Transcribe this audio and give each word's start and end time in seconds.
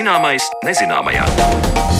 Zināmais 0.00 0.46
nezināmajā. 0.64 1.99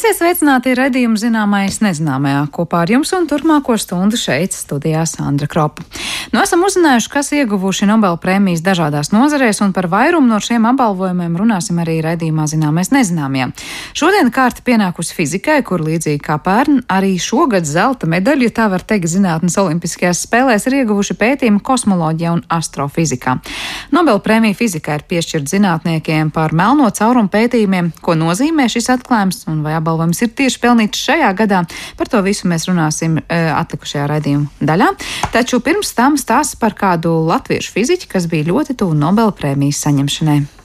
Esiet 0.00 0.16
sveicināti 0.16 0.72
redzējumu 0.72 1.18
zināmais 1.20 1.74
nezināmajā 1.84 2.46
kopā 2.56 2.78
ar 2.86 2.88
jums 2.88 3.10
un 3.12 3.26
turpmāko 3.28 3.74
stundu 3.76 4.16
šeit 4.16 4.54
studijā 4.56 5.02
Sandra 5.04 5.44
Kropa. 5.44 5.84
Nu, 6.32 6.40
esam 6.40 6.62
uzzinājuši, 6.64 7.10
kas 7.12 7.28
ieguvuši 7.36 7.84
Nobel 7.90 8.16
prēmijas 8.22 8.62
dažādās 8.64 9.10
nozarēs, 9.12 9.60
un 9.60 9.74
par 9.76 9.90
vairumu 9.92 10.30
no 10.30 10.38
šiem 10.40 10.64
apbalvojumiem 10.70 11.36
runāsim 11.36 11.82
arī 11.82 11.98
redzījumā 12.06 12.46
zināmais 12.48 12.88
nezināmajā. 12.94 13.50
Šodien 14.00 14.30
kārta 14.32 14.64
pienākusi 14.64 15.18
fizikai, 15.18 15.58
kur 15.68 15.84
līdzīgi 15.84 16.22
kā 16.24 16.38
pērn, 16.40 16.80
arī 16.88 17.18
šogad 17.20 17.68
zelta 17.68 18.08
medaļu, 18.08 18.48
ja 18.48 18.56
tā 18.56 18.70
var 18.72 18.80
teikt, 18.80 19.10
zinātnes 19.12 19.58
olimpiskajās 19.60 20.24
spēlēs 20.24 20.64
ir 20.70 20.78
ieguvuši 20.80 21.18
pētījumi 21.20 21.60
kosmoloģijā 21.60 22.32
un 22.38 22.42
astrofizikā. 22.48 23.36
Nobel 23.92 24.24
prēmija 24.24 24.56
fizikā 24.62 24.96
ir 24.96 25.06
piešķirta 25.12 25.58
zinātniekiem 25.58 26.32
par 26.32 26.56
melno 26.56 26.88
caurumu 26.88 27.28
pētījumiem, 27.36 27.92
ko 28.00 28.16
nozīmē 28.16 28.70
šis 28.72 28.92
atklājums 28.96 29.44
un 29.50 29.60
vai 29.66 29.76
apbalvojums 29.76 29.89
ir 30.22 30.32
tieši 30.36 30.60
pelnīts 30.62 31.02
šajā 31.08 31.32
gadā. 31.38 31.64
Par 31.98 32.10
to 32.12 32.22
visu 32.26 32.50
mēs 32.50 32.68
runāsim 32.70 33.18
e, 33.22 33.40
atlikušajā 33.56 34.06
raidījuma 34.10 34.70
daļā. 34.70 34.92
Taču 35.34 35.62
pirms 35.64 35.94
tam 35.96 36.20
stāsts 36.20 36.58
par 36.60 36.76
kādu 36.78 37.16
latviešu 37.30 37.74
fiziķu, 37.76 38.10
kas 38.14 38.30
bija 38.30 38.50
ļoti 38.52 38.78
tuvu 38.80 38.98
Nobela 38.98 39.34
prēmijas 39.34 39.84
saņemšanai. 39.86 40.59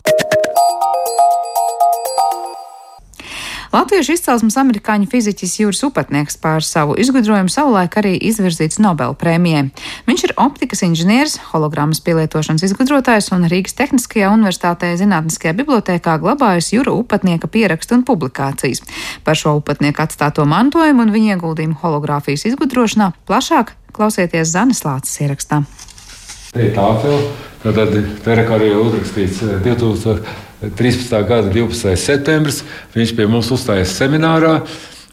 Latviešu 3.76 4.14
izcelsmes 4.16 4.56
amerikāņu 4.56 5.10
fiziķis 5.12 5.58
Jūras 5.60 5.82
Upatnieks 5.84 6.38
par 6.40 6.64
savu 6.64 6.94
izgudrojumu 7.02 7.52
savulaik 7.52 7.98
arī 8.00 8.14
izvirzīts 8.30 8.80
Nobela 8.80 9.18
prēmijai. 9.20 9.66
Viņš 10.08 10.24
ir 10.30 10.34
optikas 10.40 10.86
inženieris, 10.86 11.34
hologrammas 11.50 12.00
pielietošanas 12.06 12.64
izgudrotājs 12.70 13.28
un 13.36 13.44
Rīgas 13.52 13.76
Tehniskajā 13.76 14.30
universitātē 14.32 14.94
zinātniskajā 15.02 15.58
bibliotēkā 15.60 16.16
glabājas 16.24 16.72
Jūra 16.72 16.96
Upatnieka 17.02 17.52
pierakstu 17.52 17.98
un 17.98 18.06
publikācijas. 18.08 18.86
Par 19.28 19.36
šo 19.36 19.58
Upatnieku 19.60 20.06
atstāto 20.06 20.48
mantojumu 20.48 21.04
un 21.04 21.12
viņa 21.18 21.36
ieguldījumu 21.36 21.82
hologrāfijas 21.84 22.48
izgudrošanā 22.54 23.12
plašāk 23.28 23.76
klausieties 23.92 24.56
Zanes 24.56 24.86
Lācis 24.88 25.20
ierakstā. 25.28 25.66
Te 26.56 26.70
ir 26.70 26.76
tāfeli, 26.80 27.28
tad 27.66 27.96
te 28.24 28.40
ir 28.40 28.46
arī 28.48 28.72
uzrakstīts 28.80 29.44
2000. 29.68 30.45
Eh, 30.62 30.70
13. 30.70 31.24
gada 31.28 31.50
12. 31.50 31.96
septembris. 32.00 32.64
Viņš 32.96 33.16
pie 33.18 33.28
mums 33.28 33.52
uzstājās 33.52 33.96
seminārā. 34.00 34.60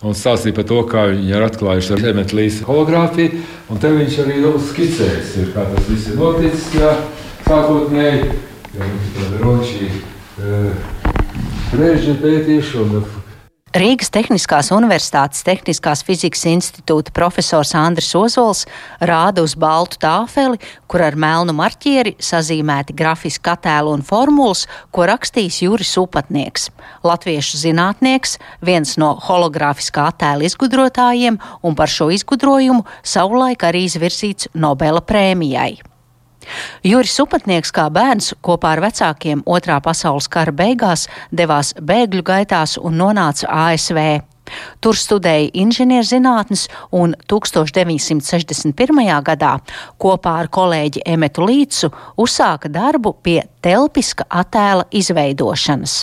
Un 0.02 0.16
stāstīja 0.18 0.56
par 0.56 0.66
to, 0.66 0.80
kā 0.90 1.04
viņi 1.12 1.30
ir 1.30 1.44
atklājuši 1.46 1.98
līnijas 2.34 2.62
hologrāfiju. 2.66 3.42
Un 3.70 3.78
te 3.78 3.90
viņš 3.94 4.16
arī 4.24 4.40
skicējis, 4.70 5.36
ir, 5.38 5.52
kā 5.54 5.62
tas 5.70 5.86
viss 5.86 6.08
ir 6.10 6.18
noticis. 6.18 6.64
Jā, 6.74 6.96
sākotnēji, 7.46 8.32
ja 8.74 8.88
mums 8.88 9.20
ir 9.22 9.36
runa 9.44 9.68
šī 9.68 9.90
brīvība 11.72 12.18
pētīšana 12.24 12.98
un 12.98 13.21
Rīgas 13.72 14.10
Tehniskās 14.12 14.68
Universitātes 14.74 15.40
Tehniskās 15.46 16.02
fizikas 16.04 16.42
institūta 16.50 17.08
profesors 17.16 17.70
Andris 17.72 18.10
Ozols 18.18 18.66
rāda 19.00 19.40
uz 19.40 19.54
baltu 19.56 19.96
tāfeli, 20.02 20.58
kur 20.84 21.00
ar 21.00 21.14
melnu 21.16 21.54
marķieri 21.56 22.12
sazīmēti 22.20 22.92
grafiski 22.98 23.48
attēli 23.48 23.94
un 23.94 24.04
formulas, 24.04 24.66
ko 24.92 25.06
rakstījis 25.08 25.62
Juris 25.64 25.92
Upatnieks, 26.02 26.68
latviešu 27.00 27.62
zinātnieks, 27.62 28.36
viens 28.60 28.98
no 29.00 29.14
hologrāfiskā 29.24 30.04
attēla 30.10 30.44
izgudrotājiem 30.50 31.40
un 31.64 31.78
par 31.78 31.88
šo 31.88 32.10
izgudrojumu 32.12 32.84
savulaik 33.00 33.64
arī 33.70 33.86
izvirzīts 33.88 34.52
Nobela 34.52 35.00
prēmijai. 35.00 35.91
Juris 36.86 37.14
Upatnieks 37.22 37.72
kā 37.74 37.88
bērns 37.92 38.32
kopā 38.44 38.76
ar 38.76 38.82
vecākiem 38.86 39.44
otrā 39.46 39.78
pasaules 39.84 40.28
kara 40.32 40.52
beigās 40.52 41.08
devās 41.30 41.72
bēgļu 41.78 42.26
gaitās 42.26 42.78
un 42.80 42.98
nonāca 43.00 43.50
ASV. 43.68 44.22
Tur 44.82 44.98
studēja 44.98 45.50
inženierzinātnes 45.62 46.66
un 46.98 47.14
1961. 47.30 49.02
gadā 49.24 49.52
kopā 50.02 50.38
ar 50.42 50.50
kolēģi 50.52 51.04
Emetu 51.14 51.46
Līcu 51.46 51.92
uzsāka 52.20 52.72
darbu 52.72 53.14
pie 53.22 53.40
telpiska 53.64 54.26
attēla 54.28 54.88
izveidošanas. 54.90 56.02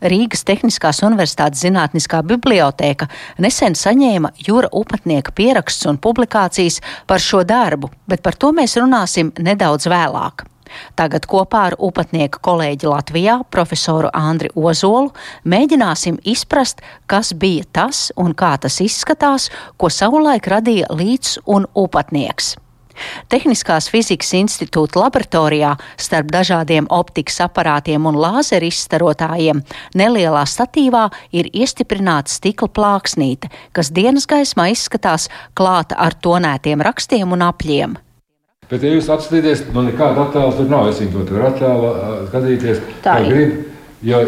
Rīgas 0.00 0.44
Tehniskās 0.48 1.02
Universitātes 1.06 1.64
Zinātniskā 1.64 2.22
bibliotēka 2.26 3.08
nesen 3.38 3.76
saņēma 3.78 4.34
Jūra 4.46 4.70
Upatnieka 4.72 5.34
pierakstus 5.36 5.90
un 5.90 6.00
publikācijas 6.02 6.80
par 7.06 7.22
šo 7.22 7.42
darbu, 7.44 7.90
bet 8.08 8.22
par 8.22 8.38
to 8.38 8.52
mēs 8.56 8.78
runāsim 8.80 9.34
nedaudz 9.38 9.90
vēlāk. 9.90 10.46
Tagad 10.94 11.26
kopā 11.30 11.64
ar 11.70 11.76
upatnieka 11.82 12.40
kolēģi 12.46 12.90
Latvijā, 12.90 13.36
profesoru 13.50 14.10
Andri 14.14 14.52
Ozolu, 14.54 15.10
mēģināsim 15.42 16.20
izprast, 16.22 16.82
kas 17.10 17.34
bija 17.34 17.66
tas 17.72 18.08
un 18.16 18.34
kā 18.38 18.54
tas 18.62 18.80
izskatās, 18.84 19.50
ko 19.76 19.90
savulaik 19.90 20.50
radīja 20.50 20.90
līdz 20.94 21.40
un 21.50 21.66
upatnieks. 21.74 22.54
Tehniskās 23.32 23.90
fizikas 23.92 24.32
institūta 24.38 25.02
laboratorijā 25.04 25.76
starp 26.00 26.30
dažādiem 26.34 26.88
optikas 26.90 27.40
aparātiem 27.44 28.06
un 28.10 28.18
lāzeru 28.20 28.70
izstarotājiem 28.70 29.62
nelielā 29.98 30.44
statīvā 30.48 31.06
ir 31.32 31.50
iestiprināta 31.52 32.32
stikla 32.32 32.68
plāksnīte, 32.68 33.50
kas 33.72 33.92
dienas 33.94 34.28
gaismā 34.30 34.70
izskatās 34.74 35.28
klāta 35.54 35.98
ar 35.98 36.16
tonētiem 36.16 36.82
rakstiem 36.84 37.32
un 37.32 37.48
apļiem. 37.48 37.98
Bet, 38.70 38.84
ja 38.86 38.92
jūs 38.94 39.08
apskatīsieties, 39.10 39.64
man 39.74 39.88
nekāda 39.90 40.28
attēla 40.28 40.54
tur 40.54 40.68
nav. 40.70 40.92
Es 40.92 41.00
viņu 41.02 41.24
tur 41.26 41.42
attēlu 41.48 41.90
skatīties. 42.28 42.84
Tā 43.02 43.16
ir. 43.26 43.56
Jo, 44.00 44.20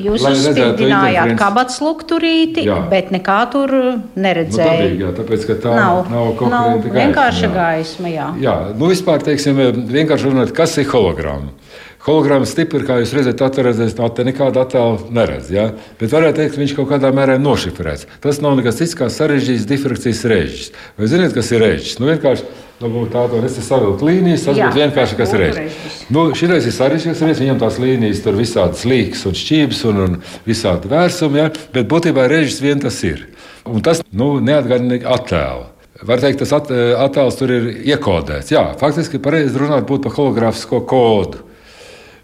Jūs 0.00 0.22
uzspīdinājāt 0.24 1.34
kabatas 1.36 1.76
lukturīti, 1.84 2.62
jā. 2.64 2.78
bet 2.88 3.10
nekā 3.12 3.36
tur 3.52 3.74
neredzēja. 4.16 4.70
Nu, 4.70 4.78
dabīgi, 4.80 5.02
jā, 5.04 5.10
tāpēc, 5.18 5.44
ka 5.50 5.56
tā 5.60 5.74
nav, 5.76 5.98
nav 6.08 6.30
konkurenta 6.38 6.86
gaisma. 6.86 6.94
Vienkārša 6.96 7.50
gaisma, 7.52 8.12
jā. 8.14 8.28
Jā, 8.40 8.54
nu 8.80 8.88
vispār, 8.88 9.20
teiksim, 9.26 9.60
vienkārši 9.92 10.30
runāt, 10.30 10.54
kas 10.56 10.78
ir 10.80 10.88
hologramma. 10.88 11.52
Hologrāma 12.00 12.46
stipri, 12.48 12.80
kā 12.88 12.96
jūs 13.02 13.10
redzat, 13.12 13.42
atveras 13.44 13.76
no 13.98 14.06
te 14.16 14.24
nekāda 14.24 14.62
attēla 14.64 15.10
neredz. 15.12 15.50
Ja? 15.52 15.66
Bet 16.00 16.14
varētu 16.14 16.38
teikt, 16.38 16.54
ka 16.54 16.60
viņš 16.62 16.72
kaut 16.78 16.88
kādā 16.94 17.10
mērā 17.12 17.34
ir 17.36 17.42
nošifrēts. 17.44 18.06
Tas 18.24 18.38
nav 18.40 18.54
nekas 18.56 18.78
cits 18.78 18.96
kā 18.96 19.10
sarežģīts 19.12 19.66
difrakcijas 19.68 20.22
režģis. 20.32 20.70
Vai 20.96 21.10
zināt, 21.12 21.34
kas 21.36 21.50
ir 21.52 21.60
režģis? 21.60 21.98
Nu, 22.00 22.08
vienkārši 22.08 22.46
nu, 22.80 23.02
tādu 23.12 23.42
nesavilkt 23.44 24.04
līnijas, 24.06 24.46
tas 24.46 24.56
būtu 24.56 24.80
vienkārši 24.80 25.18
kas 25.18 25.34
reizes. 25.42 25.82
Nu, 26.08 26.24
Šis 26.32 26.70
ir 26.70 26.74
sarežģīts, 26.78 27.20
reizes 27.26 27.44
viņam 27.44 27.60
tās 27.60 27.76
līnijas 27.84 28.24
tur 28.24 28.40
visādas 28.40 28.86
līkas 28.88 29.26
un 29.28 29.36
šķības 29.42 29.84
un, 29.92 30.00
un 30.06 30.16
visādi 30.48 30.88
vērsumi, 30.94 31.42
ja? 31.42 31.50
bet 31.76 31.92
būtībā 31.92 32.24
režģis 32.32 32.62
vien 32.64 32.80
tas 32.80 33.02
ir. 33.04 33.26
Un 33.68 33.84
tas 33.84 34.00
nu, 34.08 34.38
neatgādina 34.40 35.02
attēlu. 35.18 35.68
Var 36.08 36.24
teikt, 36.24 36.40
tas 36.40 36.56
attēls 36.56 37.36
tur 37.36 37.52
ir 37.52 37.70
iekodēts. 37.92 38.56
Jā, 38.56 38.70
faktiski 38.80 39.20
pareizi 39.20 39.60
runāt 39.60 39.84
būtu 39.84 40.08
par 40.08 40.16
hologrāfisko 40.16 40.80
kodu. 40.88 41.44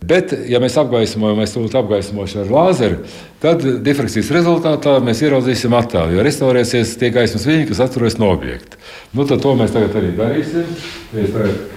Bet, 0.04 0.34
ja 0.50 0.60
mēs 0.60 0.76
apgaismojam, 0.78 1.38
mēs 1.40 1.54
to 1.54 1.62
apgaismosim 1.78 2.42
ar 2.42 2.50
lāzeru, 2.52 2.98
tad 3.40 3.62
difrakcijas 3.86 4.28
rezultātā 4.34 4.98
mēs 5.04 5.22
ieraudzīsim 5.24 5.72
attēlu. 5.76 6.18
Jo 6.18 6.26
restaurēsies 6.26 6.92
tie 7.00 7.08
gaismas 7.14 7.46
viļņi, 7.48 7.68
kas 7.70 7.80
atturas 7.86 8.18
no 8.20 8.28
objekta. 8.34 8.76
Nu, 9.16 9.24
tad 9.28 9.40
to 9.44 9.54
mēs 9.56 9.72
tagad 9.74 9.96
arī 9.96 10.12
darīsim. 10.18 10.68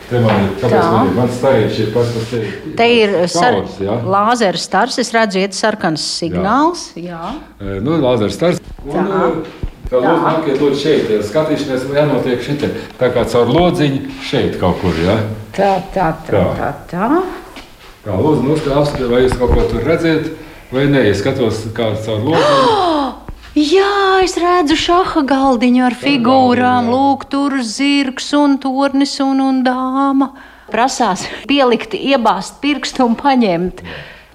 Te 0.09 0.19
man 0.25 0.44
ir, 0.47 0.53
kāpēc 0.59 0.85
man 0.90 1.09
ir 1.12 1.16
mans 1.16 1.40
stariņš 1.40 1.79
ir 1.84 1.90
pats, 1.94 2.35
te, 2.79 2.91
ir 2.97 3.16
sar, 3.29 3.59
stars, 3.62 3.79
ja? 3.85 3.97
lāzera 4.03 4.62
stars, 4.62 5.00
es 5.03 5.13
redzu, 5.16 5.44
iet 5.44 5.58
sarkans 5.58 6.06
signāls. 6.20 6.90
Jā. 6.97 7.34
Jā. 7.61 7.79
Nu, 7.85 7.99
lāzera 8.02 8.34
stars. 8.34 8.61
Un, 8.84 8.96
tā. 8.97 9.67
Tā 9.90 9.97
lūdzu, 9.97 10.22
nākiet 10.22 10.59
lūdzu 10.61 10.78
šeit, 10.78 11.08
ja 11.09 11.22
skatīšanās 11.26 11.85
jānotiek 11.97 12.44
šeit, 12.46 12.66
tā 12.99 13.08
kā 13.09 13.23
caur 13.32 13.49
lodziņu 13.49 14.20
šeit 14.22 14.59
kaut 14.61 14.78
kur, 14.84 14.94
ja? 15.02 15.16
Tā, 15.55 15.72
tā, 15.96 16.11
tā, 16.28 16.44
tā, 16.59 16.67
tā. 16.91 17.08
Tā, 17.09 17.22
lūdzu, 18.07 18.46
nu, 18.46 18.55
apskatiet, 18.55 19.09
vai 19.11 19.25
jūs 19.25 19.35
kaut 19.40 19.51
ko 19.55 19.66
tur 19.67 19.84
redzat, 19.84 20.29
vai 20.72 20.85
nē, 20.87 21.03
es 21.09 21.19
skatos 21.19 21.66
kā 21.75 21.91
caur 22.05 22.23
lodziņu. 22.29 22.78
Jā, 23.59 24.22
es 24.23 24.37
redzu 24.40 24.78
šāda 24.78 25.25
galdiņu 25.28 25.81
ar 25.84 25.96
figūrām. 25.97 26.91
Lūk, 26.93 27.25
tur 27.31 27.57
zirgs 27.66 28.29
un 28.37 28.59
tornis 28.61 29.17
un, 29.25 29.41
un 29.43 29.63
dāma. 29.66 30.29
Prasās 30.69 31.25
pielikt, 31.49 31.97
iebāzt 31.97 32.61
pirkstu 32.61 33.07
un 33.09 33.17
paņemt. 33.19 33.81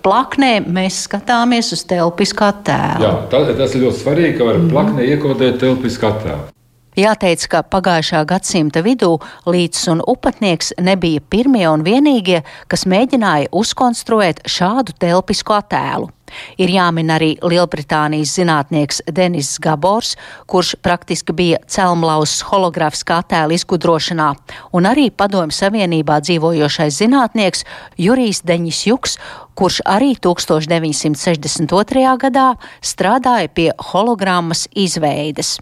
Plaknē 0.05 0.59
mēs 0.67 1.05
skatāmies 1.07 1.71
uz 1.73 1.87
telpiskā 1.89 2.51
tēla. 2.67 3.01
Jā, 3.01 3.15
tas, 3.33 3.55
tas 3.57 3.79
ir 3.79 3.87
ļoti 3.87 4.03
svarīgi, 4.03 4.35
ka 4.37 4.51
var 4.51 4.59
mm. 4.61 4.75
plaknē 4.75 5.07
iekodēt 5.15 5.63
telpiskā 5.63 6.11
tēla. 6.21 6.54
Jāteic, 6.95 7.43
ka 7.51 7.65
pagājušā 7.67 8.21
gadsimta 8.31 8.79
vidū 8.87 9.17
līdz 9.51 9.79
un 9.91 10.03
upatnieks 10.07 10.77
nebija 10.79 11.19
pirmie 11.27 11.65
un 11.67 11.83
vienīgie, 11.83 12.45
kas 12.71 12.87
mēģināja 12.87 13.51
uzkonstruēt 13.51 14.45
šādu 14.47 14.95
telpisku 15.03 15.57
attēlu. 15.57 16.13
Ir 16.55 16.71
jāmin 16.71 17.11
arī 17.11 17.33
Lielbritānijas 17.43 18.37
zinātnieks 18.39 19.03
Denis 19.11 19.57
Gabors, 19.59 20.15
kurš 20.47 20.77
praktiski 20.87 21.35
bija 21.35 21.59
celmlauzs 21.67 22.45
hologrāfiskā 22.47 23.19
attēla 23.25 23.59
izgudrošanā, 23.59 24.31
un 24.79 24.87
arī 24.87 25.11
Padomju 25.11 25.59
Savienībā 25.59 26.23
dzīvojošais 26.23 27.03
zinātnieks 27.03 27.67
Jurijs 27.99 28.45
Deņis 28.47 28.87
Juks, 28.87 29.19
kurš 29.59 29.83
arī 29.83 30.15
1962. 30.15 32.09
gadā 32.23 32.49
strādāja 32.79 33.51
pie 33.51 33.71
hologrammas 33.91 34.69
izveides. 34.71 35.57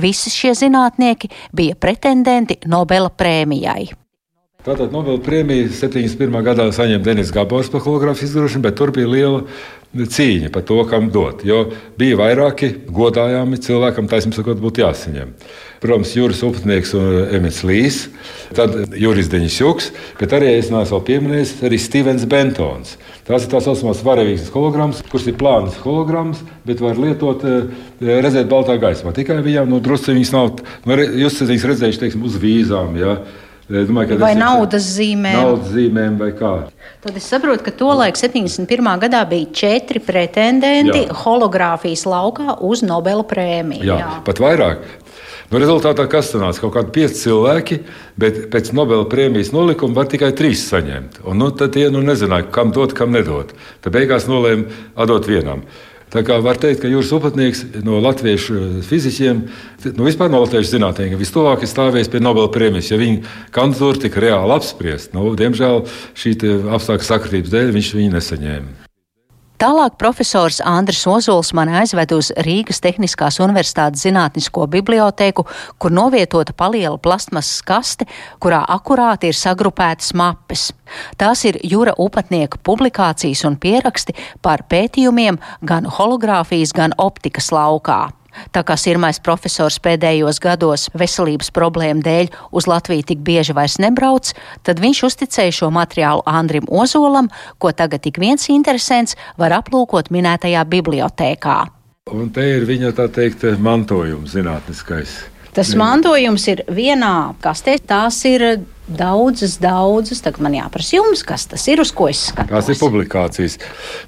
Visi 0.00 0.32
šie 0.32 0.54
zinātnieki 0.58 1.30
bija 1.52 1.76
pretendenti 1.78 2.58
Nobela 2.66 3.10
prēmijai. 3.10 3.92
Tātad 4.64 4.94
Nobela 4.94 5.20
prēmiju 5.20 5.68
71. 5.76 6.40
gadā 6.46 6.70
saņēma 6.72 7.04
Denis 7.04 7.32
Gabors 7.34 7.68
par 7.68 7.82
hologrāfijas 7.84 8.30
izgudrošanu, 8.30 8.64
bet 8.64 8.78
tur 8.80 8.94
bija 8.96 9.10
liela 9.10 9.42
cīņa 9.94 10.50
par 10.54 10.64
to, 10.66 10.80
kam 10.90 11.10
dot. 11.14 11.44
Jo 11.46 11.64
bija 11.98 12.18
vairāki 12.18 12.72
godājami 12.90 13.60
cilvēkam, 13.62 14.08
taisnība 14.10 14.40
sakot, 14.40 14.62
būtu 14.62 14.82
jāsaņem. 14.82 15.34
Protams, 15.84 16.14
Juris 16.16 16.40
Upnieks 16.46 16.94
un 16.96 17.26
Emīls 17.36 17.60
Līs, 17.66 17.96
tad 18.56 18.94
Juris 18.96 19.28
Deņš 19.32 19.56
Juks, 19.60 19.90
bet 20.16 20.32
arī 20.32 20.54
es 20.56 20.70
neesmu 20.72 21.02
pieminējis 21.04 21.58
arī 21.68 21.80
Stevens 21.82 22.24
Bentons. 22.30 22.94
Tās 23.28 23.44
ir 23.44 23.52
tā 23.52 23.60
saucamās 23.64 24.02
varavīgas 24.04 24.50
holograms, 24.52 25.02
kuras 25.10 25.28
ir 25.28 25.36
plānas 25.40 25.76
holograms, 25.84 26.40
bet 26.64 26.80
var 26.84 26.96
lietot, 27.00 27.44
eh, 27.44 27.68
redzēt 28.00 28.48
baltā 28.48 28.78
gaismā. 28.80 29.12
Tikai 29.16 29.42
viņām 29.44 29.68
nu, 29.68 29.80
drusku 29.80 30.12
viņas 30.12 30.32
nav, 30.32 30.60
nu, 30.84 30.96
jūs 30.96 31.40
esat 31.40 31.68
redzējuši, 31.70 32.00
teiksim, 32.00 32.24
uz 32.24 32.36
vīzām. 32.40 32.96
Ja? 33.00 33.18
Domāju, 33.64 34.18
vai 34.20 34.34
naudas 34.36 34.84
zīmēm? 34.98 35.38
Naudas 35.40 35.70
zīmēm 35.72 36.18
vai 36.20 36.30
kā. 36.36 36.50
Tad 37.00 37.16
es 37.16 37.28
saprotu, 37.32 37.64
ka 37.64 37.72
tolaik 37.72 38.18
71. 38.20 38.90
gadā 39.00 39.22
bija 39.28 39.48
četri 39.56 40.02
pretendenti 40.04 41.06
Jā. 41.06 41.16
hologrāfijas 41.22 42.04
laukā 42.04 42.58
uz 42.60 42.82
Nobela 42.84 43.24
prēmiju. 43.24 43.86
Jā, 43.88 43.96
Jā. 44.02 44.10
pat 44.26 44.42
vairāk. 44.44 44.84
Nu, 45.48 45.60
rezultātā 45.62 46.04
kas 46.12 46.28
sanāca? 46.32 46.60
Kaut 46.60 46.74
kādi 46.76 46.92
pieci 46.92 47.22
cilvēki, 47.22 47.80
bet 48.20 48.38
pēc 48.52 48.72
Nobela 48.76 49.08
prēmijas 49.08 49.52
nolikuma 49.56 49.96
var 50.00 50.12
tikai 50.12 50.32
trīs 50.36 50.66
saņemt. 50.68 51.22
Un, 51.24 51.40
nu, 51.40 51.48
tad 51.56 51.72
tie 51.76 51.88
nu, 51.94 52.04
nezināja, 52.04 52.50
kam 52.52 52.72
dot, 52.74 52.92
kam 52.96 53.16
nedot. 53.16 53.52
Tad 53.84 53.96
beigās 53.96 54.28
nolēma 54.28 54.84
atdot 54.96 55.28
vienam. 55.30 55.64
Tā 56.14 56.22
kā 56.22 56.36
var 56.38 56.60
teikt, 56.62 56.78
ka 56.84 56.90
jūras 56.90 57.10
upatnieks 57.16 57.64
no 57.82 57.98
latviešu 58.04 58.58
eh, 58.60 58.76
fiziķiem, 58.86 59.40
nu 59.98 60.06
vispār 60.06 60.30
no 60.30 60.44
latviešu 60.44 60.76
zinātniekiem, 60.76 61.18
vistuvāk 61.18 61.66
ir 61.66 61.72
stāvējis 61.72 62.12
pie 62.12 62.22
Nobela 62.22 62.52
prēmijas. 62.54 62.92
Ja 62.92 63.00
viņa 63.00 63.34
kandidatūra 63.54 64.04
tika 64.06 64.22
reāli 64.22 64.54
apspriesta, 64.54 65.18
nu, 65.18 65.34
diemžēl 65.38 65.82
šī 66.14 66.38
apstākļu 66.78 67.10
sakritības 67.10 67.54
dēļ 67.56 67.74
viņš 67.74 67.94
viņu 67.98 68.14
nesaņēma. 68.14 68.83
Tālāk 69.64 69.94
profesors 69.96 70.58
Andris 70.60 71.06
Ozols 71.08 71.54
mani 71.56 71.72
aizved 71.80 72.10
uz 72.12 72.26
Rīgas 72.44 72.82
Tehniskās 72.84 73.38
Universitātes 73.40 74.02
Zinātnisko 74.04 74.66
bibliotēku, 74.68 75.46
kur 75.80 75.94
novietota 75.94 76.52
paliela 76.52 76.98
plastmasas 77.00 77.62
kaste, 77.64 78.04
kurā 78.44 78.58
akurāti 78.74 79.30
ir 79.32 79.38
sagrupētas 79.38 80.12
mapes. 80.20 80.66
Tās 81.16 81.46
ir 81.48 81.56
jūra 81.64 81.94
upatnieka 81.96 82.60
publikācijas 82.60 83.46
un 83.48 83.56
pieraksti 83.56 84.12
par 84.44 84.66
pētījumiem 84.68 85.40
gan 85.64 85.88
hologrāfijas, 85.88 86.76
gan 86.76 86.92
optikas 87.00 87.48
laukā. 87.56 88.02
Tā 88.54 88.64
kā 88.66 88.76
sirmais 88.80 89.20
profesors 89.22 89.80
pēdējos 89.82 90.40
gados 90.42 90.88
veselības 90.94 91.52
problēmu 91.54 92.04
dēļ 92.04 92.32
uz 92.54 92.68
Latviju 92.70 93.06
tik 93.10 93.22
bieži 93.26 93.56
vairs 93.56 93.78
nebrauc, 93.82 94.32
tad 94.62 94.82
viņš 94.82 95.04
uzticēja 95.10 95.58
šo 95.60 95.70
materiālu 95.74 96.24
Andrim 96.26 96.68
Ozolam, 96.68 97.30
ko 97.58 97.72
tagad 97.72 98.04
tik 98.06 98.20
viens 98.22 98.48
interesants 98.52 99.18
var 99.40 99.56
aplūkot 99.60 100.10
minētajā 100.14 100.64
bibliotēkā. 100.70 101.58
Un 102.12 102.28
te 102.34 102.42
ir 102.56 102.66
viņa 102.68 102.90
tā 102.98 103.08
teikt 103.08 103.46
mantojums 103.64 104.34
zinātniskais. 104.36 105.22
Tas 105.54 105.74
mantojums 105.78 106.46
ir 106.50 106.64
vienā 106.66 107.34
kastē. 107.42 107.76
Tās 107.78 108.20
ir 108.28 108.44
daudzas, 108.88 109.56
daudzas. 109.62 110.22
Tagad 110.24 110.44
man 110.44 110.56
jāprasa 110.58 110.98
jums, 110.98 111.22
kas 111.26 111.46
tas 111.50 111.64
ir, 111.70 111.82
uz 111.84 111.92
ko 111.94 112.08
es 112.10 112.26
skatos. 112.30 112.52
Tās 112.52 112.72
ir 112.74 112.80
publikācijas. 112.80 113.58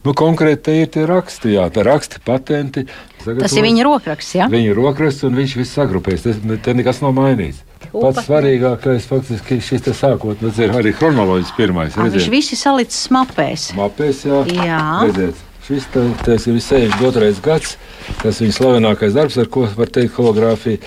Nu, 0.05 0.15
konkrēti 0.17 0.65
te 0.69 0.77
ir 0.83 0.91
tie 0.93 1.07
raksti, 1.09 1.55
jā, 1.57 1.69
tā 1.73 1.87
raksti, 1.87 2.23
patenti. 2.27 2.87
Tas 3.27 3.57
ir 3.59 3.67
viņa 3.67 3.87
rokraksts, 3.87 4.37
jā? 4.39 4.51
Viņa 4.51 4.75
rokraksts, 4.77 5.27
un 5.27 5.39
viņš 5.39 5.57
viss 5.59 5.79
sagrupēs. 5.79 6.27
Te, 6.27 6.59
te 6.63 6.77
nekas 6.79 7.03
nav 7.03 7.17
mainīts. 7.17 7.65
Pats 7.97 8.27
svarīgākais 8.27 9.07
faktiski 9.09 9.59
šis 9.63 9.91
sākotnēs 9.97 10.59
ir 10.63 10.75
arī 10.77 10.93
chronoloģis 10.97 11.53
pirmais. 11.57 11.97
A, 11.97 12.09
viņš 12.11 12.31
visi 12.33 12.59
salicis 12.59 13.09
mapēs. 13.15 13.71
Mapēs, 13.79 14.25
jā. 14.29 14.43
jā. 14.53 14.81
Redziet. 15.07 15.46
Šis 15.67 15.89
tas 15.91 16.45
ir 16.47 16.61
72. 16.63 17.41
gads, 17.43 17.73
tas 18.21 18.39
viņa 18.39 18.55
slavenākais 18.55 19.17
darbs, 19.17 19.35
ar 19.43 19.49
ko 19.51 19.65
var 19.75 19.91
teikt 19.91 20.15
hologrāfija. 20.15 20.79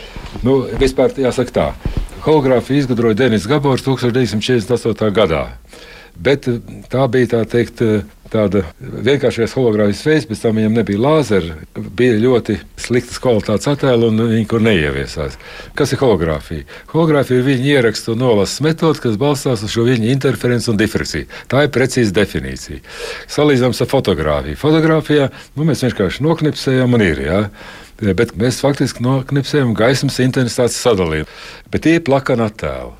Nu, 0.45 0.61
vispār 0.79 1.11
jāsaka 1.19 1.55
tā, 1.57 1.65
hologrāfiju 2.23 2.85
izgudroja 2.85 3.17
Denis 3.19 3.47
Gabors 3.49 3.83
1948. 3.83 5.11
gadā. 5.11 5.41
Bet 6.19 6.47
tā 6.91 7.05
bija 7.11 7.29
tā 7.31 7.43
teikt, 7.47 7.79
tāda 8.29 8.63
vienkāršais 8.79 9.53
hologrāfijas 9.57 10.01
veids, 10.05 10.27
pēc 10.29 10.41
tam 10.43 10.59
viņam 10.59 10.75
nebija 10.77 11.01
lāzera, 11.01 11.55
bija 11.97 12.17
ļoti 12.19 12.57
sliktas 12.79 13.21
kvalitātes 13.23 13.69
attēli 13.71 14.09
un 14.09 14.23
viņi 14.33 14.47
kur 14.49 14.63
neieviesās. 14.65 15.37
Kas 15.79 15.93
ir 15.95 16.01
hologrāfija? 16.03 16.67
Hologrāfija 16.91 17.41
ir 17.41 17.47
viņa 17.47 17.71
ierakstu 17.73 18.13
un 18.13 18.23
nolases 18.25 18.61
metode, 18.65 19.01
kas 19.03 19.17
balstās 19.21 19.63
uz 19.65 19.73
šo 19.73 19.87
viņa 19.87 20.11
interferenci 20.11 20.71
un 20.73 20.79
difrakciju. 20.79 21.29
Tā 21.51 21.65
ir 21.65 21.73
precīza 21.73 22.15
definīcija. 22.19 22.83
Salīdzināms 23.31 23.83
ar 23.83 23.91
fotografiju. 23.95 24.59
Fotogrāfijā 24.59 25.29
nu, 25.55 25.67
mēs 25.69 25.85
vienkārši 25.87 26.25
noknipsējam 26.27 26.99
un 26.99 27.05
ir. 27.05 27.23
Ja? 27.25 27.43
Bet 27.99 28.35
mēs 28.39 28.61
faktiski 28.63 29.03
noknipsējam 29.03 29.73
gaismas 29.75 30.21
intensitātes 30.23 30.79
sadalījumu. 30.83 31.31
Bet 31.71 31.87
tie 31.87 31.97
ir 31.97 32.05
plakani 32.07 32.45
attēli. 32.45 32.97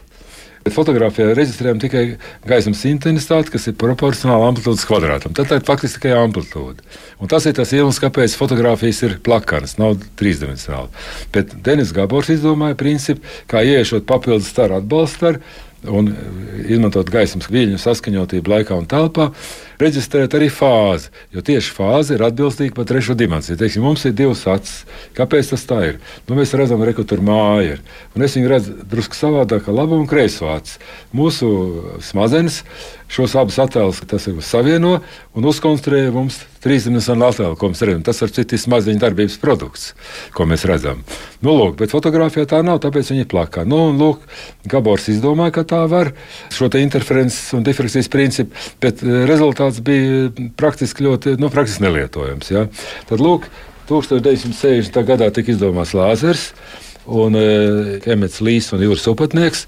Bet 0.70 0.76
fotografijā 0.78 1.32
reģistrējam 1.34 1.80
tikai 1.82 2.02
gaismas 2.46 2.84
intensitāti, 2.86 3.50
kas 3.56 3.64
ir 3.72 3.78
proporcionāla 3.82 4.52
amplitūdas 4.52 4.84
kvadrātam. 4.86 5.34
Tad 5.34 5.48
tā 5.50 5.58
ir 5.58 5.64
faktiski 5.66 5.98
tikai 6.04 6.12
amplitūda. 6.20 6.86
Un 7.18 7.32
tas 7.32 7.48
ir 7.50 7.56
tas 7.58 7.72
iemesls, 7.74 7.98
kāpēc 8.04 8.36
fotografijas 8.38 9.00
ir 9.08 9.16
plakanas, 9.26 9.80
nav 9.82 9.96
trīsdimensionāli. 10.20 10.94
Bet 11.34 11.56
Denis 11.66 11.90
Gabors 11.96 12.30
izdomāja 12.36 12.78
principu, 12.78 13.26
kā 13.50 13.64
ieiešot 13.66 14.06
papildus 14.10 14.52
staru 14.54 14.78
atbalstu 14.78 15.40
un 15.90 16.12
izmantot 16.68 17.10
gaismas 17.10 17.50
viļņu 17.50 17.82
saskaņotību 17.82 18.54
laikā 18.54 18.78
un 18.78 18.86
telpā 18.94 19.32
reģistrēt 19.80 20.36
arī 20.38 20.50
fāzi, 20.54 21.10
jo 21.36 21.44
tieši 21.46 21.74
fāze 21.76 22.16
ir 22.16 22.24
atbilstīga 22.28 22.76
pat 22.78 22.90
trešo 22.92 23.16
dimensiju. 23.20 23.58
Teiksim, 23.60 23.86
mums 23.86 24.06
ir 24.08 24.16
divas 24.18 24.46
acis. 24.50 24.84
Kāpēc 25.18 25.54
tas 25.54 25.66
tā 25.70 25.80
ir? 25.88 26.00
Nu, 26.28 26.38
mēs 26.40 26.54
redzam, 26.58 26.84
ka 26.84 27.08
tur 27.08 27.24
māja 27.26 27.78
ir. 27.78 27.84
Un 28.16 28.28
es 28.28 28.38
viņu 28.38 28.52
redzu 28.52 28.76
drusku 28.92 29.18
savādāk, 29.18 29.66
kā 29.68 29.76
labo 29.76 30.00
un 30.00 30.08
kreiso 30.10 30.50
acis. 30.52 30.80
Mūsu 31.16 31.50
smadzenes 32.06 32.64
šos 33.10 33.34
abus 33.40 33.58
attēlus 33.58 34.04
savieno 34.46 35.00
un 35.34 35.48
uzkonstruē 35.50 36.10
mums 36.14 36.44
trīsdimensionālu 36.62 37.32
attēlu, 37.32 37.58
ko 37.58 37.72
mēs 37.72 37.82
redzam. 37.88 38.04
Tas 38.06 38.20
ir 38.22 38.34
cits 38.36 38.66
smadzeņu 38.68 39.00
darbības 39.02 39.38
produkts, 39.42 39.94
ko 40.36 40.46
mēs 40.50 40.66
redzam. 40.70 41.02
Nu, 41.40 41.56
lūk, 41.56 41.78
bet 41.80 41.94
fotografijā 41.96 42.46
tā 42.52 42.60
nav, 42.66 42.82
tāpēc 42.84 43.14
viņi 43.14 43.24
ir 43.24 43.30
plakā. 43.32 43.64
Nu, 43.68 43.88
un, 43.90 43.98
lūk, 44.02 44.26
Gabors 44.70 45.08
izdomāja, 45.10 45.56
ka 45.56 45.66
tā 45.72 45.82
var 45.90 46.12
šo 46.54 46.70
interferences 46.78 47.56
un 47.56 47.64
difrakcijas 47.66 48.12
principu, 48.12 48.54
bet 48.84 49.02
eh, 49.02 49.24
rezultātā 49.30 49.69
tāds 49.70 49.86
bija 49.86 50.50
praktiski 50.58 51.06
ļoti 51.06 51.38
nu, 51.40 51.52
praktiski 51.54 51.86
nelietojams. 51.86 52.52
Ja? 52.52 52.66
Tad, 53.10 53.22
lūk, 53.22 53.48
1960. 53.90 55.02
gadā 55.06 55.30
tika 55.34 55.54
izdomāts 55.54 55.96
lāzers. 55.98 56.52
Un 57.10 57.34
uh, 57.34 57.96
Emets 58.06 58.38
Līs 58.44 58.68
un 58.76 58.84
Jūras 58.84 59.08
upatnieks 59.10 59.64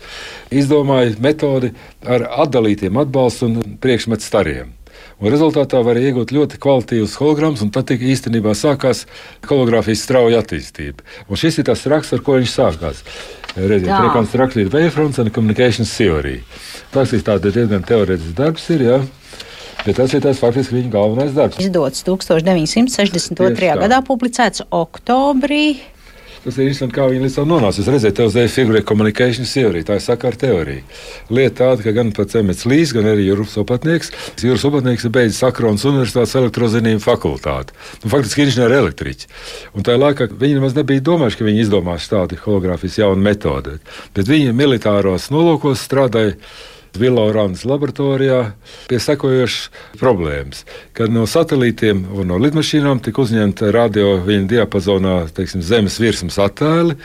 izdomāja 0.53 1.15
metodi 1.23 1.71
ar 2.05 2.27
atdalītiem 2.43 2.99
atbalstu 3.01 3.47
un 3.47 3.77
priekšmetu 3.81 4.27
stariem. 4.27 4.75
Un 5.21 5.31
rezultātā 5.33 5.79
var 5.85 5.97
iegūt 5.97 6.33
ļoti 6.35 6.59
kvalitatīvus 6.61 7.15
holograms, 7.17 7.63
un 7.65 7.71
tad 7.73 7.89
īstenībā 7.93 8.53
sākās 8.57 9.07
hologrāfijas 9.47 10.03
strauja 10.05 10.41
attīstība. 10.43 11.05
Un 11.29 11.39
šis 11.39 11.61
ir 11.61 11.69
tas 11.71 11.85
raksts, 11.89 12.13
ar 12.17 12.21
ko 12.25 12.37
viņš 12.37 12.53
sākās. 12.53 13.01
Redziet, 13.55 13.89
Reconstructed 13.89 14.69
Wavefronts 14.73 15.21
and 15.23 15.33
Communications 15.33 15.93
Theory. 15.97 16.43
Tas 16.93 17.13
ir 17.13 17.25
diezgan 17.25 17.85
teorētisks 17.87 18.37
darbs. 18.37 18.69
Ir, 18.75 18.85
ja? 18.85 19.01
Bet 19.85 19.97
tas 19.97 20.13
ir 20.13 20.21
tas 20.23 20.41
faktiski 20.41 20.77
viņa 20.77 20.91
galvenais 20.93 21.33
darbs. 21.37 21.61
Izdots 21.61 22.05
1962. 22.07 23.73
gadā, 23.81 24.03
publicēts 24.05 24.67
oktobrī. 24.69 25.65
Tas 26.41 26.55
ir 26.57 26.65
interesanti, 26.65 26.95
kā 26.95 27.03
viņi 27.05 27.21
līdz 27.21 27.35
tam 27.37 27.51
nonāca. 27.51 27.77
Es 27.83 27.89
redzēju, 27.93 28.13
tev 28.17 28.29
zēja 28.33 28.49
figūra 28.49 28.79
communication 28.89 29.45
theory, 29.45 29.83
tā 29.85 29.99
ir 29.99 30.01
sakara 30.01 30.39
teorija. 30.41 30.81
Lieta 31.29 31.59
tāda, 31.59 31.85
ka 31.85 31.93
gan 31.93 32.09
pats 32.17 32.39
Emets 32.39 32.65
Līs, 32.65 32.93
gan 32.97 33.05
arī 33.11 33.27
Jūras 33.27 33.53
Opatnieks, 33.61 34.09
Jūras 34.41 34.65
Opatnieks 34.65 35.05
ir 35.05 35.13
beidzis 35.13 35.37
Sakronas 35.43 35.85
Universitātes 35.85 36.33
elektrozinību 36.39 37.03
fakultāti. 37.03 37.77
Nu, 38.01 38.09
faktiski 38.15 38.47
inženieri 38.47 38.79
elektriķi. 38.79 39.29
Un 39.77 39.85
tajā 39.85 40.01
laikā 40.01 40.31
viņi 40.33 40.57
nemaz 40.57 40.73
nebija 40.79 41.05
domājuši, 41.11 41.37
ka 41.37 41.49
viņi 41.51 41.63
izdomās 41.67 42.09
tādu 42.09 42.41
hologrāfijas 42.41 42.97
jaunu 43.03 43.21
metodi. 43.21 43.77
Bet 44.17 44.33
viņi 44.33 44.57
militāros 44.57 45.29
nolūkos 45.29 45.85
strādāja 45.85 46.39
Vilorānas 46.99 47.63
laboratorijā 47.67 48.41
pie 48.89 48.99
sekojošas 48.99 49.69
problēmas, 49.99 50.65
kad 50.97 51.13
no 51.13 51.23
satelītiem 51.29 52.03
un 52.11 52.31
no 52.33 52.39
lidmašīnām 52.41 52.99
tika 53.05 53.23
uzņemta 53.23 53.71
radio 53.71 54.17
viņa 54.25 54.49
diapazonā 54.51 55.15
teiksim, 55.35 55.63
zemes 55.63 55.99
virsmas 56.03 56.39
attēli, 56.43 56.97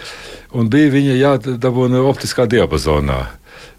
un 0.59 0.71
bija 0.73 0.91
viņa 0.97 1.19
jādabūna 1.23 2.03
optiskā 2.11 2.49
diapazonā. 2.51 3.21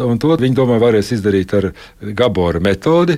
Un 0.05 0.19
to 0.21 0.35
viņi 0.37 0.55
domāja, 0.57 0.81
varēs 0.83 1.11
izdarīt 1.15 1.53
ar 1.57 1.71
Gabora 2.01 2.61
metodi, 2.61 3.17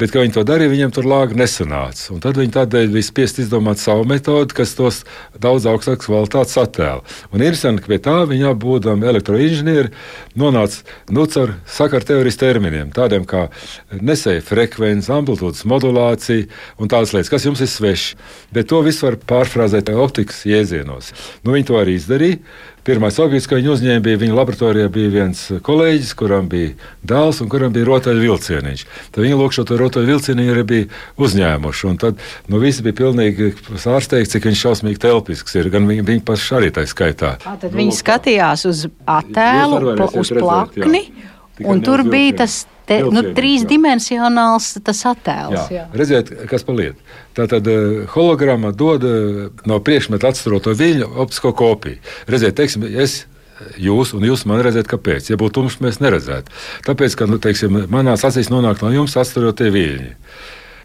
bet, 0.00 0.10
kad 0.10 0.24
viņi 0.24 0.34
to 0.34 0.42
darīja, 0.46 0.72
viņiem 0.72 0.94
tur 0.94 1.06
lāga 1.08 1.36
nesanāca. 1.38 2.08
Un 2.14 2.22
tad 2.24 2.38
viņi 2.40 2.54
tādēļ 2.56 2.90
bija 2.94 3.06
spiest 3.06 3.38
izdomāt 3.42 3.80
savu 3.82 4.06
metodi, 4.08 4.56
kas 4.56 4.74
tos 4.78 5.02
daudz 5.40 5.68
augstākas 5.70 6.08
kvalitātes 6.08 6.58
attēlu. 6.60 7.04
Un 7.30 7.44
interesanti, 7.44 7.84
ka 7.84 7.92
pie 7.92 8.00
tā 8.02 8.16
viņi 8.30 8.54
būdami 8.64 9.08
elektroinženieri 9.12 9.92
nonāca 10.40 10.82
nu, 11.14 11.26
ar 11.44 11.54
sakaru 11.70 12.08
teorijas 12.10 12.40
terminiem, 12.42 12.92
tādiem 12.94 13.26
kā 13.28 13.46
nesēja 13.94 14.42
frekvence, 14.44 15.12
amplitūdas 15.14 15.64
modulācija 15.70 16.48
un 16.78 16.90
tādas 16.90 17.14
lietas, 17.14 17.32
kas 17.32 17.46
jums 17.46 17.62
ir 17.64 17.70
sveši. 17.70 18.20
Bet 18.54 18.70
to 18.72 18.82
visu 18.86 19.08
var 19.08 19.18
pārfrāzēt 19.22 19.92
optikas 19.94 20.44
jēdzienos. 20.48 21.12
Nu, 21.44 21.54
viņi 21.54 21.70
to 21.70 21.80
arī 21.80 21.98
izdarīja. 21.98 22.42
Pirmais 22.84 23.16
objekts, 23.16 23.46
ko 23.48 23.56
viņi 23.56 23.70
uzņēma, 23.72 24.02
bija 24.04 24.18
viņa 24.20 24.34
laboratorijā. 24.36 24.90
Bija 24.92 25.08
viens 25.08 25.40
kolēģis, 25.64 26.10
kuram 26.20 26.50
bija 26.52 26.74
dēls 27.00 27.40
un 27.40 27.48
kuram 27.48 27.72
bija 27.72 27.88
rotaļvilcieniņš. 27.88 28.82
Tad 29.14 29.24
viņi 29.24 29.38
lūk 29.40 29.56
šo 29.56 29.64
rotaļvilcienu 29.84 30.48
arī 30.54 30.66
bija 30.68 30.88
uzņēmuši. 31.20 31.94
Tad 32.02 32.20
nu, 32.50 32.60
visi 32.62 32.84
bija 32.86 32.98
pilnīgi 33.04 33.52
pārsteigti, 33.70 34.34
cik 34.34 34.50
viņš 34.50 34.66
šausmīgi 34.66 35.02
telpisks 35.04 35.58
ir. 35.60 35.70
Gan 35.74 35.88
viņi, 35.90 36.06
viņi 36.10 36.24
paši 36.26 36.58
arī 36.58 36.74
tā 36.74 36.86
skaitā. 36.90 37.36
Tā 37.44 37.56
tad 37.62 37.70
nu, 37.70 37.82
viņi 37.82 37.96
skatījās 38.00 38.68
uz 38.70 38.86
attēlu, 39.06 39.96
uz 40.20 40.34
plakni. 40.34 41.06
Redzēt, 41.54 41.68
un 41.70 41.82
tur 41.86 42.02
bija 42.10 42.40
tas 42.42 42.64
te, 42.88 42.98
nu, 43.14 43.22
trīsdimensionāls 43.36 44.72
attēls. 44.80 45.54
Jā. 45.54 45.66
Jā. 45.72 45.84
Redziet, 45.96 46.32
kas 46.50 46.66
paliek. 46.66 46.98
Tā 47.36 47.46
tad 47.50 47.68
uh, 47.70 48.02
hologramma 48.14 48.72
dod 48.76 49.06
uh, 49.06 49.44
no 49.68 49.80
priekšmeta 49.84 50.32
atstaroto 50.32 50.74
viļņu 50.78 51.12
optisko 51.24 51.54
kopiju. 51.56 52.02
Redziet, 52.30 52.56
teiksim, 52.58 52.86
es 52.90 53.24
jūs, 53.80 54.14
un 54.16 54.26
jūs 54.26 54.44
man 54.50 54.62
redzat, 54.64 54.88
kāpēc. 54.90 55.30
Ja 55.30 55.38
būtu 55.40 55.60
tumšs, 55.60 55.80
mēs 55.84 56.00
neredzētu. 56.02 56.52
Tāpēc, 56.88 57.16
ka 57.18 57.28
nu, 57.30 57.40
teiksim, 57.42 57.84
manās 57.92 58.26
acīs 58.26 58.52
nonāk 58.52 58.82
no 58.84 58.92
jums 58.94 59.16
atstarotie 59.20 59.70
viļņi. 59.74 60.12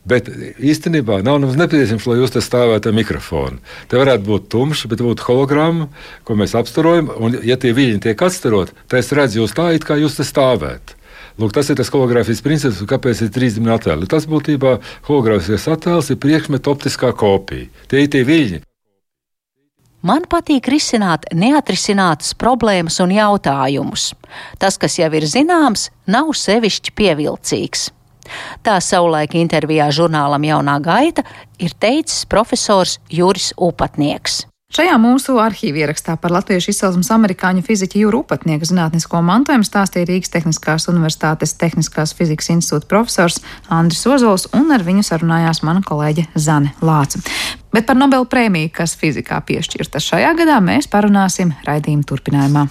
Bet 0.10 0.30
īstenībā 0.64 1.20
nav 1.26 1.42
nepieciešams, 1.44 2.06
lai 2.08 2.20
jūs 2.22 2.34
te 2.34 2.42
stāvētu 2.42 2.90
ar 2.90 2.96
mikrofonu. 2.96 3.60
Te 3.92 4.00
varētu 4.00 4.26
būt 4.26 4.48
tumšs, 4.54 4.86
bet 4.90 5.04
būtu 5.04 5.26
hologramma, 5.28 5.90
ko 6.26 6.38
mēs 6.40 6.56
apstarojam. 6.58 7.12
Un, 7.20 7.36
ja 7.46 7.60
tie 7.60 7.74
viļņi 7.76 8.06
tiek 8.08 8.24
atstaroti, 8.30 8.78
tad 8.88 9.04
es 9.04 9.12
redzu 9.16 9.44
jūs 9.44 9.58
tā, 9.58 9.70
it 9.76 9.86
kā 9.86 10.00
jūs 10.00 10.18
te 10.18 10.28
stāvētu. 10.28 10.96
Lūk, 11.40 11.54
tas 11.56 11.70
ir 11.72 11.78
tas 11.80 11.92
hologrāfijas 11.94 12.42
princips, 12.44 12.82
kāpēc 12.88 13.22
ir 13.24 13.30
trīsdimensionāli 13.36 13.80
attēli. 13.80 14.10
Tas 14.12 14.26
būtībā 14.28 14.74
hologrāfijas 15.08 15.70
attēls 15.72 16.12
ir 16.12 16.20
priekšmeta 16.20 16.72
optiskā 16.74 17.14
kopija. 17.16 17.70
Tie 17.88 18.04
ir 18.04 18.12
tie 18.12 18.26
viļņi. 18.28 18.64
Man 20.00 20.24
patīk 20.32 20.70
risināt 20.72 21.26
neatrisinātas 21.36 22.32
problēmas 22.40 23.02
un 23.04 23.12
jautājumus. 23.12 24.14
Tas, 24.60 24.78
kas 24.80 24.96
jau 24.96 25.10
ir 25.12 25.28
zināms, 25.28 25.90
nav 26.08 26.32
sevišķi 26.40 26.96
pievilcīgs. 26.96 27.90
Tā 28.64 28.78
savulaik 28.84 29.36
intervijā 29.36 29.90
žurnālam 29.92 30.46
Jaunā 30.46 30.78
gaita 30.86 31.26
ir 31.60 31.76
teicis 31.76 32.24
profesors 32.30 33.00
Juris 33.12 33.52
Upatnieks. 33.58 34.46
Šajā 34.70 35.00
mūsu 35.02 35.34
arhīvā 35.42 35.80
ierakstā 35.82 36.14
par 36.22 36.30
latviešu 36.30 36.70
izcelsmes 36.70 37.08
amerikāņu 37.10 37.64
fiziķu 37.66 38.04
Jūru 38.04 38.20
Upatnieku 38.22 38.68
zinātnisko 38.70 39.18
mantojumu 39.26 39.66
stāstīja 39.66 40.06
Rīgas 40.06 40.30
Tehniskās 40.36 40.86
Universitātes 40.92 41.56
Tehniskās 41.58 42.14
fizikas 42.14 42.52
institūta 42.54 42.86
profesors 42.92 43.42
Andris 43.74 44.06
Ozols, 44.06 44.46
un 44.54 44.70
ar 44.70 44.86
viņu 44.86 45.02
sarunājās 45.08 45.64
mana 45.66 45.82
kolēģe 45.82 46.28
Zane 46.38 46.76
Lāca. 46.86 47.18
Bet 47.74 47.90
par 47.90 47.98
Nobel 47.98 48.30
prēmiju, 48.30 48.70
kas 48.78 48.94
fizikā 48.94 49.42
piešķirta 49.50 50.06
šajā 50.06 50.36
gadā, 50.38 50.62
mēs 50.62 50.86
parunāsim 50.94 51.58
raidījuma 51.66 52.06
turpinājumā. 52.14 52.70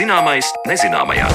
Zināmais 0.00 0.48
nezināmajā. 0.64 1.26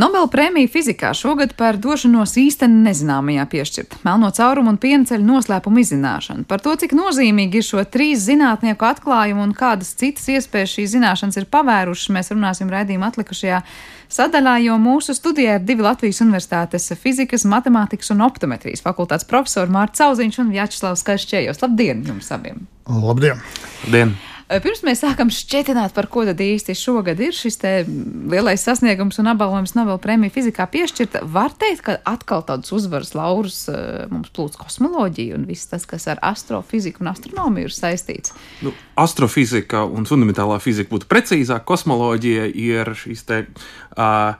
Nobela 0.00 0.28
prēmija 0.30 0.70
fizikā 0.72 1.10
šogad 1.12 1.50
par 1.58 1.76
došanos 1.76 2.32
īstenībā 2.40 2.86
nezināmajā 2.86 3.44
piešķirta 3.52 3.98
melno 4.06 4.30
caurumu 4.32 4.72
un 4.72 4.78
pienceļu 4.80 5.26
noslēpumu 5.28 5.82
izzināšanu. 5.82 6.46
Par 6.48 6.62
to, 6.64 6.72
cik 6.80 6.94
nozīmīgi 6.96 7.60
ir 7.60 7.66
šo 7.66 7.84
trīs 7.84 8.22
zinātnieku 8.24 8.88
atklājumu 8.88 9.44
un 9.44 9.52
kādas 9.58 9.90
citas 10.00 10.30
iespējas 10.32 10.78
šīs 10.78 10.94
zināšanas 10.94 11.40
ir 11.42 11.48
pavērušas, 11.52 12.14
mēs 12.16 12.32
runāsim 12.32 12.72
raidījuma 12.72 13.10
atlikušajā 13.12 13.60
sadaļā, 14.08 14.56
jo 14.64 14.78
mūsu 14.80 15.18
studijā 15.18 15.58
ir 15.58 15.68
divi 15.68 15.84
Latvijas 15.84 16.22
Universitātes 16.24 16.88
fizikas, 17.02 17.44
matemātikas 17.44 18.14
un 18.16 18.24
optometrijas 18.30 18.86
fakultātes 18.86 19.28
profesori 19.28 19.76
Mārts 19.76 20.00
Cauziņš 20.00 20.40
un 20.46 20.56
Vjačeslavs 20.56 21.04
Kašķējos. 21.10 21.60
Labdien 21.66 22.06
jums 22.14 22.32
abiem! 22.32 22.64
Labdien! 22.88 23.44
Labdien. 23.84 24.16
Pirms 24.48 24.80
mēs 24.80 25.02
sākam 25.02 25.28
šķietināt, 25.28 25.92
par 25.92 26.06
ko 26.08 26.22
tad 26.24 26.38
īsti 26.40 26.72
šogad 26.78 27.18
ir 27.20 27.34
šis 27.36 27.58
lielais 28.32 28.62
sasniegums 28.64 29.20
un 29.20 29.28
apbalvojums 29.34 29.74
Nobel 29.76 29.98
prēmija 30.00 30.32
fizikā 30.32 30.64
piešķirta, 30.72 31.20
var 31.28 31.52
teikt, 31.52 31.82
ka 31.84 31.96
atkal 32.08 32.46
tādus 32.48 32.72
uzvaras 32.72 33.12
laurus 33.18 33.58
mums 34.08 34.32
plūc 34.32 34.56
kosmoloģija 34.62 35.36
un 35.36 35.44
viss 35.50 35.68
tas, 35.68 35.84
kas 35.88 36.08
ar 36.08 36.22
astrofiziku 36.24 37.04
un 37.04 37.12
astronomiju 37.12 37.68
ir 37.68 37.76
saistīts. 37.76 38.32
Nu, 38.64 38.72
astrofizika 38.96 39.84
un 39.84 40.08
fundamentālā 40.08 40.56
fizika 40.64 40.94
būtu 40.96 41.10
precīzāk, 41.12 41.68
kosmoloģija 41.68 42.48
ir 42.48 42.94
šīs 42.96 43.28
te. 43.28 43.44
Uh, 43.92 44.32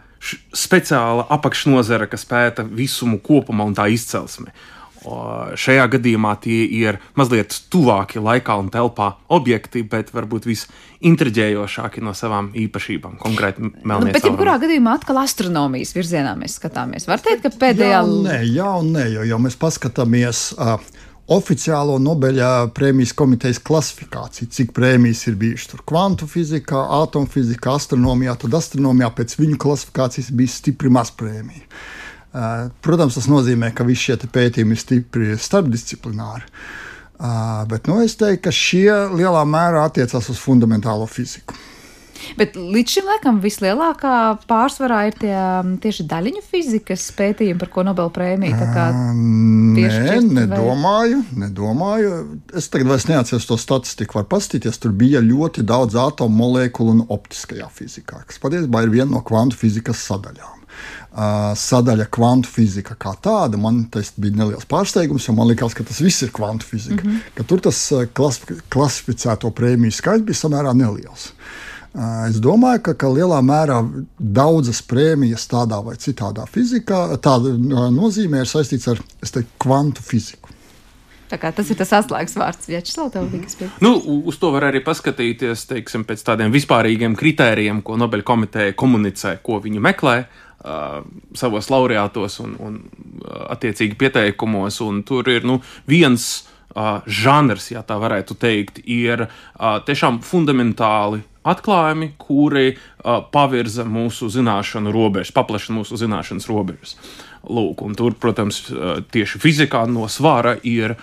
speciāla 0.50 1.28
apakšnodara, 1.30 2.08
kas 2.10 2.24
pēta 2.26 2.64
visumu 2.66 3.20
kopumā 3.22 3.68
un 3.68 3.76
tā 3.78 3.84
izcelsmi. 3.94 4.50
Uh, 4.50 4.77
Šajā 4.98 5.84
gadījumā 5.94 6.34
tie 6.42 6.62
ir 6.74 6.98
mazliet 7.18 7.54
tuvāki 7.72 8.22
laikā 8.22 8.56
un 8.58 8.70
telpā 8.74 9.12
objekti, 9.34 9.84
bet 9.86 10.10
varbūt 10.14 10.48
visintriģējošāki 10.50 12.02
no 12.04 12.14
savām 12.18 12.50
īpašībām. 12.58 13.18
Konkrēti, 13.22 13.70
melnie. 13.84 14.10
Nu, 14.10 14.16
bet, 14.16 14.26
jebkurā 14.26 14.58
gadījumā, 14.62 14.98
atkal 14.98 15.22
astronomijas 15.22 15.94
virzienā 15.96 16.34
mēs 16.38 16.58
skatāmies. 16.58 17.06
Var 17.10 17.22
teikt, 17.22 17.46
ka 17.46 17.54
pēdējā. 17.66 18.00
Jā, 18.00 18.16
nē, 18.30 18.40
jā, 18.50 18.72
un 18.82 18.90
nē, 18.96 19.06
jo, 19.14 19.28
jo 19.32 19.42
mēs 19.46 19.58
paskatāmies. 19.60 20.48
Uh, 20.58 20.78
oficiālo 21.28 21.98
Nobeļa 22.00 22.70
prēmijas 22.76 23.12
komitejas 23.16 23.60
klasifikāciju, 23.60 24.48
cik 24.54 24.72
prēmijas 24.76 25.26
ir 25.28 25.36
bijušas 25.40 25.72
tur 25.74 25.82
kvantu 25.88 26.28
fizikā, 26.30 26.80
atomfizikā, 27.02 27.76
astronomijā. 27.76 28.34
Tad 28.44 28.56
astronomijā 28.58 29.10
pēc 29.18 29.36
viņu 29.40 29.58
klasifikācijas 29.60 30.32
bija 30.32 30.54
stipri 30.54 30.92
maz 30.92 31.12
prēmiju. 31.12 31.66
Protams, 32.32 33.16
tas 33.16 33.28
nozīmē, 33.30 33.72
ka 33.74 33.86
visi 33.88 34.10
šie 34.10 34.18
pētījumi 34.28 34.76
ir 34.76 34.82
stipri 34.82 35.32
starpdisciplināri. 35.40 36.44
Bet 37.70 37.88
nu, 37.90 37.98
es 38.04 38.18
teiktu, 38.18 38.44
ka 38.46 38.54
šie 38.54 38.92
lielā 39.16 39.42
mērā 39.48 39.88
attiecas 39.88 40.28
uz 40.30 40.38
fundamentālo 40.42 41.08
fiziku. 41.10 41.56
Bet 42.38 42.56
līdz 42.58 42.92
šim 42.92 43.06
laikam 43.08 43.38
vislielākā 43.42 44.12
pārsvarā 44.50 45.04
ir 45.08 45.16
tie 45.22 45.36
tieši 45.82 46.06
daļiņu 46.10 46.42
fizikas 46.44 47.06
pētījumi, 47.16 47.58
par 47.62 47.70
ko 47.72 47.84
Nobel 47.86 48.10
prēmija 48.14 48.58
Nē, 49.14 50.18
nedomāju, 50.26 51.22
vai? 51.22 51.40
nedomāju. 51.44 52.12
Es 52.58 52.68
tagad 52.72 52.90
vairs 52.92 53.08
neatceros 53.08 53.48
to 53.48 53.58
statistiku, 53.60 54.18
var 54.18 54.28
paskatīties. 54.34 54.82
Tur 54.82 54.94
bija 54.98 55.22
ļoti 55.24 55.64
daudz 55.66 55.98
atomu 56.02 56.42
molekulu 56.42 56.98
un 56.98 57.04
optiskajā 57.06 57.70
fizikā, 57.78 58.24
kas 58.28 58.42
patiesībā 58.42 58.84
ir 58.84 58.94
viena 58.98 59.12
no 59.14 59.24
kvantu 59.26 59.62
fizikas 59.62 60.02
sadaļām 60.10 60.57
sadaļa 61.58 62.06
kvantu 62.14 62.50
fizika 62.52 62.94
kā 63.00 63.14
tāda. 63.22 63.58
Man 63.60 63.84
tas 63.92 64.12
bija 64.16 64.36
neliels 64.42 64.68
pārsteigums, 64.70 65.26
jo 65.28 65.34
man 65.34 65.50
liekas, 65.50 65.74
ka 65.74 65.86
tas 65.86 66.02
viss 66.04 66.22
ir 66.26 66.30
kvantu 66.34 66.66
fizika. 66.66 67.02
Mm 67.04 67.16
-hmm. 67.16 67.46
Tur 67.46 67.60
tas 67.60 67.80
klasificēto 68.68 69.50
prēmiju 69.50 69.92
skaits 69.92 70.24
bija 70.24 70.42
samērā 70.44 70.74
neliels. 70.76 71.32
Es 72.28 72.36
domāju, 72.36 72.82
ka, 72.82 72.94
ka 72.94 73.08
lielā 73.08 73.40
mērā 73.42 73.80
daudzas 74.18 74.82
prēmijas 74.82 75.48
tādā 75.50 75.80
vai 75.84 75.96
citādā 75.96 76.44
fizikā, 76.46 77.16
tāda 77.16 77.56
nozīmē 77.90 78.44
ir 78.44 78.46
saistīts 78.46 78.88
ar 78.92 79.00
teiktu, 79.24 79.50
kvantu 79.58 80.02
fiziku. 80.02 80.52
Tas 81.28 81.70
ir 81.70 81.76
tas 81.76 81.90
atslēgas 81.92 82.36
vārds, 82.40 82.68
Vjačeslavs, 82.70 83.56
pie. 83.58 83.68
Nu, 83.84 83.96
uz 84.24 84.38
to 84.40 84.48
var 84.54 84.70
arī 84.70 84.80
paskatīties, 84.84 85.66
teiksim, 85.68 86.06
pēc 86.08 86.22
tādiem 86.24 86.52
vispārīgiem 86.54 87.16
kritērijiem, 87.18 87.82
ko 87.84 87.98
Nobeļa 88.00 88.24
komiteja 88.24 88.76
komunicē, 88.78 89.34
ko 89.44 89.58
viņi 89.64 89.82
meklē 89.84 90.22
uh, 90.64 91.00
savos 91.38 91.70
laureātos 91.72 92.38
un, 92.44 92.54
un 92.58 92.78
uh, 92.82 93.48
attiecīgi 93.54 93.98
pieteikumos. 93.98 94.80
Un 94.84 95.02
tur 95.06 95.28
ir 95.30 95.46
nu, 95.48 95.60
viens 95.88 96.28
uh, 96.74 97.00
žanrs, 97.06 97.70
ja 97.74 97.84
tā 97.86 97.98
varētu 98.00 98.38
teikt, 98.40 98.82
ir 98.84 99.26
uh, 99.28 99.78
tiešām 99.86 100.22
fundamentāli 100.26 101.22
atklājumi, 101.48 102.12
kuri 102.20 102.74
uh, 102.74 103.22
pavirza 103.32 103.86
mūsu 103.88 104.28
zināšanu 104.32 104.92
robežas, 104.94 105.32
paplašina 105.36 105.80
mūsu 105.80 105.98
zināšanas 106.00 106.48
robežas. 106.50 106.98
Lūk, 107.46 107.84
tur, 107.96 108.16
protams, 108.18 108.60
tieši 109.14 109.40
fizikā 109.40 109.84
no 109.88 110.08
svāra 110.10 110.56
ir 110.66 110.96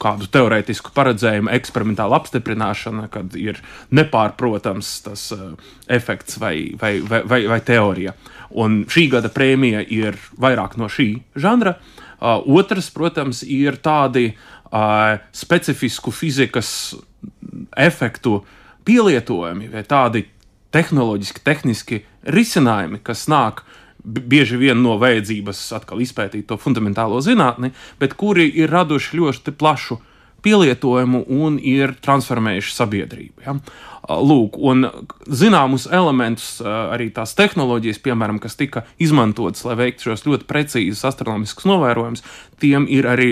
kādu 0.00 0.28
teorētisku 0.32 0.94
paredzējumu, 0.96 1.52
eksperimentāla 1.52 2.16
apstiprināšana, 2.20 3.08
kad 3.12 3.36
ir 3.38 3.60
nepārprotams 3.94 4.92
tas 5.04 5.26
efekts 5.90 6.40
vai, 6.40 6.54
vai, 6.80 6.98
vai, 7.04 7.22
vai, 7.28 7.42
vai 7.52 7.60
teorija. 7.60 8.16
Un 8.50 8.82
šī 8.90 9.06
gada 9.12 9.30
prēmija 9.30 9.84
ir 9.86 10.18
vairāk 10.40 10.78
no 10.80 10.88
šī 10.90 11.12
žanra. 11.38 11.76
Otrs, 12.20 12.90
protams, 12.94 13.44
ir 13.44 13.78
tādi 13.84 14.32
specifisku 15.36 16.12
fizikas 16.14 16.72
efektu 17.76 18.40
pielietojumi 18.86 19.70
vai 19.70 19.84
tādi 19.86 20.24
tehnoloģiski, 20.74 21.42
tehniski 21.44 22.04
risinājumi, 22.30 23.00
kas 23.02 23.26
nāk 23.30 23.64
bieži 24.04 24.58
vien 24.60 24.80
no 24.82 24.96
vajadzības 25.00 25.62
atkal 25.80 26.02
izpētīt 26.04 26.48
to 26.50 26.58
fundamentālo 26.60 27.20
zinātni, 27.24 27.72
bet 28.00 28.16
kuri 28.20 28.48
ir 28.48 28.72
raduši 28.72 29.18
ļoti 29.20 29.56
plašu 29.60 30.00
pielietojumu 30.44 31.24
un 31.36 31.58
ir 31.60 31.94
transformējuši 32.00 32.74
sabiedrību. 32.76 33.44
Ja? 33.44 33.56
Lūk, 34.10 34.56
un 34.56 34.88
zināmus 35.28 35.84
elementus, 35.92 36.58
arī 36.64 37.10
tās 37.14 37.36
tehnoloģijas, 37.38 38.00
piemēram, 38.02 38.40
kas 38.42 38.56
tika 38.58 38.86
izmantotas, 38.98 39.66
lai 39.68 39.76
veiktu 39.78 40.08
šos 40.08 40.24
ļoti 40.26 40.48
precīzus 40.48 41.04
astronomiskus 41.12 41.68
novērojumus, 41.68 42.24
tiem 42.62 42.88
ir 42.90 43.06
arī 43.10 43.30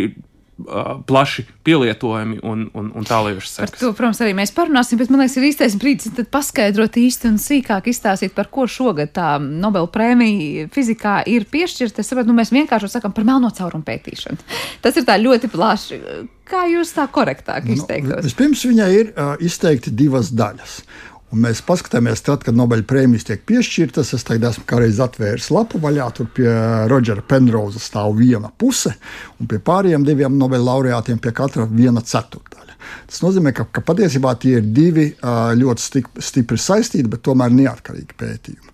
plaši 1.06 1.44
pielietojami 1.62 2.40
un, 2.42 2.64
un, 2.74 2.90
un 2.98 3.06
tālējuši 3.06 3.50
sekas. 3.50 3.74
Par 3.76 3.80
to, 3.80 3.90
protams, 3.94 4.20
arī 4.24 4.34
mēs 4.34 4.52
parunāsim, 4.56 4.98
bet 4.98 5.12
man 5.12 5.22
liekas, 5.22 5.36
ir 5.38 5.46
īstais 5.48 5.76
brīdis 5.78 6.30
paskaidrot 6.32 6.98
īsti 6.98 7.30
un 7.30 7.36
sīkāk 7.42 7.90
izstāstīt, 7.92 8.34
par 8.34 8.50
ko 8.50 8.66
šogad 8.70 9.12
tā 9.14 9.36
Nobel 9.38 9.86
prēmija 9.94 10.66
fizikā 10.74 11.20
ir 11.30 11.46
piešķirta. 11.50 12.02
Es 12.02 12.10
saprotu, 12.10 12.32
nu, 12.32 12.38
mēs 12.40 12.50
vienkārši 12.54 12.90
sakam 12.90 13.14
par 13.14 13.26
melno 13.28 13.52
caurumu 13.54 13.86
pētīšanu. 13.86 14.42
Tas 14.82 14.98
ir 14.98 15.06
tā 15.06 15.18
ļoti 15.22 15.52
plaši. 15.52 16.00
Kā 16.48 16.64
jūs 16.72 16.94
tā 16.96 17.06
korektāk 17.12 17.68
nu, 17.68 17.76
izteiktos? 17.76 18.18
Nu, 18.18 18.26
vispirms 18.26 18.64
viņai 18.66 18.90
ir 18.96 19.12
uh, 19.12 19.36
izteikti 19.44 19.94
divas 19.94 20.32
daļas. 20.34 20.80
Un 21.28 21.42
mēs 21.44 21.60
paskatāmies, 21.60 22.22
tad, 22.24 22.40
kad 22.46 22.56
Nobela 22.56 22.86
prēmijas 22.88 23.26
tiek 23.28 23.42
piešķirtas. 23.48 24.14
Es 24.16 24.24
tagad 24.24 24.48
esmu 24.48 24.64
kādreiz 24.68 25.00
atvēris 25.04 25.50
lapu 25.52 25.80
vaļā. 25.82 26.06
Tur 26.16 26.30
pie 26.32 26.48
Rodžera 26.88 27.24
Penroza 27.28 27.82
stāv 27.82 28.16
viena 28.16 28.48
puse, 28.48 28.94
un 29.36 29.50
pie 29.50 29.60
pārējiem 29.60 30.08
diviem 30.08 30.40
Nobela 30.40 30.72
laureātiem 30.72 31.20
pie 31.20 31.34
katra 31.36 31.68
viena 31.68 32.00
ceturtdaļa. 32.00 32.68
Tas 33.08 33.20
nozīmē, 33.20 33.52
ka, 33.56 33.66
ka 33.72 33.82
patiesībā 33.84 34.32
tie 34.40 34.58
ir 34.60 34.68
divi 34.72 35.10
ļoti 35.20 36.02
stipri 36.24 36.58
saistīti, 36.60 37.08
bet 37.10 37.20
tomēr 37.26 37.52
neatkarīgi 37.52 38.16
pētījumi. 38.16 38.72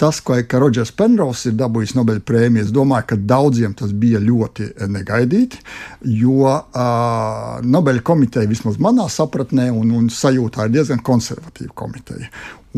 Tas, 0.00 0.20
ko 0.24 0.38
Rodžers 0.62 0.92
Penrose 0.96 1.50
ir 1.50 1.56
dabūjis 1.58 1.96
Nobela 1.98 2.22
prēmiju, 2.24 2.64
es 2.64 2.72
domāju, 2.72 3.10
ka 3.12 3.18
daudziem 3.34 3.74
tas 3.76 3.92
bija 3.92 4.20
ļoti 4.22 4.70
negaidīti, 4.92 5.60
jo 6.22 6.46
Nobela 7.66 8.04
komiteja 8.04 8.48
vismaz 8.48 8.78
manā 8.82 9.08
sapratnē 9.12 9.70
un, 9.74 9.92
un 9.98 10.08
sajūtā 10.12 10.68
ir 10.68 10.76
diezgan 10.78 11.02
konservatīva 11.04 11.41
komiteja 11.74 12.26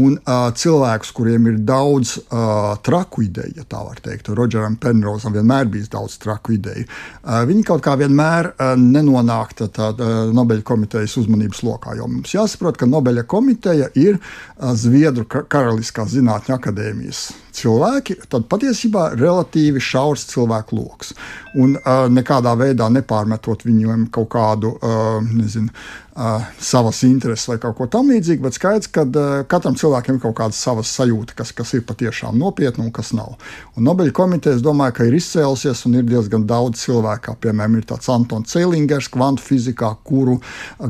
un 0.01 0.17
uh, 0.17 0.49
cilvēkus, 0.57 1.13
kuriem 1.15 1.47
ir 1.51 1.61
daudz 1.67 2.17
uh, 2.19 2.75
traku 2.85 3.25
ideju, 3.29 3.55
ja 3.61 3.67
tā 3.69 3.83
var 3.87 4.01
teikt. 4.03 4.33
Rodžeram 4.35 4.77
Penrozam 4.83 5.35
vienmēr 5.37 5.71
bija 5.71 5.93
daudz 5.95 6.17
traku 6.23 6.57
ideju. 6.57 6.87
Uh, 7.23 7.43
viņi 7.49 7.67
kaut 7.69 7.85
kā 7.85 7.95
vienmēr 8.01 8.51
uh, 8.55 8.75
nenonāk 8.81 9.55
tādā 9.61 9.93
uh, 9.95 10.35
Nobeļa 10.35 10.67
komitejas 10.67 11.15
uzmanības 11.23 11.63
lokā, 11.67 11.95
jo 11.99 12.09
mums 12.11 12.35
jāsaprot, 12.35 12.81
ka 12.81 12.91
Nobeļa 12.91 13.27
komiteja 13.31 13.91
ir 13.95 14.19
uh, 14.19 14.75
Zviedru 14.79 15.29
Karaliskās 15.31 16.15
Zinātņu 16.17 16.59
akadēmijas 16.59 17.29
cilvēki, 17.55 18.17
tad 18.31 18.49
patiesībā 18.51 19.13
relatīvi 19.15 19.83
šaurs 19.83 20.27
cilvēku 20.33 20.79
lokus. 20.79 21.13
Un 21.55 21.77
uh, 21.79 22.07
nekādā 22.11 22.55
veidā 22.59 22.89
nepārmetot 22.91 23.63
viņiem 23.67 24.09
kaut 24.15 24.33
kādu, 24.35 24.73
uh, 24.75 25.21
nezinu, 25.23 25.71
uh, 26.17 26.49
savas 26.59 27.03
intereses 27.07 27.47
vai 27.51 27.61
kaut 27.63 27.79
ko 27.79 27.87
tamlīdzīgu, 27.91 28.43
bet 28.43 28.59
skaidrs, 28.59 28.91
ka 28.95 29.07
uh, 29.07 29.37
katram 29.51 29.79
cilvēkam 29.79 29.84
ir 29.85 30.21
kaut 30.23 30.37
kāda 30.39 30.57
savas 30.57 30.91
sajūta, 30.97 31.35
kas, 31.39 31.53
kas 31.57 31.75
ir 31.75 31.85
patiešām 31.89 32.39
nopietna 32.39 32.85
un 32.85 32.93
kas 32.95 33.13
nav. 33.17 33.35
Un 33.77 33.87
Nobeļa 33.89 34.15
komiteja, 34.17 34.57
es 34.57 34.65
domāju, 34.65 34.97
ka 34.99 35.09
ir 35.09 35.17
izcēlusies 35.19 35.85
un 35.89 35.99
ir 35.99 36.07
diezgan 36.09 36.47
daudz 36.49 36.85
cilvēku, 36.85 37.25
kā 37.27 37.37
piemēram 37.47 37.79
ir 37.79 37.89
tāds 37.89 38.11
Antons 38.13 38.53
Ceilingers, 38.55 39.11
kvantu 39.13 39.45
fizikā, 39.45 39.95
kuru 40.07 40.39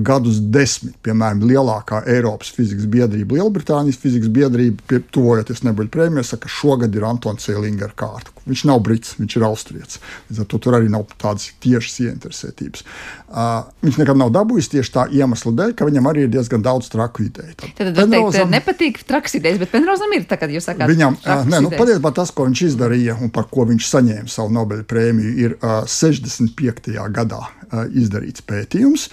gadus 0.04 0.40
desmit, 0.54 0.96
piemēram, 1.06 1.44
lielākā 1.48 2.04
Eiropas 2.10 2.52
fizikas 2.54 2.88
biedrība, 2.90 3.40
Lielbritānijas 3.40 4.00
fizikas 4.00 4.32
biedrība, 4.34 5.02
tuvojoties 5.14 5.64
Nobeļa 5.66 5.94
prēmijai, 5.94 6.30
saka, 6.34 6.50
šogad 6.50 6.94
ir 6.94 7.08
Antons 7.08 7.48
Cēlīga 7.48 7.90
ar 7.90 7.98
kārtu. 7.98 8.33
Viņš 8.44 8.64
nav 8.68 8.82
brits, 8.84 9.14
viņš 9.16 9.36
ir 9.38 9.46
austrietis. 9.46 10.00
Līdz 10.28 10.42
ar 10.42 10.48
to 10.52 10.60
tur 10.60 10.76
arī 10.76 10.90
nav 10.92 11.06
tādas 11.20 11.48
tiešas 11.64 11.96
ieinteresētības. 12.04 12.84
Uh, 13.34 13.64
viņš 13.84 13.98
nekad 14.02 14.20
nav 14.20 14.32
dabūjis 14.34 14.70
tieši 14.74 14.92
tā 14.94 15.06
iemesla 15.16 15.54
dēļ, 15.60 15.72
ka 15.78 15.88
viņam 15.88 16.10
arī 16.10 16.26
ir 16.26 16.32
diezgan 16.34 16.64
daudz 16.64 16.90
traku 16.92 17.24
ideju. 17.24 17.56
Tad, 17.62 17.72
tad 17.80 17.92
Penrozam, 17.96 18.32
teikt, 18.36 18.52
nepatīk 18.52 19.02
traks 19.08 19.38
idejas, 19.40 19.58
bet 19.62 19.72
Penrozam 19.72 20.12
ir 20.16 20.28
tā, 20.28 20.38
kad 20.40 20.52
jūs 20.52 20.68
sakāt, 20.68 20.92
viņam, 20.92 21.16
uh, 21.24 21.48
nē, 21.48 21.62
nu, 21.64 21.72
patiesībā 21.74 22.12
tas, 22.16 22.34
ko 22.36 22.46
viņš 22.50 22.64
izdarīja 22.68 23.16
un 23.24 23.32
par 23.34 23.48
ko 23.50 23.66
viņš 23.70 23.90
saņēma 23.90 24.30
savu 24.30 24.52
Nobela 24.54 24.84
prēmiju, 24.88 25.34
ir 25.40 25.56
uh, 25.58 25.82
65. 25.88 26.92
gadā 27.14 27.42
izdarīts 27.94 28.44
pētījums 28.46 29.06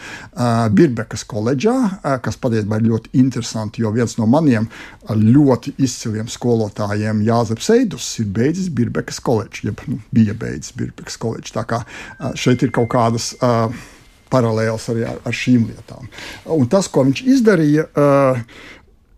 Birbekas 0.76 1.24
koledžā, 1.30 1.76
kas 2.24 2.40
patiesībā 2.42 2.80
ir 2.82 2.90
ļoti 2.90 3.14
interesanti, 3.22 3.86
jo 3.86 3.94
viens 3.96 4.18
no 4.20 4.28
maniem 4.30 4.68
ļoti 5.12 5.76
izciliem 5.82 6.30
skolotājiem, 6.32 7.24
Jāzeps 7.28 7.72
Eidus, 7.76 8.10
ir 8.24 8.30
beidzis 8.36 8.70
Birbekas 8.74 9.22
koledžu, 9.24 9.70
jeb 9.72 9.86
nu, 9.88 10.02
bija 10.14 10.36
beidzis 10.38 10.76
Birbekas 10.78 11.18
koledžu. 11.22 11.56
Tā 11.58 11.66
kā 11.68 11.82
šeit 12.40 12.64
ir 12.66 12.74
kaut 12.76 12.92
kādas 12.94 13.34
paralēlas 14.32 14.88
arī 14.94 15.08
ar, 15.08 15.18
ar 15.28 15.36
šīm 15.36 15.66
lietām. 15.70 16.08
Un 16.56 16.70
tas, 16.72 16.88
ko 16.92 17.04
viņš 17.08 17.24
izdarīja, 17.34 17.90
uh, 17.92 18.40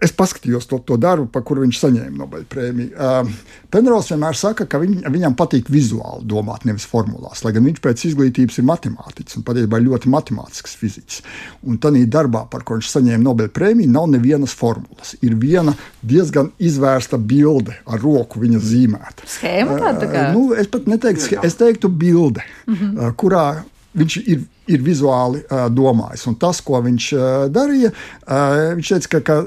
es 0.03 0.13
paskatījos 0.15 0.67
to, 0.69 0.79
to 0.85 0.97
darbu, 1.01 1.27
par 1.31 1.45
kuru 1.47 1.63
viņš 1.63 1.79
saņēma 1.79 2.17
Nobela 2.19 2.45
prēmiju. 2.49 2.91
Uh, 2.93 3.29
Penrose 3.73 4.13
vienmēr 4.13 4.37
saka, 4.37 4.67
ka 4.69 4.79
viņ, 4.81 4.99
viņam 5.13 5.35
patīk 5.39 5.71
vizuāli 5.73 6.27
domāt, 6.29 6.67
nevis 6.67 6.85
formulās. 6.89 7.43
Lai 7.45 7.53
gan 7.55 7.65
viņš 7.67 7.81
pēc 7.83 8.05
izglītības 8.11 8.59
ir 8.59 8.67
matemātiķis 8.69 9.39
un 9.39 9.47
patiesībā 9.47 9.79
ļoti 9.83 10.11
matemātisks 10.13 10.77
fiziķis. 10.79 11.23
Un 11.67 11.79
tādā 11.83 12.03
darbā, 12.17 12.43
par 12.51 12.65
ko 12.67 12.77
viņš 12.77 12.91
saņēma 12.93 13.23
Nobela 13.23 13.53
prēmiju, 13.53 13.91
nav 13.93 14.09
nevienas 14.13 14.55
formulas. 14.57 15.15
Ir 15.25 15.37
viena 15.39 15.75
diezgan 16.01 16.51
izvērsta 16.61 17.17
bilde 17.17 17.77
ar 17.87 18.01
roku 18.03 18.43
viņa 18.43 18.63
zīmēta. 18.63 19.29
Schēma 19.37 19.79
tāda 19.81 20.09
kā? 20.09 20.29
Uh, 20.29 20.37
nu, 20.37 20.47
es 20.59 20.69
pat 20.71 20.89
neteiktu, 20.91 21.39
es 21.47 21.59
teiktu 21.59 21.89
bilde, 21.89 22.43
mm 22.67 22.75
-hmm. 22.75 22.97
uh, 22.99 23.15
kurā 23.15 23.47
viņš 23.93 24.17
ir 24.27 24.49
ir 24.67 24.83
vizuāli 24.83 25.41
uh, 25.43 25.65
domājis. 25.67 26.27
Un 26.29 26.37
tas, 26.39 26.61
ko 26.63 26.79
viņš 26.83 27.09
uh, 27.17 27.25
darīja, 27.51 27.91
uh, 27.91 28.71
viņš 28.77 28.93
teica, 28.93 29.09
ka, 29.11 29.19
ka 29.27 29.37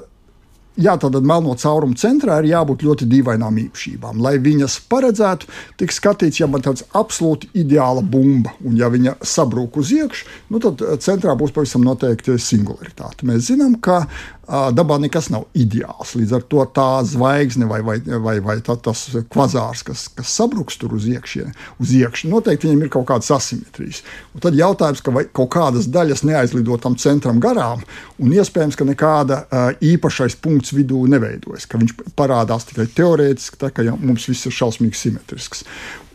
Jā, 0.76 0.92
tātad 1.00 1.24
melno 1.24 1.54
caurumu 1.56 1.96
centrā 1.96 2.34
ir 2.42 2.50
jābūt 2.50 2.82
ļoti 2.84 3.06
dīvainām 3.08 3.56
īpašībām. 3.62 4.18
Lai 4.20 4.34
viņas 4.44 4.74
paredzētu, 4.90 5.48
tiek 5.80 5.94
skatīts, 5.94 6.42
ja 6.42 6.48
man 6.52 6.64
tāds 6.66 6.84
absolūti 6.92 7.48
ideāla 7.56 8.02
bumba, 8.04 8.52
un 8.60 8.76
ja 8.76 8.90
viņa 8.92 9.16
sabrūk 9.24 9.78
uz 9.80 9.94
iekšā, 9.96 10.28
nu 10.52 10.60
tad 10.60 10.84
centrā 11.00 11.32
būs 11.38 11.54
pavisam 11.56 11.86
noteikti 11.86 12.36
singularitāte. 12.36 13.24
Mēs 13.24 13.48
zinām, 13.48 13.78
ka 13.80 14.02
dabā 14.46 14.98
nekas 15.02 15.28
nav 15.32 15.46
ideāls. 15.58 16.14
Līdz 16.18 16.34
ar 16.38 16.44
to 16.50 16.64
tā 16.76 16.88
zvaigzne 17.08 17.66
vai, 17.70 17.80
vai, 17.82 17.96
vai, 18.00 18.36
vai 18.44 18.56
tā, 18.64 18.76
tas 18.78 19.02
kvazārs, 19.32 19.82
kas, 19.86 20.06
kas 20.14 20.34
sabruks 20.38 20.78
tur 20.78 20.94
uz 20.96 21.08
iekšā, 21.10 21.48
uz 21.82 21.94
iekšā, 21.98 22.30
noteikti 22.30 22.68
viņam 22.68 22.84
ir 22.86 22.92
kaut 22.94 23.08
kādas 23.10 23.32
asimetrijas. 23.34 24.02
Un 24.34 24.44
tad 24.44 24.58
jautājums, 24.58 25.02
ka 25.02 25.14
kaut 25.34 25.50
kādas 25.56 25.90
daļas 25.90 26.22
neaizlido 26.28 26.78
tam 26.82 26.94
centram 27.00 27.40
garām, 27.42 27.82
un 28.22 28.34
iespējams, 28.36 28.78
ka 28.78 28.86
nekāda 28.86 29.40
īpašais 29.84 30.38
punkts 30.42 30.74
vidū 30.76 31.02
neveidojas, 31.10 31.66
ka 31.66 31.80
viņš 31.82 31.96
parādās 32.18 32.68
tikai 32.70 32.86
teorētiski, 32.94 33.58
tā 33.60 33.72
ka 33.74 33.86
ja, 33.86 33.96
mums 33.98 34.28
viss 34.30 34.46
ir 34.46 34.54
šausmīgi 34.54 34.98
simetrisks. 35.00 35.66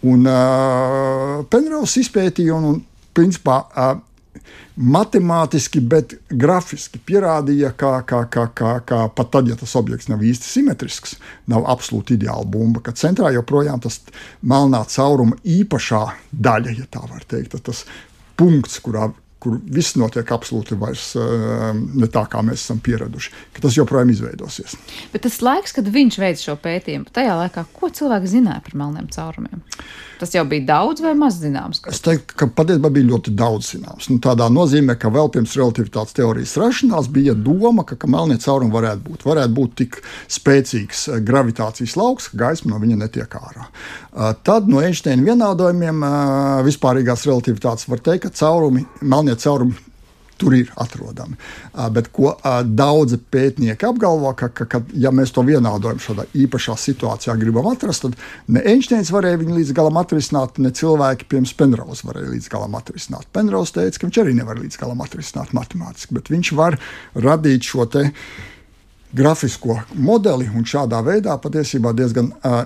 Un 0.08 0.24
uh, 0.26 1.41
Penrose 1.52 2.02
izpētīja 2.02 2.56
un, 2.56 2.70
un 2.72 2.80
principā 3.13 3.60
uh, 3.67 4.00
matemātiski, 4.76 5.82
bet 5.84 6.15
grafiski 6.30 7.02
pierādīja, 7.06 7.74
ka, 7.78 7.94
ka, 8.08 8.24
ka, 8.32 8.48
ka, 8.56 8.74
ka 8.88 9.02
pat 9.15 9.32
tad, 9.34 9.50
ja 9.52 9.58
tas 9.60 9.76
objekts 9.80 10.10
nav 10.12 10.24
īsti 10.26 10.48
simetrisks, 10.48 11.17
nav 11.52 11.67
absolūti 11.72 12.17
ideāla 12.20 12.48
bumba, 12.48 12.84
ka 12.86 12.96
centrā 12.98 13.34
joprojām 13.36 13.82
tas 13.84 14.00
melnā 14.41 14.84
cauruma 14.91 15.38
īpašā 15.44 16.04
daļa, 16.32 16.78
ja 16.80 16.88
tā 16.91 17.04
var 17.08 17.28
teikt, 17.28 17.60
tas 17.65 17.86
punkts, 18.39 18.80
kurā 18.82 19.12
kur 19.42 19.58
viss 19.66 19.98
notiek 19.98 20.30
absolūti 20.34 20.78
vairs 20.80 21.12
ne 21.16 22.10
tā, 22.12 22.26
kā 22.30 22.44
mēs 22.46 22.62
esam 22.66 22.82
pieraduši, 22.84 23.34
ka 23.56 23.66
tas 23.66 23.78
joprojām 23.80 24.14
izveidosies. 24.14 24.78
Bet 25.14 25.26
tas 25.26 25.42
laiks, 25.42 25.74
kad 25.78 25.90
viņš 25.92 26.20
veica 26.22 26.46
šo 26.46 26.58
pētījumu, 26.62 27.10
tajā 27.16 27.36
laikā, 27.44 27.66
ko 27.74 27.90
cilvēki 27.90 28.36
zināja 28.38 28.62
par 28.68 28.78
melniem 28.84 29.10
caurumiem? 29.12 29.66
Tas 30.22 30.36
jau 30.36 30.44
bija 30.46 30.62
daudz 30.68 31.02
vai 31.02 31.16
maz 31.18 31.40
zināms? 31.42 31.80
Kaut? 31.82 31.96
Es 31.96 32.04
teiktu, 32.06 32.36
ka 32.38 32.46
patiesībā 32.54 32.92
bija 32.94 33.08
ļoti 33.10 33.32
daudz 33.34 33.72
zināms. 33.74 34.06
Nu, 34.12 34.20
tādā 34.22 34.46
nozīmē, 34.54 34.94
ka 35.02 35.10
vēl 35.10 35.32
pirms 35.34 35.56
relativitātes 35.58 36.14
teorijas 36.14 36.54
rašanās 36.62 37.10
bija 37.10 37.34
doma, 37.34 37.82
ka, 37.90 37.98
ka 37.98 38.10
melnie 38.12 38.38
caurumi 38.44 38.70
varētu 38.76 39.02
būt. 39.08 39.26
Varētu 39.26 39.56
būt 39.58 39.74
tik 39.82 39.98
spēcīgs 40.30 41.08
gravitācijas 41.26 41.98
lauks, 41.98 42.30
ka 42.30 42.38
gaisma 42.44 42.76
no 42.76 42.82
viņa 42.84 43.00
netiek 43.02 43.34
ārā. 43.40 43.66
Tad 44.46 44.70
no 44.70 44.84
Einsteina 44.86 45.26
vienādojumiem 45.26 46.06
vispārīgās 46.70 47.26
relativitātes 47.26 47.90
var 47.90 48.06
teikt, 48.06 48.28
ka 48.28 48.36
caurumi, 48.44 48.86
melnie 49.02 49.31
caurumi 49.39 49.78
tur 50.41 50.56
ir 50.58 50.72
atrodami. 50.82 51.38
Bet 51.94 52.10
ko 52.15 52.34
daudzi 52.65 53.20
pētnieki 53.32 53.86
apgalvo, 53.86 54.32
ka, 54.38 54.50
ka, 54.50 54.65
ka 54.70 54.82
ja 54.98 55.12
mēs 55.13 55.34
to 55.36 55.44
vienādojam 55.46 56.02
šādā 56.02 56.26
īpašā 56.46 56.78
situācijā 56.82 57.36
gribam 57.39 57.70
atrast, 57.70 58.08
tad 58.08 58.17
ne 58.50 58.63
Einsteins 58.74 59.13
varēja 59.13 59.41
viņu 59.44 59.60
līdz 59.60 59.74
galam 59.78 60.02
atrisināt, 60.02 60.58
ne 60.63 60.74
cilvēki 60.74 61.30
pirms 61.30 61.54
Penrose 61.60 62.08
varēja 62.10 62.34
līdz 62.34 62.50
galam 62.56 62.78
atrisināt. 62.80 63.30
Penrose 63.36 63.78
teica, 63.78 64.00
ka 64.00 64.10
viņš 64.10 64.22
arī 64.24 64.38
nevar 64.39 64.62
līdz 64.62 64.82
galam 64.82 65.06
atrisināt 65.06 65.54
matemātiski, 65.58 66.17
bet 66.17 66.34
viņš 66.34 66.54
var 66.58 66.80
radīt 67.28 67.70
šo 67.70 67.86
te 67.91 68.08
grafisko 69.13 69.82
modeli 70.00 70.48
un 70.50 70.65
šādā 70.65 71.04
veidā 71.06 71.36
patiesībā 71.44 71.91
diezgan 71.94 72.32
uh, 72.32 72.63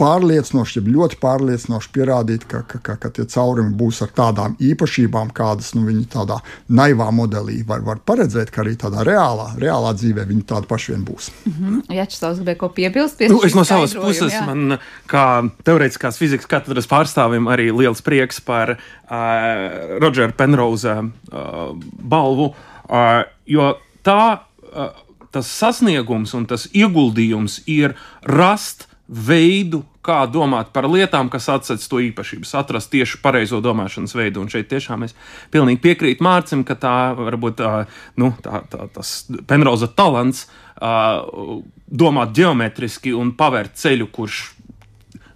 pārliecinoši, 0.00 0.78
ja 0.80 0.92
ļoti 0.94 1.18
pārliecinoši 1.20 1.90
pierādīt, 1.94 2.46
ka, 2.48 2.62
ka, 2.68 2.80
ka, 2.84 2.96
ka 3.00 3.10
tie 3.14 3.26
caurumi 3.30 3.74
būs 3.76 4.00
ar 4.04 4.12
tādām 4.16 4.56
īpašībām, 4.64 5.32
kādas 5.36 5.74
nu, 5.76 5.84
viņi 5.88 6.06
tādā 6.14 6.40
naivā 6.72 7.10
modelī 7.14 7.60
var, 7.68 7.84
var 7.86 8.00
paredzēt, 8.08 8.52
ka 8.54 8.62
arī 8.64 8.76
tādā 8.80 9.04
reālā, 9.06 9.50
reālā 9.60 9.92
dzīvē 9.98 10.24
viņi 10.30 10.46
tādi 10.52 10.70
paši 10.70 10.94
vien 10.94 11.04
būs. 11.06 11.30
Mm 11.44 11.52
-hmm. 11.58 11.82
Jā, 11.96 12.06
tas 12.20 12.38
gribēja 12.38 12.58
ko 12.62 12.68
piebilst. 12.68 13.20
Nu, 13.28 13.42
es 13.44 13.54
no 13.54 13.64
savas 13.64 13.94
puses, 13.94 14.32
jā. 14.32 14.46
man 14.46 14.78
kā 15.06 15.50
teorētiskās 15.64 16.18
fizikas 16.18 16.46
katedras 16.46 16.88
pārstāvim 16.88 17.48
arī 17.48 17.70
liels 17.76 18.02
prieks 18.02 18.40
par 18.40 18.76
uh, 18.76 19.98
Rodžera 20.00 20.32
Penrose 20.32 20.96
uh, 20.96 21.76
balvu, 22.02 22.54
uh, 22.88 23.22
jo 23.46 23.76
tā. 24.02 24.40
Uh, 24.70 24.90
tas 25.30 25.46
sasniegums 25.46 26.34
un 26.34 26.46
tas 26.50 26.66
ieguldījums 26.74 27.60
ir 27.70 27.94
rast 28.26 28.88
veidu, 29.10 29.84
kā 30.04 30.22
domāt 30.32 30.70
par 30.74 30.88
lietām, 30.88 31.28
kas 31.32 31.48
atsedz 31.52 31.84
to 31.90 32.00
īpašības, 32.04 32.54
atrast 32.60 32.90
tieši 32.92 33.20
pareizo 33.24 33.60
domāšanas 33.64 34.16
veidu. 34.16 34.44
Un 34.44 34.52
šeit 34.52 34.70
tiešām 34.70 35.04
es 35.06 35.16
pilnīgi 35.52 35.82
piekrītu 35.84 36.24
Mārcim, 36.24 36.64
ka 36.64 36.78
tā 36.80 36.94
varbūt 37.18 37.60
tā, 37.60 37.74
nu, 38.20 38.32
tā, 38.44 38.62
tā, 38.72 38.88
tas 38.94 39.12
Penroza 39.50 39.90
talants 39.92 40.46
uh, 40.46 41.60
domāt 41.86 42.32
geometriski 42.36 43.12
un 43.16 43.34
pavērt 43.36 43.76
ceļu, 43.80 44.08
kurš 44.14 44.40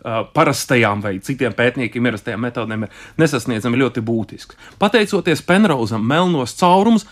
parastajām 0.04 1.00
vai 1.00 1.14
citiem 1.24 1.54
pētniekiem 1.56 2.06
ierastajām 2.10 2.42
metodēm 2.44 2.84
ir 2.84 3.04
nesasniedzami 3.20 3.80
ļoti 3.80 4.02
būtisks. 4.04 4.58
Pateicoties 4.78 5.40
Penrozam, 5.48 6.04
melnos 6.04 6.52
caurumus 6.60 7.06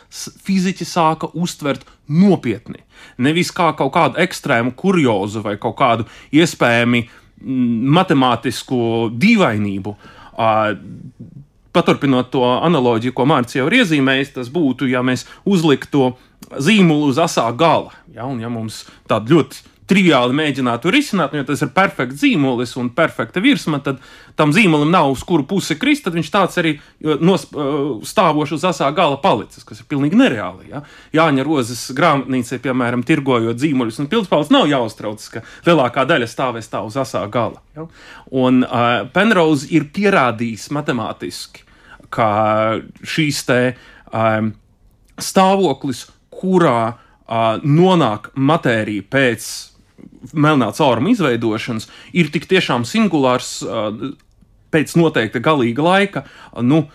fiziķi 0.45 0.87
sāka 0.89 1.31
uztvert 1.33 1.87
nopietni. 2.13 2.83
Nevis 3.17 3.51
kā 3.55 3.71
kaut 3.79 3.95
kādu 3.97 4.21
ekstrēmu 4.21 4.75
kuriozu 4.77 5.41
vai 5.45 5.57
kaut 5.61 5.79
kādu 5.81 6.09
iespējami 6.37 7.07
matemātisku 7.43 9.11
dīvainību. 9.19 9.95
Paturpinot 11.73 12.29
to 12.33 12.45
analoģiju, 12.45 13.15
ko 13.17 13.27
Mārcis 13.29 13.61
jau 13.61 13.67
ir 13.71 13.81
iezīmējis, 13.81 14.35
tas 14.37 14.51
būtu, 14.53 14.91
ja 14.93 15.01
mēs 15.07 15.25
uzliktu 15.49 16.13
zīmolu 16.61 17.13
uz 17.13 17.21
asā 17.23 17.47
gala. 17.57 17.95
Ja, 18.13 18.27
un 18.29 18.43
ja 18.43 18.51
mums 18.53 18.85
tāda 19.09 19.33
ļoti 19.33 19.72
triviāli 19.91 20.35
mēģinātu 20.37 20.91
risināt, 20.95 21.35
jo 21.35 21.45
tas 21.47 21.63
ir 21.65 21.73
perfekts 21.75 22.21
zīmolis 22.23 22.75
un 22.79 22.91
perfekta 22.95 23.43
virsma, 23.43 23.81
tad 23.83 23.99
tam 24.39 24.53
zīmolim 24.55 24.93
nav 24.93 25.11
uz 25.13 25.25
kuru 25.27 25.45
pusi 25.49 25.77
krist, 25.81 26.05
tad 26.07 26.15
viņš 26.17 26.31
tāds 26.33 26.61
arī 26.63 26.75
nos, 27.21 27.49
stāvošs 28.09 28.55
uz 28.57 28.67
asā 28.71 28.89
gala 28.95 29.19
palicis, 29.23 29.65
kas 29.67 29.83
ir 29.83 29.89
pilnīgi 29.91 30.19
nereāli. 30.19 30.71
Ja? 30.71 30.85
Jāņa 31.17 31.47
Rozes 31.47 31.83
grāmatnīcē, 31.99 32.61
piemēram, 32.63 33.03
tirgojot 33.07 33.59
zīmoļus 33.61 34.01
un 34.05 34.11
pildspalvas, 34.13 34.53
nav 34.55 34.71
jāuztrauc, 34.71 35.27
ka 35.35 35.45
lielākā 35.67 36.07
daļa 36.09 36.31
stāvēs 36.31 36.71
tā 36.73 36.85
uz 36.87 36.97
asā 37.01 37.25
gala. 37.33 37.61
Ja? 37.77 37.89
Un 38.31 38.63
uh, 38.69 39.05
Penrose 39.13 39.69
ir 39.75 39.91
pierādījis 39.95 40.71
matemātiski, 40.75 41.67
ka 42.13 42.31
šīs 43.03 43.43
te 43.49 43.61
um, 44.13 44.55
stāvoklis, 45.19 46.07
kurā 46.33 46.79
uh, 46.93 47.61
nonāk 47.67 48.31
matērija 48.39 49.05
pēc 49.13 49.51
melnā 50.33 50.71
cauruma 50.77 51.13
izveidošanas 51.13 51.89
ir 52.13 52.31
tik 52.35 52.49
tiešām 52.51 52.87
singulārs. 52.89 53.61
Uh, 53.67 54.13
pēc 54.73 54.95
noteikta 54.97 55.37
galīga 55.45 55.85
laika, 55.85 56.23
nu, 56.65 56.87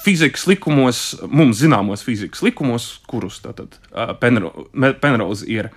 fizikas 0.00 0.46
likumos, 0.48 1.02
mums 1.28 1.58
zināmos 1.60 2.00
fizikas 2.06 2.40
likumos, 2.40 2.86
kurus 3.10 3.42
tātad 3.44 3.76
Penro, 4.22 4.54
Penrose 5.02 5.44
ir 5.44 5.68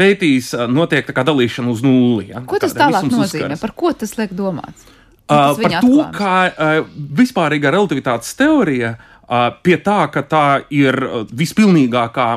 pētījis, 0.00 0.54
notiek 0.72 1.06
tā 1.06 1.14
kā 1.14 1.22
dalīšana 1.28 1.70
uz 1.70 1.84
nulli. 1.86 2.32
Ja? 2.32 2.42
Ko 2.42 2.58
tas 2.58 2.74
tālāk 2.74 3.06
nozīmē? 3.06 3.52
Uzskars. 3.52 3.62
Par 3.62 3.76
ko 3.78 3.92
tas 4.02 4.16
liek 4.18 4.34
domāts? 4.34 4.88
Uh, 5.30 5.54
par 5.54 5.56
to, 5.62 5.70
atklājums? 5.78 6.16
kā 6.16 6.36
uh, 6.50 6.86
vispārīgā 7.20 7.70
relativitātes 7.70 8.32
teorija 8.34 8.96
uh, 8.96 9.52
pie 9.62 9.76
tā, 9.78 10.00
ka 10.10 10.24
tā 10.26 10.46
ir 10.74 10.96
vispilnīgākā 11.30 12.30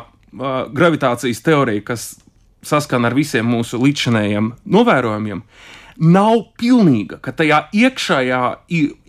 gravitācijas 0.73 1.41
teorija, 1.45 1.83
kas 1.85 2.05
saskana 2.65 3.11
ar 3.11 3.17
visiem 3.17 3.47
mūsu 3.49 3.79
līdzinējiem 3.81 4.51
novērojumiem, 4.73 5.43
nav 5.97 6.39
pilnīga, 6.57 7.19
ka 7.21 7.33
tajā 7.37 7.59
iekšējā, 7.75 8.41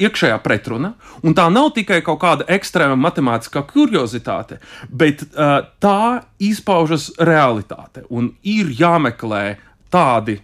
iekšējā 0.04 0.38
pretruna, 0.44 0.94
un 1.24 1.36
tā 1.36 1.46
nav 1.52 1.70
tikai 1.76 2.00
kaut 2.04 2.20
kāda 2.22 2.46
ekstrēma 2.52 2.96
matemātiskā 3.00 3.64
kuriozitāte, 3.70 4.60
bet 4.90 5.24
uh, 5.32 5.62
tā 5.80 6.24
izpaužas 6.42 7.10
realitāte, 7.18 8.04
un 8.10 8.34
ir 8.42 8.72
jāmeklē 8.76 9.44
tādi 9.92 10.40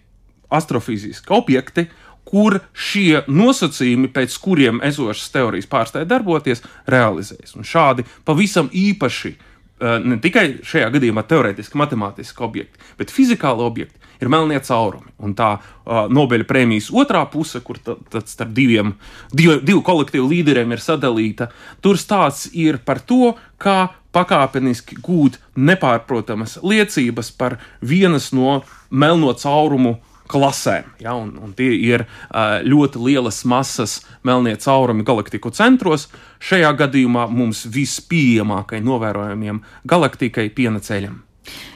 astrofiziski 0.51 1.35
objekti, 1.35 1.90
kur 2.31 2.61
šie 2.77 3.25
nosacījumi, 3.27 4.11
pēc 4.14 4.35
kuriem 4.40 4.79
esošas 4.87 5.33
teorijas 5.35 5.66
pārstāja 5.70 6.07
darboties, 6.07 6.62
realizējas. 6.90 7.57
Un 7.59 7.66
šādi 7.66 8.05
pavisam 8.25 8.68
īpaši 8.70 9.33
uh, 9.35 9.50
ne 9.81 10.19
tikai 10.21 10.61
šajā 10.66 10.90
gadījumā 10.97 11.25
teorētiski 11.29 11.81
matemātiski 11.81 12.45
objekti, 12.45 12.81
bet 13.01 13.12
fizikāli 13.14 13.64
objekti 13.64 14.01
ir 14.21 14.29
melnie 14.29 14.61
caurumi. 14.64 15.12
Un 15.25 15.35
tā 15.37 15.55
uh, 15.57 16.05
Nobeļa 16.12 16.47
prēmijas 16.49 16.90
otrā 16.93 17.23
puse, 17.33 17.62
kur 17.64 17.81
tad 17.81 18.29
starp 18.29 18.53
diviem, 18.57 18.95
divu, 19.33 19.59
divu 19.64 19.83
kolektīvu 19.87 20.29
līderiem 20.31 20.77
ir 20.77 20.85
sadalīta, 20.85 21.51
tur 21.81 22.01
stāsts 22.01 22.51
ir 22.53 22.81
par 22.85 23.01
to, 23.01 23.35
kā 23.61 23.90
pakāpeniski 24.14 24.99
gūt 25.05 25.38
nepārprotamas 25.57 26.59
liecības 26.66 27.31
par 27.38 27.61
vienas 27.81 28.31
no 28.35 28.61
melno 28.90 29.33
caurumu 29.38 29.99
klasēm. 30.31 30.87
Ja, 31.03 31.16
un, 31.19 31.33
un 31.43 31.55
tie 31.59 31.73
ir 31.75 32.05
uh, 32.07 32.61
ļoti 32.62 33.03
lielas 33.03 33.43
masas 33.49 34.01
melnie 34.27 34.57
caurumi 34.62 35.07
galaktiku 35.07 35.51
centros. 35.55 36.09
Šajā 36.40 36.70
gadījumā 36.79 37.26
mums 37.29 37.66
vispieejamākajai 37.68 38.85
novērojamiem 38.85 39.61
galaktikai 39.88 40.48
piena 40.57 40.81
ceļam. 40.81 41.20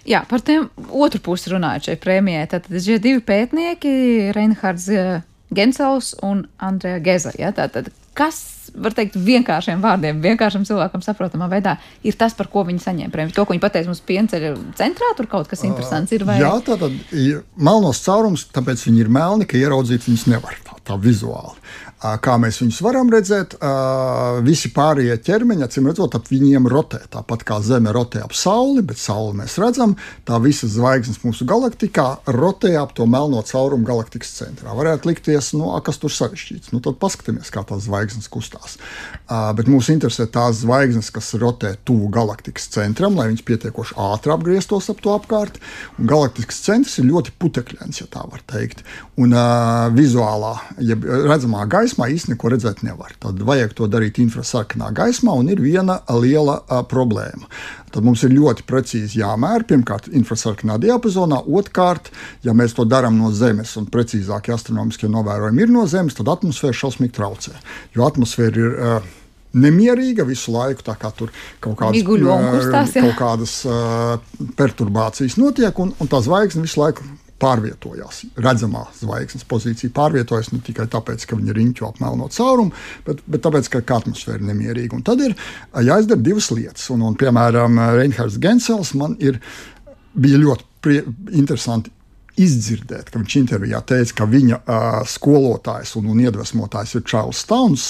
Jā, 0.09 0.22
par 0.29 0.42
tiem 0.44 0.68
otru 0.92 1.20
pusi 1.24 1.53
runājot 1.53 1.90
šai 1.90 1.98
prēmijai. 2.00 2.46
Tad 2.53 2.68
šie 2.68 2.98
divi 3.03 3.22
pētnieki, 3.24 3.94
Reinhards 4.37 4.88
Gensels 5.55 6.14
un 6.24 6.44
Andrija 6.62 7.00
Geza. 7.05 7.33
Ja, 7.38 7.53
tātad, 7.57 7.88
kas, 8.16 8.70
var 8.74 8.94
teikt, 8.96 9.16
vienkāršiem 9.20 9.83
vārdiem, 9.85 10.20
vienkāršam 10.24 10.66
cilvēkam 10.68 11.05
saprotamā 11.05 11.48
veidā 11.53 11.77
ir 12.07 12.16
tas, 12.18 12.37
par 12.37 12.50
ko 12.53 12.64
viņi 12.68 12.83
saņēma 12.85 13.14
prēmiju. 13.14 13.37
To, 13.37 13.46
ko 13.46 13.55
viņi 13.55 13.64
pateica 13.64 13.90
mums 13.90 14.03
pienceļa 14.09 14.53
centrā, 14.81 15.12
tur 15.18 15.29
kaut 15.31 15.50
kas 15.50 15.64
interesants 15.66 16.14
ir. 16.16 16.27
Vai... 16.29 16.38
Jā, 16.42 16.53
tā 16.64 16.79
tad 16.81 16.96
ir 17.12 17.42
melnos 17.57 18.03
caurums, 18.05 18.46
tāpēc 18.55 18.87
viņi 18.88 19.05
ir 19.05 19.12
melni, 19.12 19.48
ka 19.48 19.61
ieraudzīt 19.61 20.09
viņus 20.09 20.29
nevar 20.33 20.59
tā, 20.66 20.79
tā 20.90 20.98
vizuāli. 21.00 21.57
Kā 22.05 22.35
mēs 22.37 22.59
viņus 22.61 22.83
varam 22.85 23.09
redzēt, 23.09 23.55
visi 24.45 24.69
pārējie 24.77 25.14
ķermeņi, 25.25 25.62
acīm 25.64 25.87
redzot, 25.88 26.12
ap 26.19 26.27
viņiem 26.29 26.67
rotē. 26.69 26.99
Tāpat 27.09 27.47
kā 27.49 27.57
Zeme 27.64 27.95
rotē 27.97 28.21
ap 28.21 28.35
Sauli, 28.37 28.83
bet 28.85 29.01
Sauli 29.01 29.38
mēs 29.38 29.55
redzam, 29.62 29.95
tā 30.29 30.37
visas 30.45 30.75
zvaigznes 30.75 31.23
mūsu 31.25 31.47
galaktikā 31.49 32.05
rotē 32.29 32.75
ap 32.77 32.93
to 32.99 33.07
melno 33.09 33.40
caurumu 33.49 33.88
galaktikas 33.88 34.35
centrā. 34.37 34.75
Varētu 34.77 35.09
likties, 35.09 35.55
nu, 35.57 35.71
kas 35.87 35.97
tur 36.03 36.12
sarežģīts. 36.12 36.75
Nu, 36.75 36.83
tad 36.85 36.99
paskatīsimies, 37.01 37.49
kā 37.55 37.64
tās 37.64 37.87
zvaigznes 37.87 38.29
kustās. 38.29 38.77
Bet 39.57 39.73
mūs 39.73 39.88
interesē 39.95 40.29
tās 40.29 40.61
zvaigznes, 40.61 41.09
kas 41.14 41.33
rotē 41.40 41.73
tuvu 41.88 42.12
galaktikas 42.12 42.69
centram, 42.77 43.17
lai 43.17 43.31
viņas 43.31 43.49
pietiekoši 43.49 43.97
ātri 44.11 44.35
apgrieztos 44.37 44.90
ap 44.93 45.01
to 45.01 45.17
apkārt. 45.17 45.57
Un 45.97 46.12
galaktikas 46.12 46.61
centrs 46.69 47.01
ir 47.01 47.09
ļoti 47.09 47.33
putekļains, 47.40 48.05
ja 48.05 48.11
tā 48.12 48.29
var 48.29 48.45
teikt. 48.53 48.85
Un 49.17 49.33
uh, 49.33 49.88
vizuālā, 49.97 50.53
ja 50.85 51.01
redzamā 51.01 51.64
gaisma 51.71 51.93
gaismā 51.94 52.11
īstenībā 52.11 52.35
neko 52.35 52.50
redzēt 52.50 52.83
nevar. 52.83 53.14
Tad 53.20 53.38
vajag 53.38 53.74
to 53.74 53.87
darīt 53.87 54.18
infrasarkanā 54.18 54.90
gaismā, 54.92 55.33
un 55.33 55.48
ir 55.48 55.61
viena 55.61 56.00
liela 56.11 56.64
a, 56.68 56.83
problēma. 56.83 57.46
Tad 57.92 58.04
mums 58.04 58.24
ir 58.24 58.35
ļoti 58.35 58.64
precīzi 58.66 59.20
jāmēra. 59.20 59.64
Pirmkārt, 59.64 60.09
infrasarkanā 60.11 60.78
diapazonā, 60.83 61.44
otrkārt, 61.46 62.11
ja 62.42 62.52
mēs 62.52 62.74
to 62.74 62.85
darām 62.85 63.18
no 63.18 63.30
Zemes, 63.30 63.76
un 63.76 63.87
precīzākie 63.87 64.54
astronomiskie 64.54 65.09
novērojumi 65.09 65.62
ir 65.62 65.70
no 65.70 65.87
Zemes, 65.87 66.14
tad 66.14 66.28
atmosfēra 66.33 66.74
šausmīgi 66.74 67.14
traucē. 67.14 67.54
Jo 67.94 68.09
atmosfēra 68.09 68.64
ir 68.64 68.74
uh, 68.74 69.11
nemierīga 69.54 70.26
visu 70.26 70.54
laiku, 70.54 70.83
tā 70.83 70.96
kā 70.98 71.12
tur 71.14 71.30
kaut 71.62 71.78
kādas, 71.78 72.02
kustās, 72.09 72.96
kaut 72.98 73.18
kādas 73.20 73.61
uh, 73.68 74.48
perturbācijas 74.59 75.38
notiek, 75.38 75.78
un, 75.78 75.94
un 76.00 76.11
tā 76.11 76.24
zvaigzne 76.24 76.66
visu 76.66 76.83
laiku 76.83 77.07
pārvietojās. 77.44 78.22
Redzamā 78.40 78.87
zvaigznes 78.98 79.46
pozīcija 79.48 79.92
pārvietojas 79.94 80.50
ne 80.54 80.61
tikai 80.64 80.88
tāpēc, 80.92 81.26
ka 81.28 81.38
viņa 81.38 81.57
riņķo 81.59 81.88
ap 81.90 82.00
melno 82.02 82.28
caurumu, 82.33 82.74
bet, 83.07 83.20
bet 83.28 83.44
tāpēc, 83.44 83.70
ka 83.74 83.98
atmosfēra 83.98 84.40
ir 84.40 84.48
nemierīga. 84.50 84.96
Un 84.96 85.04
tad 85.07 85.22
ir 85.24 85.37
jāizdara 85.85 86.24
divas 86.24 86.50
lietas. 86.54 86.88
Un, 86.94 87.04
un, 87.07 87.18
piemēram, 87.20 87.80
Reinhards 87.98 88.40
Gensels 88.42 88.94
man 88.98 89.18
ir, 89.22 89.40
bija 90.14 90.40
ļoti 90.40 90.70
prie, 90.85 91.02
interesanti 91.33 91.92
izdzirdēt, 92.40 93.12
ka 93.12 93.20
viņš 93.20 93.37
intervijā 93.38 93.80
teica, 93.87 94.16
ka 94.18 94.26
viņa 94.26 94.61
uh, 94.61 95.00
skolotājs 95.07 95.94
un, 96.00 96.09
un 96.11 96.22
iedvesmotājs 96.24 96.96
ir 96.98 97.04
Čārls 97.07 97.44
Stauns. 97.44 97.85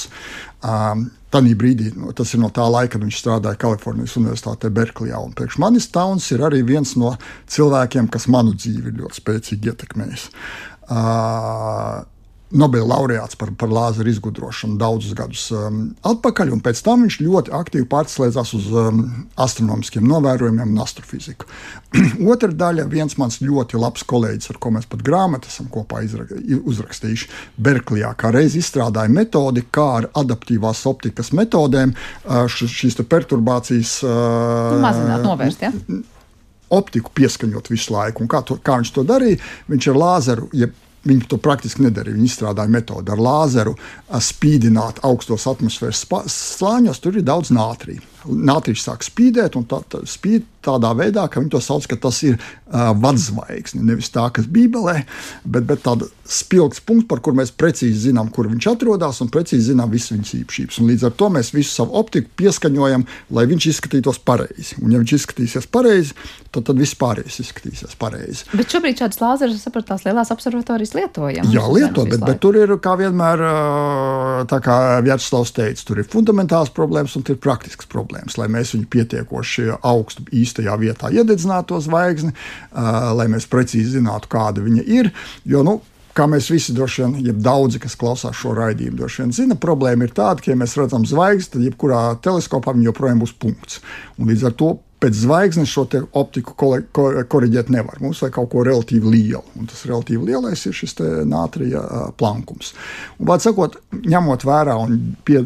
Um, 0.61 1.07
Tanī 1.35 1.57
brīdī, 1.59 1.89
nu, 1.99 2.13
tas 2.15 2.31
ir 2.37 2.43
no 2.45 2.49
tā 2.55 2.65
laika, 2.71 2.95
kad 2.95 3.03
viņš 3.03 3.17
strādāja 3.19 3.59
Kalifornijas 3.59 4.15
Universitātē, 4.21 4.71
Berklijā. 4.75 5.19
Priekš 5.35 5.59
manis 5.63 5.89
Tauns 5.91 6.29
ir 6.31 6.45
arī 6.47 6.63
viens 6.67 6.95
no 7.01 7.17
cilvēkiem, 7.51 8.07
kas 8.13 8.29
manu 8.31 8.55
dzīvi 8.55 8.95
ļoti 9.01 9.19
spēcīgi 9.19 9.73
ietekmējis. 9.73 10.29
Uh, 10.85 12.05
Nobela 12.53 12.95
laureāts 12.95 13.39
par, 13.41 13.49
par 13.59 13.71
lāzeru 13.73 14.11
izgudrošanu 14.13 14.77
daudzus 14.79 15.15
gadus 15.17 15.47
um, 15.57 15.79
atpakaļ, 16.07 16.53
un 16.55 16.61
pēc 16.63 16.83
tam 16.87 17.03
viņš 17.03 17.17
ļoti 17.25 17.55
aktīvi 17.57 17.87
pārslēdzās 17.91 18.53
uz 18.59 18.69
um, 18.77 19.01
astronomiskiem 19.41 20.05
novērojumiem 20.07 20.75
un 20.77 20.83
astrofiziku. 20.85 21.49
Otra 22.35 22.53
daļa, 22.53 22.87
viens 22.93 23.17
mans 23.19 23.41
ļoti 23.43 23.81
labs 23.81 24.07
kolēģis, 24.07 24.53
ar 24.53 24.61
ko 24.63 24.75
mēs 24.77 24.87
pat 24.93 25.03
grāmatu 25.07 25.51
esam 25.51 25.73
kopā 25.73 26.05
izra 26.07 26.29
uzrakstījuši, 26.61 27.31
Berklijā, 27.65 28.13
kā 28.21 28.31
reiz 28.37 28.55
izstrādāja 28.61 29.11
metodi, 29.11 29.65
kā 29.75 29.89
ar 30.03 30.11
adaptīvās 30.23 30.85
optikas 30.91 31.33
metodēm 31.35 31.97
uh, 31.97 32.45
šīs 32.47 33.01
perturbācijas 33.09 33.99
uh, 34.07 34.77
mazināt, 34.85 35.25
novērst. 35.27 35.65
Ja? 35.65 35.73
optiku 36.75 37.13
pieskaņot 37.15 37.69
visu 37.71 37.93
laiku. 37.95 38.25
Un 38.25 38.31
kā, 38.31 38.41
to, 38.47 38.57
kā 38.63 38.79
viņš 38.81 38.93
to 38.95 39.05
darīja? 39.07 39.41
Viņš 39.71 39.91
ar 39.93 40.01
lāzeru, 40.01 40.49
ja 40.57 40.69
Viņi 41.05 41.29
to 41.29 41.39
praktiski 41.43 41.85
nedarīja. 41.85 42.17
Viņi 42.17 42.31
izstrādāja 42.31 42.73
metodi 42.73 43.13
ar 43.13 43.21
lāzeru, 43.21 43.77
spīdināt 44.09 45.03
augstos 45.05 45.47
atmosfēras 45.51 46.07
slāņos. 46.33 47.03
Tur 47.05 47.21
ir 47.21 47.27
daudz 47.29 47.53
nātrija. 47.55 48.14
Nātrīs 48.25 48.85
sāk 48.87 49.05
spīdēt, 49.05 49.59
un 49.59 49.67
tā, 49.69 49.83
tā 49.91 50.01
spīd 50.09 50.47
tādā 50.65 50.95
veidā, 50.97 51.27
ka 51.29 51.43
viņi 51.43 51.53
to 51.53 51.61
sauc, 51.61 51.85
ka 51.91 51.99
tas 52.01 52.23
ir 52.25 52.39
uh, 52.39 52.93
vadzvaigzne. 52.97 53.83
Nevis 53.85 54.09
tā, 54.15 54.27
kas 54.33 54.49
Bībelē, 54.51 55.03
bet, 55.45 55.67
bet 55.69 55.83
tāds 55.85 56.09
spilgts 56.25 56.81
punkts, 56.81 57.09
par 57.11 57.21
kur 57.25 57.37
mēs 57.37 57.53
precīzi 57.53 58.09
zinām, 58.09 58.31
kur 58.33 58.49
viņš 58.49 58.71
atrodas, 58.73 59.21
un 59.21 59.29
precīzi 59.33 59.73
zinām 59.73 59.93
visas 59.93 60.15
viņas 60.15 60.33
īpašības. 60.41 60.81
Un 60.81 60.89
līdz 60.93 61.07
ar 61.11 61.17
to 61.21 61.29
mēs 61.37 61.53
visu 61.53 61.75
savu 61.75 61.99
optiku 62.01 62.33
pieskaņojam, 62.41 63.05
lai 63.37 63.45
viņš 63.51 63.69
izskatītos 63.75 64.23
pareizi. 64.25 64.79
Un, 64.81 64.95
ja 64.95 65.03
viņš 65.03 65.15
izskatīsies 65.19 65.69
pareizi, 65.75 66.17
tad, 66.49 66.65
tad 66.71 66.81
viss 66.81 66.97
pārējais 66.97 67.43
izskatīsies 67.45 67.99
pareizi. 68.01 68.49
Bet 68.57 68.73
šobrīd 68.73 69.05
šādas 69.05 69.21
lāzeres, 69.21 69.61
saprotu, 69.61 69.91
tās 69.93 70.07
lielās 70.09 70.33
observatorijas 70.33 70.97
lietojam. 70.97 71.53
Jā, 71.53 71.67
lieto, 71.69 72.07
bet, 72.09 72.25
bet 72.25 72.41
tur 72.41 72.57
ir, 72.57 72.73
kā 72.81 72.97
vienmēr, 73.01 73.45
tā 74.49 74.63
kā 74.65 74.79
Vjačslavs 75.05 75.53
teica, 75.61 75.85
tur 75.91 76.01
ir 76.01 76.09
fundamentāls 76.09 76.73
problēmas 76.73 77.19
un 77.21 77.29
ir 77.29 77.41
praktisks 77.43 77.91
problēmas 77.91 78.14
problēmas, 78.15 78.39
lai 78.39 78.49
mēs 78.49 78.75
viņu 78.75 78.87
pietiekoši 78.91 79.81
augstu 79.83 80.25
īstajā 80.33 80.77
vietā 80.79 81.11
iededzinātu 81.11 81.81
zvaigzni, 81.81 82.33
lai 82.73 83.27
mēs 83.29 83.47
precīzi 83.47 83.99
zinātu, 83.99 84.29
kāda 84.29 84.63
viņa 84.63 84.85
ir. 84.87 85.11
Jo, 85.45 85.63
nu, 85.65 85.81
kā 86.15 86.27
mēs 86.27 86.51
visi 86.51 86.75
droši 86.75 87.03
vien, 87.03 87.17
ja 87.27 87.33
daudzi, 87.33 87.81
kas 87.81 87.97
klausās 87.97 88.37
šo 88.37 88.55
raidījumu, 88.55 88.97
droši 88.99 89.23
vien 89.23 89.33
zina, 89.33 89.55
problēma 89.57 90.05
ir 90.05 90.15
tāda, 90.15 90.41
ka, 90.41 90.53
ja 90.53 90.57
mēs 90.57 90.77
redzam 90.77 91.05
zvaigzni, 91.05 91.53
tad 91.53 91.67
jebkurā 91.67 92.17
teleskopā 92.23 92.75
viņa 92.75 92.91
joprojām 92.91 93.23
būs 93.23 93.35
punkts. 93.35 93.81
Un 94.19 94.31
līdz 94.31 94.47
ar 94.49 94.55
to 94.55 94.77
pēc 95.05 95.19
zvaigznes 95.21 95.69
šo 95.69 95.85
optiku 96.17 96.55
korrigēt 97.29 97.69
nevar. 97.73 98.01
Mums 98.01 98.23
vajag 98.25 98.39
kaut 98.39 98.51
ko 98.55 98.65
relatīvi 98.65 99.11
lielu, 99.13 99.43
un 99.59 99.69
tas 99.69 99.85
relatīvi 99.85 100.31
lielais 100.31 100.65
ir 100.65 100.77
šis 100.77 100.97
nātrija 101.29 101.83
plankums. 102.19 102.73
Un, 103.19 103.29
Vārds 103.29 103.45
sakot, 103.49 103.77
ņemot 103.93 104.47
vērā 104.49 104.77
un 104.81 104.97
pie, 105.27 105.41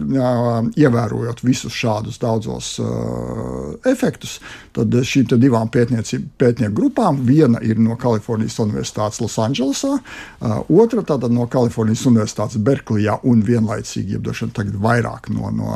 ievērojot 0.78 1.42
visus 1.46 1.74
šādus 1.74 2.20
daudzos 2.22 2.74
uh, 2.82 3.74
efektus, 3.88 4.38
tad 4.76 4.94
šīm 4.94 5.26
divām 5.34 5.70
pētnieku 5.72 6.74
grupām, 6.76 7.22
viena 7.26 7.60
ir 7.64 7.80
no 7.82 7.96
Kalifornijas 7.98 8.58
Universitātes 8.62 9.22
Losandželosā, 9.22 9.94
uh, 9.98 10.58
otra 10.68 11.02
tātad 11.06 11.34
no 11.34 11.48
Kalifornijas 11.50 12.06
Universitātes 12.10 12.62
Berklijā 12.62 13.18
un 13.28 13.42
vienlaicīgi, 13.46 14.18
jeb 14.18 14.30
tagad 14.54 14.78
vairāk 14.78 15.30
no, 15.34 15.50
no 15.54 15.72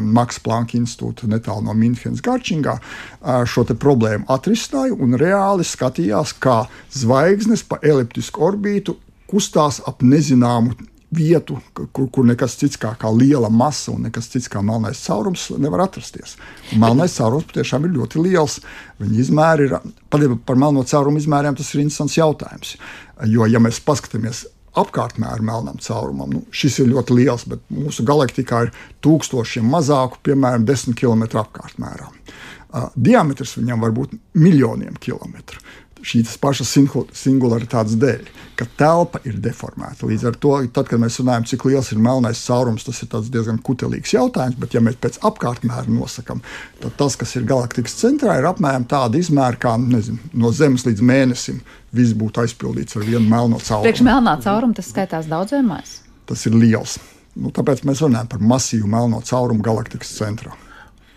Maksa 0.00 0.42
Planka 0.44 0.78
institūta 0.78 1.28
netālu 1.30 1.68
no 1.68 1.76
Minhenes 1.76 2.22
Garčingā, 2.24 2.79
šo 3.20 3.64
problēmu 3.70 4.28
atrisināja 4.32 4.96
un 4.96 5.18
reāli 5.20 5.66
skatījās, 5.66 6.34
kā 6.40 6.64
zvaigznes 6.94 7.64
pa 7.66 7.80
eliptisku 7.82 8.46
orbītu 8.50 8.96
kustās 9.30 9.80
ap 9.86 10.02
nezināmu 10.02 10.74
vietu, 11.10 11.58
kur, 11.74 12.06
kur 12.12 12.26
nekas 12.26 12.54
cits 12.60 12.78
kā, 12.78 12.92
kā 12.98 13.10
liela 13.10 13.50
masa 13.50 13.90
un 13.94 14.04
nekas 14.06 14.28
cits 14.30 14.50
kā 14.50 14.62
melnais 14.62 15.00
caurums 15.02 15.48
nevar 15.58 15.82
atrasties. 15.88 16.36
Un 16.72 16.84
melnais 16.84 17.16
caurums 17.18 17.48
patiešām 17.50 17.88
ir 17.88 17.96
ļoti 17.96 18.22
liels. 18.22 18.60
Viņa 19.02 19.18
izmēri 19.24 19.66
ir, 19.66 19.76
par 20.46 20.60
melno 20.60 20.84
caurumu 20.86 21.18
izmēriem 21.18 21.58
tas 21.58 21.74
ir 21.74 21.82
interesants 21.82 22.18
jautājums. 22.18 22.76
Jo, 23.26 23.48
ja 23.50 23.62
mēs 23.62 23.82
paskatāmies 23.82 24.44
apkārtmēru 24.78 25.42
melnam 25.42 25.80
caurumam. 25.82 26.30
Nu, 26.30 26.44
šis 26.54 26.78
ir 26.84 26.92
ļoti 26.92 27.16
liels, 27.18 27.46
bet 27.50 27.64
mūsu 27.74 28.06
galaktikā 28.06 28.66
ir 28.68 28.74
tūkstošiem 29.02 29.66
mazāku, 29.66 30.20
piemēram, 30.28 30.66
10 30.68 30.94
km 30.98 31.26
apkārtmērā. 31.42 32.06
Diametrs 32.94 33.56
viņam 33.58 33.86
var 33.86 33.94
būt 33.94 34.16
miljoniem 34.38 34.98
kilometru. 35.02 35.62
Šīs 36.00 36.38
pašas 36.40 36.70
singularitātes 37.12 37.98
dēļ, 38.00 38.28
ka 38.56 38.64
telpa 38.80 39.18
ir 39.28 39.34
deformēta. 39.42 40.06
Līdz 40.08 40.22
ar 40.30 40.38
to, 40.40 40.54
tad, 40.72 40.86
kad 40.88 41.02
mēs 41.02 41.18
runājam, 41.20 41.44
cik 41.50 41.66
liels 41.68 41.90
ir 41.92 42.00
melnais 42.00 42.40
caurums, 42.46 42.86
tas 42.86 43.02
ir 43.04 43.10
diezgan 43.28 43.58
kutelīgs 43.66 44.14
jautājums. 44.14 44.56
Bet, 44.62 44.72
ja 44.72 44.80
mēs 44.84 44.96
pēc 45.02 45.18
apkārtmēra 45.28 45.92
nosakām, 45.92 46.40
tad 46.80 46.96
tas, 46.96 47.18
kas 47.20 47.36
ir 47.36 47.44
galaktikas 47.50 47.98
centrā, 48.00 48.38
ir 48.40 48.48
apmēram 48.48 48.88
tāda 48.88 49.20
izmēra 49.20 49.60
kā 49.60 49.74
nezinu, 49.82 50.32
no 50.32 50.54
Zemes 50.56 50.86
līdz 50.88 51.04
mēnesim. 51.04 51.60
Viss 51.92 52.16
būtu 52.16 52.46
aizpildīts 52.46 52.96
ar 52.96 53.04
vienu 53.04 53.26
melno 53.26 53.60
caurumu. 53.60 53.90
Priekš 53.90 54.06
melnā 54.06 54.38
cauruma 54.40 54.78
tas 54.78 54.88
skaitās 54.88 55.28
daudz 55.28 55.52
vai 55.58 55.64
maz? 55.68 55.98
Tas 56.30 56.46
ir 56.48 56.56
liels. 56.56 56.96
Nu, 57.36 57.52
tāpēc 57.52 57.84
mēs 57.84 58.00
runājam 58.06 58.30
par 58.30 58.40
masīvu 58.56 58.88
melno 58.88 59.20
caurumu 59.26 59.60
galaktikas 59.66 60.16
centrā 60.16 60.56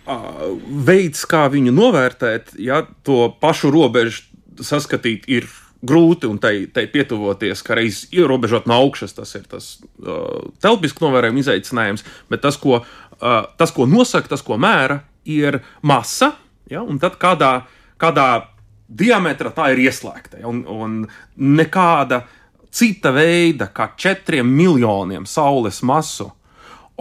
veids, 0.06 1.24
kā 1.30 1.46
viņu 1.52 1.72
novērtēt, 1.76 2.56
ja 2.60 2.84
to 3.08 3.30
pašu 3.42 3.72
robežu 3.72 4.24
saskatīt, 4.64 5.28
ir 5.32 5.48
grūti 5.84 6.28
un 6.30 6.40
tai, 6.40 6.66
tai 6.72 6.86
pietuvoties, 6.92 7.64
ka 7.66 7.76
reiz 7.76 8.04
ierobežot 8.16 8.68
no 8.70 8.78
augšas, 8.86 9.16
tas 9.18 9.34
ir 9.36 9.48
tas 9.52 9.74
uh, 10.04 10.52
telpiski 10.64 11.04
novērojuma 11.04 11.44
izaicinājums, 11.44 12.06
bet 12.32 12.44
tas 12.46 12.60
ko, 12.60 12.80
uh, 12.84 13.40
tas, 13.60 13.74
ko 13.76 13.88
nosaka, 13.90 14.32
tas, 14.32 14.44
ko 14.46 14.60
mēra, 14.60 15.02
ir 15.28 15.60
masa, 15.84 16.34
ja, 16.72 16.84
un 16.84 17.00
tad 17.04 17.18
kādā, 17.20 17.54
kādā 18.00 18.28
diametrā 18.88 19.52
tā 19.56 19.72
ir 19.74 19.84
ieslēgta. 19.88 20.40
Ja, 20.44 20.52
un, 20.52 20.64
un 20.68 21.04
nekāda 21.36 22.24
cita 22.74 23.12
veida, 23.16 23.70
kā 23.76 23.92
četriem 24.00 24.48
miljoniem 24.50 25.28
saules 25.30 25.82
masu 25.86 26.32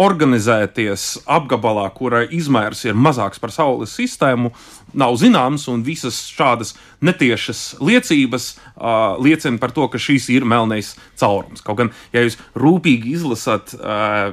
organizēties 0.01 1.23
apgabalā, 1.29 1.85
kura 1.93 2.23
izmērs 2.25 2.87
ir 2.87 2.97
mazāks 2.97 3.41
par 3.43 3.53
Saules 3.53 3.93
sistēmu, 3.93 4.53
nav 4.97 5.19
zināms, 5.21 5.67
un 5.69 5.85
visas 5.85 6.17
šādas 6.33 6.73
netiešas 7.05 7.61
liecības 7.83 8.49
uh, 8.55 9.21
liecina 9.21 9.61
par 9.61 9.75
to, 9.77 9.89
ka 9.93 10.01
šīs 10.01 10.31
ir 10.33 10.49
melnais 10.49 10.95
caurums. 11.21 11.65
Kaut 11.65 11.81
gan, 11.83 11.93
ja 12.17 12.25
jūs 12.25 12.39
rūpīgi 12.57 13.13
izlasat 13.19 13.77
uh, 13.77 14.33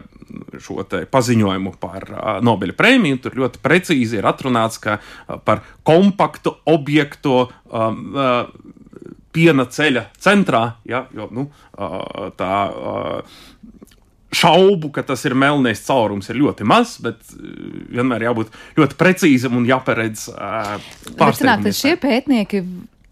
šo 0.63 0.85
paziņojumu 1.11 1.75
par 1.81 2.07
uh, 2.07 2.31
Nobela 2.45 2.75
prēmiju, 2.77 3.19
tur 3.25 3.37
ļoti 3.43 3.63
precīzi 3.63 4.21
ir 4.21 4.31
atrunāts, 4.31 4.79
ka 4.79 4.99
uh, 5.01 5.37
par 5.43 5.65
kompaktu 5.87 6.55
objektu 6.71 7.41
um, 7.43 8.01
uh, 8.15 8.45
piena 9.35 9.67
ceļa 9.67 10.07
centrā, 10.23 10.63
ja, 10.87 11.03
jo 11.15 11.27
nu, 11.35 11.49
uh, 11.75 12.29
tā. 12.39 12.53
Uh, 12.71 13.47
šaubu, 14.31 14.91
ka 14.93 15.03
tas 15.05 15.23
ir 15.25 15.33
melnais 15.37 15.81
caurums, 15.85 16.29
ir 16.29 16.37
ļoti 16.39 16.67
maz, 16.67 16.97
bet 17.01 17.19
eh, 17.33 17.49
vienmēr 17.97 18.29
jābūt 18.29 18.53
ļoti 18.77 18.99
precīzam 18.99 19.57
un 19.57 19.67
jāparedz 19.69 20.27
uh, 20.33 20.77
pārsteigumiem. 21.17 21.75
Šie 21.75 21.95
pētnieki 22.01 22.63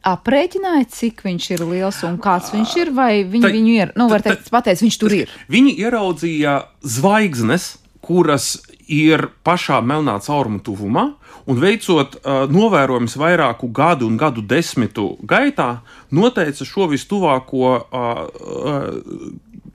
aprēķināja, 0.08 0.88
cik 0.94 1.26
viņš 1.26 1.50
ir 1.56 1.66
liels 1.68 2.00
un 2.08 2.20
kāds 2.22 2.54
viņš 2.54 2.78
ir, 2.84 2.94
vai 2.96 3.12
viņi 3.28 3.48
ta, 3.48 3.54
viņu 3.54 3.76
ir, 3.76 3.94
nu, 4.00 4.08
var 4.12 4.24
teikt, 4.26 4.52
pateic, 4.54 4.82
viņš 4.86 5.00
tur 5.02 5.16
ir? 5.18 5.34
Viņi 5.52 5.76
ieraudzīja 5.82 6.60
zvaigznes, 6.86 7.76
kuras 8.06 8.56
ir 8.88 9.26
pašā 9.44 9.82
melnā 9.84 10.16
cauruma 10.24 10.62
tuvumā, 10.64 11.10
un 11.48 11.60
veicot 11.60 12.18
uh, 12.20 12.46
novērojumus 12.52 13.18
vairāku 13.20 13.70
gadu 13.76 14.08
un 14.08 14.16
gadu 14.20 14.44
desmitu 14.44 15.16
gaitā, 15.28 15.82
noteica 16.12 16.68
šo 16.68 16.88
vistuvāko 16.92 17.74
uh, 17.74 17.82
uh, 17.84 18.88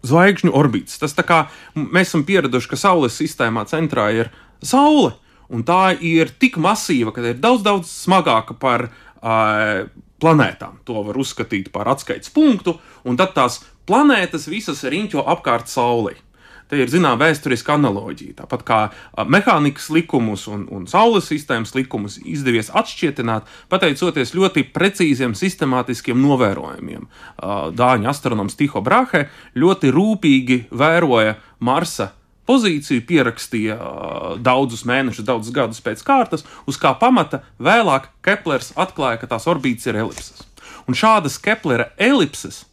zvaigžņu 0.07 0.53
orbītas. 0.55 0.99
Tas 1.03 1.15
tā 1.17 1.25
kā 1.27 1.41
mēs 1.75 2.11
esam 2.11 2.27
pieraduši, 2.29 2.73
ka 2.73 2.81
Saules 2.81 3.19
sistēmā 3.19 3.65
centrā 3.71 4.11
ir 4.15 4.33
Saule, 4.63 5.15
un 5.53 5.65
tā 5.67 5.95
ir 5.99 6.33
tik 6.41 6.59
masīva, 6.63 7.15
ka 7.15 7.25
ir 7.27 7.41
daudz, 7.43 7.65
daudz 7.67 7.91
smagāka 7.91 8.57
par 8.59 8.89
uh, 8.89 9.89
planētām. 10.23 10.81
To 10.89 11.03
var 11.09 11.19
uzskatīt 11.19 11.73
par 11.75 11.91
atskaites 11.93 12.33
punktu, 12.35 12.77
un 13.05 13.19
tad 13.19 13.35
tās 13.37 13.61
planētas 13.89 14.49
visas 14.51 14.85
riņķo 14.87 15.25
apkārt 15.35 15.71
Saulei. 15.71 16.19
Te 16.73 16.79
ir 16.81 16.89
zināma 16.89 17.27
vēsturiska 17.27 17.75
analoģija. 17.77 18.33
Tāpat 18.39 18.63
kā 18.65 18.77
mehānikas 19.29 19.91
likumus 19.93 20.47
un, 20.49 20.63
un 20.73 20.87
saules 20.89 21.27
sistēmas 21.29 21.75
likumus 21.77 22.17
izdevies 22.25 22.71
atšķietināt, 22.73 23.45
pateicoties 23.69 24.33
ļoti 24.33 24.65
precīziem, 24.73 25.35
sistemātiskiem 25.37 26.17
novērojumiem. 26.17 27.05
Dāņu 27.77 28.09
astronoms 28.09 28.57
Tiho 28.57 28.81
Brahe 28.81 29.27
ļoti 29.53 29.93
rūpīgi 29.93 30.59
vēroja 30.73 31.37
Marsa 31.61 32.15
pozīciju, 32.49 33.05
pierakstīja 33.05 33.77
daudzus 34.41 34.87
mēnešus, 34.89 35.29
daudzus 35.29 35.53
gadus 35.53 35.85
pēc 35.85 36.01
kārtas, 36.09 36.49
uz 36.65 36.81
kā 36.81 36.97
pamata 36.97 37.45
vēlāk 37.61 38.09
Keplers 38.25 38.73
atklāja, 38.81 39.21
ka 39.21 39.35
tās 39.37 39.45
orbītas 39.45 39.93
ir 39.93 40.01
elipses. 40.07 40.47
Un 40.89 40.97
šādas 40.97 41.37
Keplera 41.37 41.93
elipses 42.01 42.65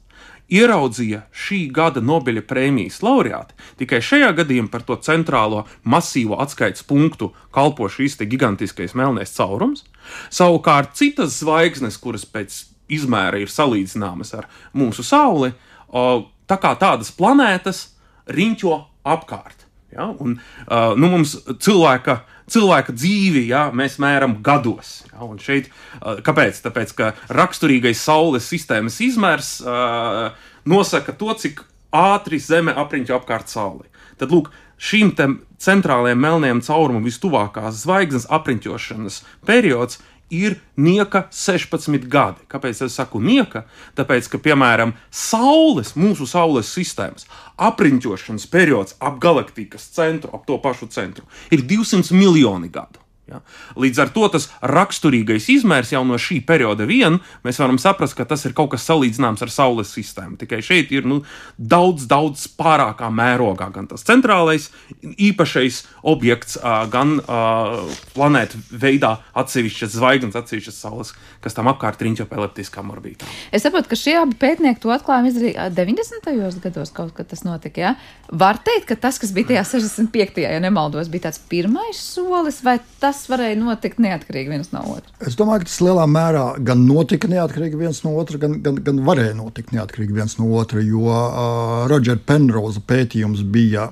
ieraudzīja 0.50 1.24
šī 1.36 1.60
gada 1.74 2.02
Nobeļa 2.04 2.44
prēmijas 2.50 3.00
laureāti. 3.06 3.56
Tikai 3.82 4.02
šajā 4.04 4.32
gadījumā 4.42 4.72
par 4.74 4.84
to 4.88 4.98
centrālo 5.06 5.66
masīvo 5.86 6.40
atskaites 6.42 6.84
punktu 6.88 7.32
kalpo 7.56 7.90
šīs 7.90 8.18
gigantiskais 8.26 8.96
melnais 8.98 9.36
caurums. 9.36 9.86
Savukārt 10.34 10.96
citas 10.98 11.40
zvaigznes, 11.40 12.00
kuras 12.02 12.26
pēc 12.26 12.64
izmēra 12.90 13.40
ir 13.40 13.54
salīdzināmas 13.54 14.34
ar 14.38 14.50
mūsu 14.74 15.06
Sauli, 15.06 15.54
tā 15.90 16.58
kā 16.58 16.74
tādas 16.82 17.14
planētas 17.14 17.86
riņķo 18.30 18.76
apkārt. 19.06 19.69
Ja? 19.94 20.10
Un, 20.20 20.38
uh, 20.68 20.94
nu, 21.00 21.10
mums 21.16 21.36
cilvēka, 21.62 22.20
cilvēka 22.52 22.96
dzīvi 22.96 23.48
ja, 23.50 23.68
mēs 23.76 23.98
mēram 24.02 24.40
gados. 24.46 25.00
Ja? 25.12 25.24
Un 25.28 25.42
šeit, 25.42 25.72
uh, 26.00 26.20
kāpēc? 26.26 26.62
Tāpēc, 26.66 26.96
ka 26.98 27.12
raksturīgais 27.34 28.02
Saules 28.06 28.48
sistēmas 28.50 29.00
izmērs 29.06 29.58
uh, 29.66 30.32
nosaka 30.70 31.16
to, 31.18 31.34
cik 31.40 31.64
ātri 31.96 32.40
Zeme 32.42 32.76
apriņķo 32.78 33.18
apkārt 33.18 33.50
Sauli. 33.52 33.90
Tad, 34.20 34.34
lūk, 34.34 34.52
šīm 34.80 35.12
centrālajiem 35.60 36.22
melniem 36.22 36.62
caurumam 36.64 37.04
vistuvākās 37.08 37.84
zvaigznes 37.84 38.30
apriņķošanas 38.32 39.24
periods 39.48 40.00
ir 40.30 40.60
nieka 40.78 41.26
16 41.34 42.08
gadi. 42.10 42.46
Kāpēc 42.50 42.84
es 42.86 42.96
saku 43.00 43.22
nieka? 43.24 43.66
Tāpēc, 43.98 44.30
ka, 44.32 44.42
piemēram, 44.44 44.94
Saules, 45.12 45.96
mūsu 46.00 46.28
Saules 46.30 46.72
sistēmas 46.72 47.28
apriņķošanas 47.60 48.48
periods 48.52 48.98
ap 49.04 49.20
galaktikas 49.22 49.90
centru, 49.96 50.32
ap 50.34 50.48
to 50.48 50.60
pašu 50.62 50.90
centru, 50.94 51.28
ir 51.52 51.66
200 51.68 52.16
miljoni 52.16 52.72
gadu. 52.72 53.02
Ja? 53.30 53.42
Līdz 53.80 54.04
ar 54.04 54.14
to 54.16 54.28
tas 54.34 54.50
raksturīgais 54.66 55.50
izmērs 55.54 55.94
jau 55.94 56.04
no 56.08 56.18
šī 56.20 56.40
perioda 56.46 56.88
vien 56.90 57.20
mēs 57.46 57.60
varam 57.62 57.80
saprast, 57.82 58.18
ka 58.18 58.28
tas 58.30 58.46
ir 58.48 58.56
kaut 58.58 58.74
kas 58.74 58.88
salīdzināms 58.90 59.44
ar 59.46 59.54
Saules 59.54 59.94
sistēmu. 59.96 60.38
Tikai 60.42 60.62
šeit 60.66 60.94
ir 60.96 61.08
nu, 61.10 61.22
daudz, 61.58 62.08
daudz 62.10 62.48
pārākā 62.60 63.10
mērogā 63.14 63.70
gan 63.76 63.90
tas 63.90 64.06
centrālais, 64.08 64.70
īpašais 65.02 65.84
objekts, 66.10 66.58
gan 66.92 67.18
uh, 67.22 67.86
planētu 68.16 68.60
veidā 68.82 69.16
atsevišķas 69.38 69.96
zvaigznes, 69.98 70.38
atsevišķas 70.40 70.80
saules, 70.84 71.14
kas 71.44 71.56
tam 71.58 71.70
apkārt 71.72 72.02
riņķo 72.06 72.28
pa 72.30 72.40
eliptiskām 72.42 72.92
orbītām. 72.94 73.30
Es 73.56 73.66
saprotu, 73.66 73.92
ka 73.92 74.00
šie 74.00 74.16
abi 74.22 74.38
pētnieki 74.40 74.82
to 74.84 74.94
atklājumu 74.94 75.32
izdarīja 75.32 75.70
90. 75.76 76.32
gados, 76.64 76.94
kaut 76.96 77.14
kad 77.18 77.30
tas 77.32 77.46
notika. 77.46 77.82
Ja? 77.82 77.94
Var 78.32 78.62
teikt, 78.66 78.88
ka 78.92 79.00
tas, 79.08 79.20
kas 79.22 79.34
bija 79.36 79.54
tajā 79.54 79.66
65. 79.76 80.42
ja 80.46 80.60
nemaldos, 80.64 81.12
bija 81.12 81.28
tāds 81.30 81.42
pirmais 81.52 82.00
solis, 82.00 82.62
vai 82.66 82.80
tas 83.02 83.19
tas 83.20 83.28
varēja 83.34 83.60
notikt 83.60 84.00
neatkarīgi 84.00 84.54
viens 84.54 84.72
no 84.72 84.82
otra? 84.96 85.12
Es 85.28 85.36
domāju, 85.40 85.66
ka 85.66 85.70
tas 85.70 85.80
lielā 85.84 86.06
mērā 86.10 86.44
gan 86.66 86.86
notika 86.88 87.30
neatkarīgi 87.32 87.80
viens 87.80 88.02
no 88.06 88.16
otra, 88.22 88.40
gan, 88.40 88.60
gan, 88.64 88.80
gan 88.86 89.02
varēja 89.08 89.36
notikt 89.36 89.74
neatkarīgi 89.76 90.16
viens 90.16 90.38
no 90.40 90.48
otra, 90.60 90.80
jo 90.84 91.04
uh, 91.12 91.88
Rodžera 91.92 92.22
Penroza 92.32 92.80
pētījums 92.80 93.44
bija 93.44 93.90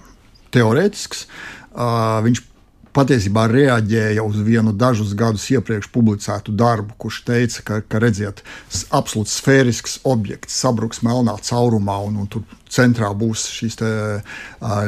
teorētisks. 0.55 1.25
Uh, 1.77 2.21
viņš 2.25 2.45
patiesībā 2.97 3.43
reaģēja 3.51 4.23
uz 4.25 4.39
vienu 4.41 4.71
dažus 4.73 5.11
gadus 5.17 5.45
iepriekš 5.53 5.91
publicētu 5.93 6.55
darbu, 6.57 6.95
kurš 6.97 7.21
teica, 7.27 7.63
ka, 7.67 7.81
ka 7.85 8.01
redziet, 8.01 8.41
absolūti 8.95 9.35
sfērisks 9.35 9.99
objekts 10.07 10.55
sabruks 10.63 11.03
melnā 11.05 11.35
caurumā, 11.45 11.99
un, 12.07 12.23
un 12.23 12.31
tur 12.31 12.47
centrā 12.73 13.11
būs 13.13 13.49
šīs 13.59 13.77
te, 13.83 13.91
uh, 14.17 14.87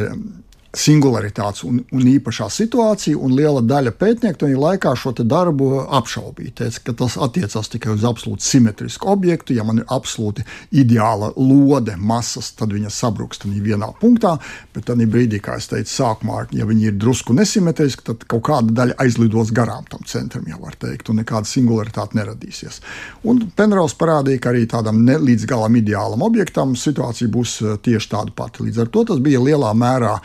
singularitātes 0.77 1.63
un, 1.65 1.79
un 1.95 2.05
īpašā 2.05 2.45
situācija, 2.53 3.17
un 3.17 3.33
liela 3.33 3.61
daļa 3.65 3.93
pētnieku 3.97 4.43
tajā 4.43 4.59
laikā 4.59 4.93
šo 4.99 5.13
darbu 5.19 5.69
apšaubīja. 5.97 6.53
Teica, 6.61 6.83
ka 6.85 6.95
tas 7.01 7.17
attiecās 7.17 7.71
tikai 7.73 7.95
uz 7.95 8.05
absolūti 8.05 8.45
simetrisku 8.45 9.09
objektu. 9.09 9.55
Ja 9.57 9.65
man 9.65 9.81
ir 9.81 9.87
absolūti 9.89 10.45
ideāla 10.69 11.31
lode, 11.37 11.95
masas, 11.97 12.51
tad 12.57 12.73
viņa 12.75 12.91
sabruks 12.93 13.41
vienā 13.49 13.89
punktā, 13.99 14.35
bet 14.75 14.85
tad 14.85 15.01
brīdī, 15.09 15.39
kā 15.41 15.57
es 15.57 15.69
teicu, 15.71 15.89
sākumā, 15.89 16.45
ja 16.55 16.67
viņi 16.69 16.91
ir 16.91 16.99
drusku 17.01 17.33
nesimetriski, 17.33 18.05
tad 18.11 18.27
kaut 18.29 18.45
kāda 18.49 18.75
daļa 18.81 18.97
aizlidos 19.01 19.53
garām 19.55 19.87
tam 19.89 20.05
centram, 20.05 20.45
jau 20.47 20.59
var 20.61 20.77
teikt, 20.79 21.09
un 21.09 21.21
nekāda 21.23 21.49
singularitāte 21.49 22.19
neradīsies. 22.19 22.81
Un 23.29 23.41
Penraus 23.57 23.97
parādīja, 23.97 24.43
ka 24.43 24.53
arī 24.53 24.67
tādam 24.69 25.01
ne 25.07 25.17
līdz 25.17 25.47
galam 25.49 25.75
ideālam 25.79 26.23
objektam 26.25 26.75
situācija 26.77 27.31
būs 27.33 27.57
eh, 27.63 27.75
tieši 27.89 28.13
tāda 28.13 28.35
pati. 28.35 28.67
Līdz 28.67 28.83
ar 28.85 28.93
to 28.93 29.05
tas 29.09 29.23
bija 29.23 29.41
lielā 29.41 29.73
mērā 29.73 30.19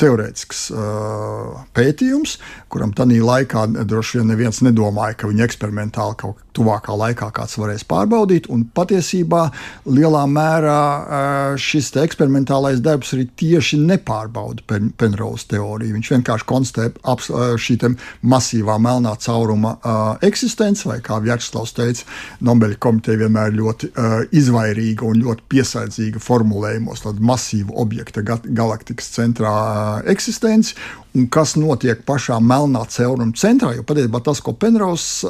teorētisks 0.00 0.70
pētījums, 1.76 2.38
kuram 2.72 2.94
tajā 2.96 3.20
laikā 3.24 3.66
droši 3.84 4.20
vien 4.20 4.30
neviens 4.32 4.62
nedomāja, 4.64 5.18
ka 5.20 5.30
viņi 5.30 5.44
eksperimentāli 5.46 6.16
kaut 6.20 6.40
tuvākā 6.56 6.96
laikā 6.96 7.30
kāds 7.36 7.56
varēs 7.60 7.84
pārbaudīt. 7.88 8.48
Un 8.50 8.64
patiesībā 8.74 9.46
lielā 9.88 10.24
mērā 10.30 11.56
šis 11.60 11.92
eksperimentālais 12.02 12.82
darbs 12.84 13.14
arī 13.16 13.26
tieši 13.40 13.80
nepārbauda 13.82 14.64
Pen 14.66 14.90
Penrose 14.98 15.48
teoriju. 15.50 15.94
Viņš 15.98 16.12
vienkārši 16.16 16.48
konstatē 16.50 16.90
šī 17.60 17.78
masīvā 18.26 18.76
melnā 18.82 19.14
cauruma 19.22 19.76
eksistenci, 20.26 20.88
vai 20.90 20.98
kā 21.04 21.20
Vjačslavs 21.22 21.72
teica, 21.76 22.04
Nobeļa 22.44 22.76
komiteja 22.82 23.22
vienmēr 23.24 23.54
ļoti 23.56 23.92
izvairīga 24.36 25.06
un 25.06 25.22
ļoti 25.24 25.46
piesardzīga 25.54 26.22
formulējumos 26.22 27.04
tādu 27.06 27.24
masīvu 27.30 27.76
objekta 27.80 28.24
galaktikas 28.24 29.10
centrā 29.14 29.54
eksistenci 30.10 30.76
un 31.16 31.26
kas 31.32 31.56
notiek 31.58 32.04
pašā 32.06 32.38
melnā 32.42 32.84
cauruma 32.90 33.34
centrā. 33.38 33.74
Jo 33.74 33.82
patiesībā 33.86 34.20
tas, 34.24 34.42
ko 34.44 34.54
Penrose 34.54 35.28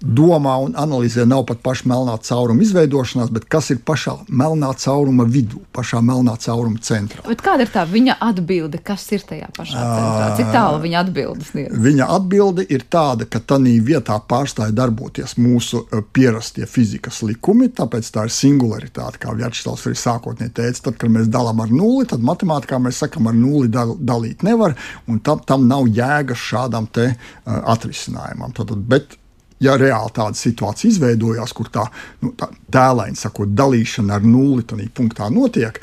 domā 0.00 0.54
un 0.62 0.74
analizē, 0.78 1.24
nav 1.26 1.44
pat 1.48 1.58
paša 1.64 1.88
melnā 1.90 2.14
cauruma 2.22 2.62
izveidošanās, 2.62 3.32
bet 3.34 3.48
kas 3.50 3.72
ir 3.74 3.80
pašā 3.86 4.14
melnā 4.30 4.70
cauruma 4.78 5.26
vidū, 5.26 5.60
pašā 5.74 6.00
melnā 6.04 6.36
cauruma 6.38 6.78
centrā. 6.82 7.24
Bet 7.26 7.42
kāda 7.42 7.66
ir 7.66 7.72
tā 7.74 7.82
viņa 7.88 8.18
atbilde? 8.28 8.78
Kas 8.84 9.06
ir 9.14 9.26
tajā 9.26 9.50
pašā 9.56 9.74
centrā? 9.74 10.30
Cik 10.38 10.52
tālu 10.54 10.80
viņa 10.84 11.02
atbildes 11.02 11.52
sniedz? 11.52 11.74
Viņa 11.88 12.08
atbilde 12.14 12.66
ir 12.70 12.86
tāda, 12.90 13.26
ka 13.26 13.42
tādā 13.42 13.74
vietā 13.84 14.20
pārstāja 14.30 14.74
darboties 14.74 15.34
mūsu 15.40 15.84
pierastie 16.14 16.66
fizikas 16.70 17.20
likumi, 17.26 17.70
tāpēc 17.74 18.12
tā 18.14 18.28
ir 18.28 18.34
singularitāte, 18.34 19.18
kā 19.22 19.34
Vjačslavs 19.34 19.88
arī 19.88 19.98
sākotnēji 19.98 20.54
teica. 20.60 20.84
Tad, 20.88 20.98
kad 21.02 21.10
mēs 21.12 21.30
dalām 21.32 21.58
ar 21.64 21.72
nulli, 21.74 22.06
tad 22.08 22.22
matemātikā 22.24 22.78
mēs 22.82 23.02
sakam, 23.02 23.26
ar 23.28 23.36
nulli 23.36 23.70
dal, 23.72 23.96
dalīt 23.98 24.46
nevar 24.46 24.78
un 25.10 25.18
tam, 25.26 25.42
tam 25.44 25.66
nav 25.68 25.90
jēgas 25.90 26.38
šādam 26.38 26.86
te, 26.86 27.10
uh, 27.12 27.58
atrisinājumam. 27.74 28.54
Tad, 28.56 28.76
bet 28.88 29.18
ja 29.64 29.76
reāli 29.78 30.14
tāda 30.14 30.38
situācija 30.38 30.92
izveidojās, 30.92 31.52
kur 31.56 31.70
tā, 31.72 31.84
nu, 32.22 32.32
tā 32.38 32.50
tēlēni 32.72 33.16
sakot, 33.18 33.54
dalīšana 33.56 34.18
ar 34.18 34.26
nulli 34.26 34.64
punktā 34.94 35.28
notiek, 35.32 35.80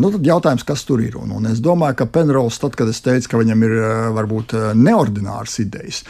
nu, 0.00 0.10
tad 0.14 0.26
jautājums, 0.26 0.64
kas 0.66 0.84
tur 0.88 1.02
ir. 1.04 1.18
Un, 1.20 1.34
un 1.36 1.48
es 1.50 1.60
domāju, 1.62 1.98
ka 2.00 2.08
Penrose, 2.12 2.60
tad, 2.62 2.76
kad 2.78 2.88
es 2.88 3.02
teicu, 3.04 3.32
ka 3.32 3.40
viņam 3.42 3.64
ir 3.66 3.74
varbūt 4.16 4.54
neordināras 4.78 5.58
idejas, 5.62 6.02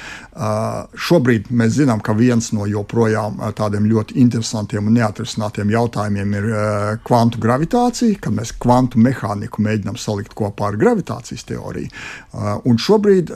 šobrīd 1.08 1.50
mēs 1.50 1.74
zinām, 1.80 2.00
ka 2.04 2.14
viens 2.16 2.52
no 2.56 2.68
joprojām 2.70 3.40
tādiem 3.58 3.88
ļoti 3.90 4.18
interesantiem 4.22 4.88
un 4.88 4.96
neatrisinātiem 5.00 5.72
jautājumiem 5.74 6.36
ir 6.38 6.48
kvantu 7.06 7.42
gravitācija, 7.42 8.20
kad 8.22 8.36
mēs 8.36 8.54
kvantu 8.62 9.02
mehāniku 9.02 9.64
mēģinām 9.64 9.98
salikt 10.00 10.36
kopā 10.38 10.70
ar 10.70 10.78
gravitācijas 10.80 11.44
teoriju. 11.50 11.90
Un 12.68 12.80
šobrīd, 12.80 13.32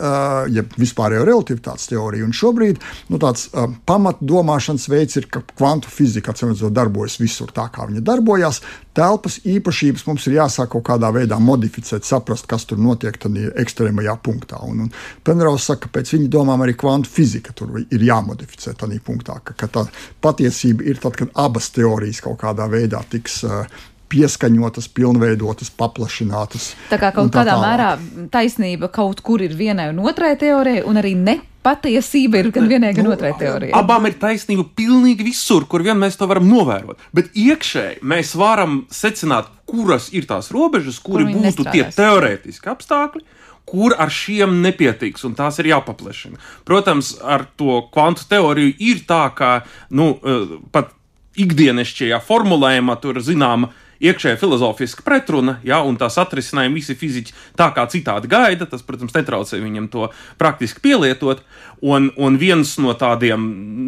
ja 0.55 0.67
vispārējo 0.79 1.27
relativitātes 1.27 1.91
teoriju, 1.91 2.29
un 2.29 2.37
šobrīd 2.37 2.81
nu, 3.11 3.21
tāds 3.23 3.49
pamatdomāšanas 3.89 4.87
veids 4.91 5.19
ir, 5.21 5.29
ka 5.33 5.43
kvantu 5.57 5.91
fizika 5.93 6.33
atcīmredzot 6.33 6.75
darbojas 6.75 7.19
visur 7.21 7.53
tā, 7.55 7.67
kā 7.73 7.87
viņa 7.89 8.03
darbojas. 8.07 8.61
Telpas 8.97 9.39
īpašības 9.45 10.07
mums 10.09 10.27
ir 10.29 10.39
jāsāk 10.39 10.71
kaut 10.73 10.87
kādā 10.89 11.11
veidā 11.15 11.39
modificēt, 11.43 12.07
saprast, 12.09 12.49
kas 12.51 12.65
tur 12.69 12.81
notiek 12.81 13.19
ekstrēmajā 13.63 14.17
punktā. 14.25 14.61
Un, 14.65 14.87
un 14.87 14.95
Penrose 15.27 15.67
saka, 15.67 15.87
ka 15.87 15.99
pēc 15.99 16.15
viņa 16.15 16.31
domām 16.33 16.65
arī 16.65 16.77
kvantu 16.79 17.13
fizika 17.13 17.53
tur 17.57 17.77
ir 17.83 18.07
jāmodificē 18.09 18.77
tādā 18.79 19.01
punktā, 19.05 19.41
ka, 19.45 19.57
ka 19.59 19.69
tā 19.73 19.85
patiesība 20.25 20.87
ir 20.89 21.03
tad, 21.03 21.19
kad 21.19 21.35
abas 21.35 21.69
teorijas 21.75 22.23
kaut 22.25 22.41
kādā 22.41 22.71
veidā 22.73 23.03
tiks 23.13 23.43
uh, 23.45 23.67
pieskaņotas, 24.13 24.89
pilnveidotas, 24.95 25.71
paplašinātas. 25.75 26.71
Tā 26.91 26.99
kā 27.01 27.11
kaut 27.15 27.33
tā 27.35 27.43
kādā 27.43 27.57
tālāk. 27.57 27.67
mērā 27.67 28.29
taisnība 28.33 28.91
kaut 28.93 29.23
kur 29.27 29.43
ir 29.43 29.57
vienai 29.59 29.91
un 29.93 30.01
otrai 30.07 30.37
teorijai, 30.39 30.85
un 30.87 31.01
arī 31.01 31.15
ne 31.19 31.41
patiesība 31.67 32.41
ir 32.41 32.51
gan 32.55 32.69
vienai, 32.71 32.93
gan 32.97 33.09
nu, 33.09 33.13
otrai 33.17 33.33
teorijai. 33.39 33.75
Abām 33.77 34.07
ir 34.09 34.17
taisnība 34.21 34.67
pilnīgi 34.79 35.27
visur, 35.27 35.67
kur 35.71 35.85
vien 35.87 35.99
mēs 35.99 36.19
to 36.21 36.29
varam 36.31 36.47
novērot. 36.49 37.03
Bet 37.17 37.33
iekšēji 37.35 38.03
mēs 38.07 38.35
varam 38.39 38.85
secināt, 38.95 39.51
kuras 39.67 40.11
ir 40.15 40.29
tās 40.31 40.53
robežas, 40.55 41.01
kuri 41.03 41.27
kur 41.27 41.43
būtu 41.43 41.67
tie 41.73 41.89
teorētiski 41.97 42.71
apstākļi. 42.75 43.27
Kur 43.67 43.97
ar 43.99 44.13
šiem 44.15 44.61
nepietiks, 44.63 45.25
un 45.27 45.33
tās 45.35 45.57
ir 45.59 45.73
jāpaplašina. 45.73 46.39
Protams, 46.69 47.17
ar 47.19 47.49
to 47.59 47.81
kvantu 47.91 48.29
teoriju 48.31 48.77
ir 48.79 49.01
tā, 49.09 49.25
ka 49.35 49.65
nu, 49.91 50.13
eh, 50.23 50.53
pat 50.71 50.93
ikdienišķajā 51.35 52.21
formulējumā 52.23 52.95
tur 53.03 53.19
zināma 53.21 53.73
iekšēja 54.01 54.39
filozofiska 54.41 55.05
pretruna, 55.07 55.59
ja, 55.67 55.81
un 55.87 55.99
tās 56.01 56.19
atrisinājumi 56.21 56.81
visi 56.81 56.97
fiziķi 56.99 57.37
tā 57.59 57.71
kā 57.77 57.87
citādi 57.93 58.31
gaida. 58.31 58.69
Tas, 58.71 58.85
protams, 58.87 59.15
netraucē 59.17 59.61
viņam 59.63 59.91
to 59.93 60.11
praktiski 60.41 60.83
pielietot. 60.85 61.45
Un, 61.87 62.09
un 62.19 62.35
viens 62.41 62.73
no 62.83 62.91
tādiem 62.99 63.43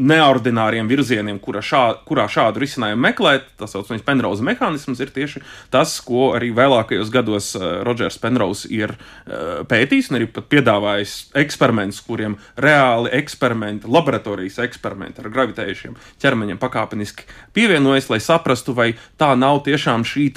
neordināriem 0.07 0.87
virzieniem, 0.87 1.41
kura 1.43 1.59
šā, 1.65 1.83
kurā 2.07 2.29
šādu 2.31 2.61
risinājumu 2.63 3.03
meklēt, 3.09 3.49
tas 3.59 3.73
saucamais 3.75 4.05
Penrose 4.07 4.45
mehānisms, 4.47 5.01
ir 5.03 5.11
tieši 5.15 5.43
tas, 5.73 5.97
ko 6.07 6.29
arī 6.37 6.53
vēlākajos 6.55 7.11
gados 7.11 7.49
uh, 7.59 7.81
Rodžers 7.87 8.21
Penrose 8.23 8.71
ir 8.71 8.93
uh, 8.95 9.65
pētījis 9.67 10.13
un 10.13 10.21
arī 10.21 10.29
piedāvājis 10.31 11.15
eksperimentus, 11.43 11.99
kuriem 12.07 12.37
reāli 12.61 13.11
eksperimenti, 13.19 13.91
laboratorijas 13.91 14.61
eksperimenti 14.63 15.25
ar 15.25 15.33
gravitējušiem 15.35 15.99
ķermeņiem 16.23 16.63
pakāpeniski 16.63 17.27
pievienojas, 17.57 18.11
lai 18.13 18.21
saprastu, 18.23 18.77
vai 18.79 18.93
tā 19.19 19.33
nav 19.35 19.65
tiešām 19.67 20.07
šī 20.07 20.29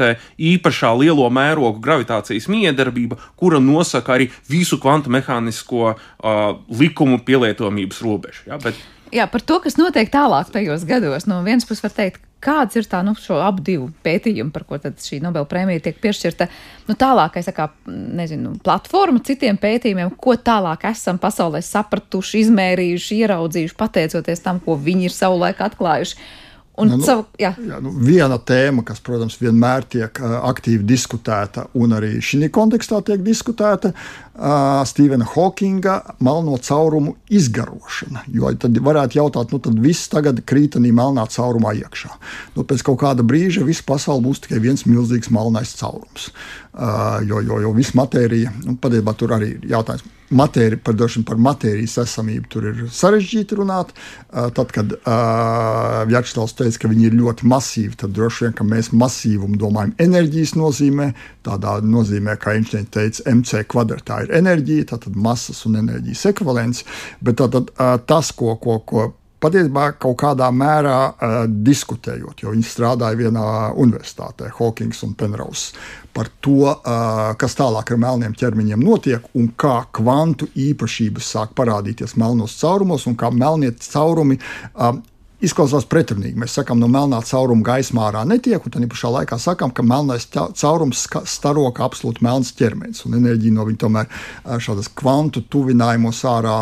īpašā 0.55 0.95
lielo 0.97 1.27
mērogu 1.29 1.81
gravitācijas 1.83 2.47
miedarbība, 2.49 3.19
kura 3.37 3.59
nosaka 3.61 4.15
arī 4.15 4.31
visu 4.49 4.79
kvantu 4.81 5.11
mehānisko 5.13 5.91
uh, 5.91 6.41
likumu 6.79 7.19
pielietojumā 7.21 7.50
pielietojamības 7.51 8.01
robežu. 8.01 8.47
Ja? 8.47 8.59
Bet, 8.61 8.79
Jā, 9.11 9.25
par 9.27 9.43
to, 9.43 9.59
kas 9.59 9.75
notiek 9.75 10.07
tālāk 10.07 10.53
tajos 10.53 10.85
gados. 10.87 11.25
No 11.27 11.41
vienas 11.43 11.65
puses, 11.67 11.83
var 11.83 11.91
teikt, 11.91 12.21
kāds 12.41 12.77
ir 12.79 12.85
tā, 12.87 13.01
nu, 13.03 13.11
šo 13.19 13.41
abu 13.43 13.59
divu 13.65 13.89
pētījumu, 14.05 14.53
par 14.55 14.63
ko 14.69 14.79
šī 14.79 15.19
Nobela 15.21 15.45
prēmija 15.45 15.83
tiek 15.83 15.97
piešķirta. 15.99 16.47
Nu, 16.87 16.95
tālākais, 16.95 17.49
kā, 17.55 17.67
nezinu, 17.91 18.55
platforma 18.63 19.19
citiem 19.27 19.59
pētījumiem, 19.59 20.13
ko 20.15 20.37
tālāk 20.39 20.87
esam 20.93 21.19
pasaulē 21.19 21.59
sapratuši, 21.59 22.45
izmērījuši, 22.45 23.19
ieraudzījuši, 23.25 23.77
pateicoties 23.77 24.45
tam, 24.47 24.63
ko 24.63 24.79
viņi 24.79 25.09
ir 25.09 25.17
savulaik 25.17 25.59
atklājuši. 25.67 26.31
Un 26.79 26.87
nu, 26.87 27.01
savu, 27.03 27.25
jā. 27.39 27.51
Jā, 27.67 27.77
nu, 27.83 27.91
viena 27.99 28.37
tēma, 28.39 28.85
kas, 28.87 29.01
protams, 29.03 29.35
vienmēr 29.41 29.83
tiek 29.91 30.21
aktīvi 30.23 30.85
diskutēta, 30.87 31.67
un 31.77 31.97
arī 31.97 32.15
šī 32.23 32.47
kontekstā 32.53 33.01
tiek 33.05 33.21
diskutēta, 33.25 33.91
uh, 34.35 34.81
Stevena 34.87 35.25
Hawkinga 35.33 35.97
melno 36.19 36.57
caurumu 36.57 37.15
izgarošana. 37.29 38.25
Jo 38.33 38.51
tad 38.59 38.77
varētu 38.77 39.19
jautāt, 39.19 39.51
nu 39.51 39.59
tad 39.63 39.79
viss 39.81 40.09
tagad 40.11 40.43
krītanī 40.47 40.93
melnā 40.95 41.27
caurumā 41.31 41.73
iekšā. 41.81 42.13
Nu, 42.55 42.65
pēc 42.67 42.85
kaut 42.87 43.01
kāda 43.03 43.25
brīža 43.27 43.65
visa 43.67 43.85
pasaule 43.87 44.23
būs 44.25 44.43
tikai 44.45 44.61
viens 44.63 44.85
milzīgs 44.89 45.31
melnais 45.33 45.75
caurums. 45.79 46.31
Uh, 46.71 47.19
jo, 47.27 47.43
jo, 47.43 47.59
jo 47.65 47.75
viss 47.75 47.95
matērija, 47.97 48.53
nu, 48.65 48.77
patiesībā 48.81 49.15
tur 49.19 49.35
arī 49.35 49.55
ir 49.57 49.69
jautājums 49.73 50.07
matēri, 50.31 50.79
par, 50.79 50.95
par 51.27 51.39
matērijas 51.41 51.97
esamību 52.05 52.49
tur 52.51 52.67
ir 52.71 52.81
sarežģīti 52.93 53.57
runāt. 53.59 53.91
Tad, 54.31 54.71
kad 54.73 54.95
uh, 54.95 56.01
Vjačslavs 56.09 56.55
teica, 56.57 56.83
ka 56.83 56.91
viņi 56.91 57.09
ir 57.09 57.17
ļoti 57.19 57.47
masīvi, 57.51 57.97
tad 57.99 58.15
droši 58.15 58.47
vien 58.47 58.71
mēs 58.71 58.91
masīvumu 58.95 59.59
domājam 59.59 59.93
enerģijas 60.01 60.55
nozīmē. 60.59 61.11
Tādā 61.45 61.79
nozīmē, 61.83 62.37
kā 62.39 62.55
Einsteins 62.55 62.91
teica, 62.93 63.25
MC 63.33 63.65
kvadratā 63.71 64.21
ir 64.25 64.30
enerģija, 64.37 64.91
tātad 64.95 65.15
masas 65.15 65.63
un 65.69 65.79
enerģijas 65.81 66.27
ekvivalents. 66.31 66.85
Bet 67.21 67.39
tātad, 67.41 67.73
tas, 68.07 68.31
ko, 68.37 68.55
ko, 68.61 68.79
ko 68.87 69.09
patiesībā 69.41 69.87
kaut 70.01 70.19
kādā 70.21 70.49
mērā 70.53 70.97
uh, 71.09 71.35
diskutējot, 71.49 72.43
jo 72.43 72.53
viņi 72.53 72.65
strādāja 72.67 73.17
vienā 73.17 73.45
universitātē, 73.81 74.51
Hawkins 74.59 75.01
un 75.07 75.15
Penrose, 75.17 75.73
par 76.13 76.29
to, 76.43 76.67
uh, 76.69 77.31
kas 77.41 77.57
tālāk 77.57 77.93
ar 77.93 78.01
melniem 78.01 78.35
ķermeņiem 78.37 78.83
notiek 78.85 79.25
un 79.37 79.49
kā 79.57 79.79
kvantu 79.97 80.51
īpašības 80.67 81.31
sāk 81.35 81.55
parādīties 81.57 82.17
melnos 82.21 82.59
caurumos 82.61 83.07
un 83.09 83.17
kā 83.17 83.31
melnie 83.33 83.73
caurumi 83.81 84.37
uh, 84.37 84.99
izklausās 85.45 85.87
pretrunīgi. 85.89 86.37
Mēs 86.39 86.55
sakām, 86.57 86.79
no 86.81 86.89
melnā 86.91 87.21
cauruma 87.25 87.65
gaismā 87.65 88.07
ārā 88.09 88.21
netiek, 88.29 88.61
un 88.61 88.73
tā 88.73 88.81
pašā 88.91 89.11
laikā 89.15 89.39
sakām, 89.41 89.73
ka 89.73 89.85
melnais 89.85 90.27
caurums 90.31 91.07
staro 91.29 91.65
kā 91.75 91.87
absolūti 91.87 92.23
melns 92.25 92.53
ķermenis, 92.57 93.05
un 93.07 93.17
enerģija 93.17 93.55
no 93.55 93.65
viņa 93.67 93.81
tomēr 93.81 94.21
šādas 94.61 94.91
kvantu 94.97 95.43
tuvinājumos 95.51 96.21
ārā 96.29 96.55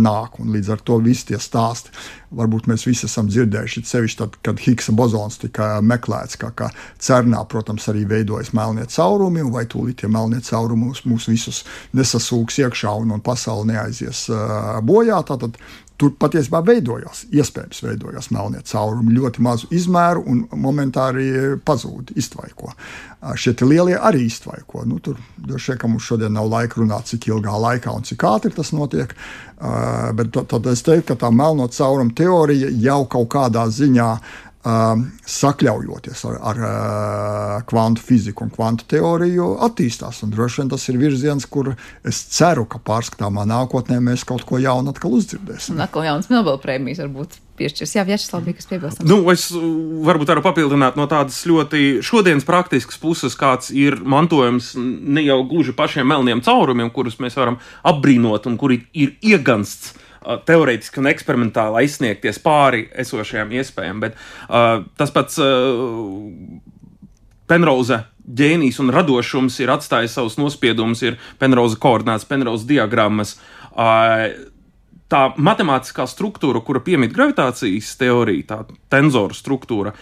nāk, 0.00 0.40
līdz 0.42 0.74
ar 0.74 0.84
to 0.84 0.98
visi 1.04 1.30
tie 1.32 1.40
stāsti. 1.42 1.94
Varbūt 2.34 2.66
mēs 2.66 2.82
visi 2.82 3.06
esam 3.06 3.28
dzirdējuši, 3.30 3.84
sevišķi 3.86 4.18
tad, 4.18 4.36
kad 4.42 4.58
Higsa 4.58 4.90
bozons 4.96 5.38
tika 5.38 5.76
meklēts, 5.86 6.34
kā, 6.40 6.50
kā 6.56 6.72
cernā, 6.98 7.44
protams, 7.46 7.86
arī 7.92 8.02
veidojas 8.10 8.50
melnie 8.56 8.88
caurumi, 8.90 9.44
un 9.44 9.52
vai 9.54 9.62
tūlīt 9.70 10.00
tie 10.02 10.10
melnie 10.10 10.42
caurumi 10.42 10.88
mūs, 10.88 11.04
mūs 11.06 11.28
visus 11.30 11.62
nesasūks 11.94 12.58
iekšā 12.64 12.96
un, 13.04 13.14
un 13.14 13.22
pasaule 13.22 13.68
neaizies 13.70 14.26
uh, 14.32 14.80
bojā. 14.82 15.20
Tātad 15.28 15.60
Tur 15.94 16.10
patiesībā 16.18 16.58
veidojās, 16.66 17.20
iespējams, 17.30 17.82
veidojās 17.84 18.30
melnie 18.34 18.58
caurumi, 18.66 19.14
ļoti 19.14 19.42
mazu 19.46 19.68
izmēru 19.74 20.24
un 20.26 20.40
momentāri 20.58 21.28
pazūd, 21.62 22.10
iztvaiko. 22.18 22.72
Šie 23.38 23.54
lielie 23.62 23.94
arī 23.94 24.24
iztvaiko. 24.26 24.82
Nu, 24.90 24.98
tur 24.98 25.20
droši 25.38 25.72
vien, 25.72 25.78
ka 25.80 25.90
mums 25.92 26.08
šodien 26.08 26.34
nav 26.34 26.50
laika 26.50 26.80
runāt, 26.80 27.12
cik 27.12 27.28
ilgā 27.30 27.54
laikā 27.66 27.94
un 27.94 28.02
cik 28.06 28.26
ātri 28.26 28.50
tas 28.56 28.74
notiek. 28.74 29.14
Bet 30.18 30.34
tad 30.34 30.66
es 30.72 30.82
teiktu, 30.82 31.12
ka 31.12 31.20
tā 31.22 31.30
melno 31.30 31.70
caurumu 31.70 32.16
teorija 32.18 32.72
jau 32.82 33.04
kaut 33.14 33.30
kādā 33.36 33.68
ziņā 33.70 34.10
um, 34.64 35.04
sakļaujoties 35.28 36.24
ar, 36.30 36.40
ar 36.50 36.60
uh, 36.64 37.62
kvantu 37.68 38.02
fiziku 38.04 38.46
un 38.46 38.52
kvantu 38.54 38.88
teoriju, 38.90 39.54
attīstās. 39.66 40.22
Un 40.24 40.32
droši 40.34 40.62
vien 40.62 40.72
tas 40.72 40.88
ir 40.90 41.00
virziens, 41.00 41.46
kur 41.46 41.74
es 42.06 42.20
ceru, 42.34 42.66
ka 42.68 42.80
pārskatāmā 42.84 43.46
nākotnē 43.50 44.00
mēs 44.04 44.26
kaut 44.28 44.46
ko 44.48 44.60
jaunu 44.62 44.94
atkal 44.94 45.16
uzdzirdēsim. 45.18 45.76
Un 45.76 45.86
atkal 45.86 46.08
jaunas 46.08 46.30
Nobel 46.32 46.60
prēmijas 46.62 47.04
varbūt. 47.04 47.40
Piešķirs. 47.54 47.92
Jā, 47.94 48.02
Vjačeslav, 48.02 48.40
bija 48.42 48.58
kas 48.58 48.66
piebilstams. 48.66 49.06
Nu, 49.06 49.20
es 49.30 49.44
varbūt 49.54 50.32
varu 50.32 50.42
papildināt 50.42 50.96
no 50.98 51.04
tādas 51.06 51.36
ļoti 51.46 52.00
šodienas 52.02 52.42
praktiskas 52.48 52.98
puses, 52.98 53.36
kāds 53.38 53.70
ir 53.70 54.00
mantojums 54.02 54.72
ne 54.74 55.22
jau 55.22 55.36
gluži 55.46 55.76
pašiem 55.78 56.08
melniem 56.10 56.42
caurumiem, 56.42 56.90
kurus 56.90 57.20
mēs 57.22 57.38
varam 57.38 57.60
apbrīnot 57.86 58.50
un 58.50 58.58
kuri 58.58 58.80
ir 58.90 59.14
iegansts 59.22 59.94
teorētiski 60.48 61.02
un 61.02 61.10
eksperimentāli 61.10 61.84
aizsniegties 61.84 62.40
pāri 62.44 62.86
esošajām 63.04 63.52
iespējām. 63.60 64.02
Bet 64.04 64.16
uh, 64.48 64.84
tas 64.98 65.12
pats 65.14 65.40
uh, 65.42 66.22
Penrose 67.50 68.00
ģēnijs 68.24 68.80
un 68.80 68.92
radošums 68.94 69.58
ir 69.60 69.72
atstājis 69.74 70.16
savus 70.16 70.38
nospiedumus, 70.40 71.02
ir 71.04 71.18
Penrose 71.40 71.78
koordināts, 71.80 72.26
Penrose 72.28 72.68
diagrammas. 72.68 73.36
Uh, 73.74 74.52
tā 75.12 75.20
matemātiskā 75.36 76.06
struktūra, 76.08 76.62
kura 76.64 76.80
piemīt 76.84 77.12
gravitācijas 77.14 77.92
teorija, 78.00 78.46
tā 78.48 78.58
tenzoru 78.92 79.36
struktūra, 79.36 79.92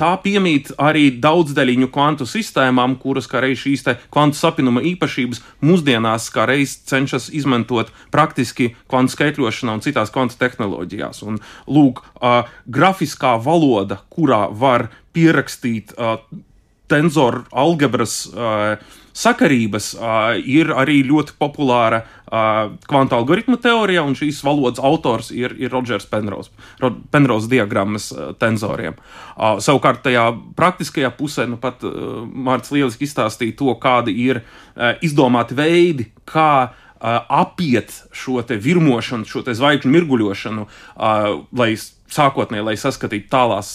tā 0.00 0.10
piemīt 0.24 0.72
arī 0.80 1.08
daudzdaļiņu 1.22 1.90
kvantu 1.92 2.26
sistēmām, 2.28 2.96
kuras 3.02 3.28
kā 3.30 3.42
reiz 3.44 3.60
šīs 3.62 3.84
kvantu 4.12 4.38
sapinuma 4.40 4.82
īpašības 4.92 5.42
mūsdienās 5.66 6.30
kā 6.34 6.46
reiz 6.50 6.78
cenšas 6.88 7.30
izmantot 7.36 7.92
praktiski 8.14 8.72
kvantu 8.90 9.16
skaitļošanā 9.16 9.76
un 9.76 9.84
citās 9.84 10.12
kvantu 10.14 10.38
tehnoloģijās. 10.40 11.24
Un, 11.28 11.40
lūk, 11.68 12.04
grafiskā 12.66 13.36
valoda, 13.44 14.00
kurā 14.12 14.46
var 14.50 14.88
pierakstīt 15.14 15.92
tenzoru 16.90 17.46
algebras 17.50 18.26
sakarības 19.20 19.86
ir 20.46 20.70
arī 20.70 21.00
ļoti 21.06 21.34
populāra 21.40 22.04
kvantu 22.86 23.16
algoritmu 23.18 23.58
teorijā, 23.60 24.04
un 24.06 24.14
šīs 24.18 24.38
valodas 24.46 24.82
autors 24.86 25.32
ir, 25.34 25.56
ir 25.58 25.72
Rodžers 25.74 26.06
Penrose, 26.10 26.52
Penrose 27.10 27.50
diagrammas 27.50 28.10
tenzoriem. 28.40 28.98
Savukārt 29.36 30.04
tajā 30.06 30.28
praktiskajā 30.58 31.10
pusē, 31.18 31.48
nu 31.50 31.58
pat 31.60 31.82
Mārcis 31.82 32.76
lieliski 32.76 33.08
izstāstīja 33.08 33.58
to, 33.58 33.74
kādi 33.82 34.14
ir 34.28 34.44
izdomāti 35.02 35.58
veidi, 35.58 36.10
kā 36.28 36.70
apiet 37.00 37.94
šo 38.12 38.42
virmošanu, 38.46 39.26
šo 39.26 39.42
zvaigžņu 39.48 39.90
mirguļošanu, 39.90 40.66
lai 41.56 41.72
sākotnēji, 42.14 42.64
lai 42.66 42.76
saskatītu 42.80 43.28
tālās 43.30 43.70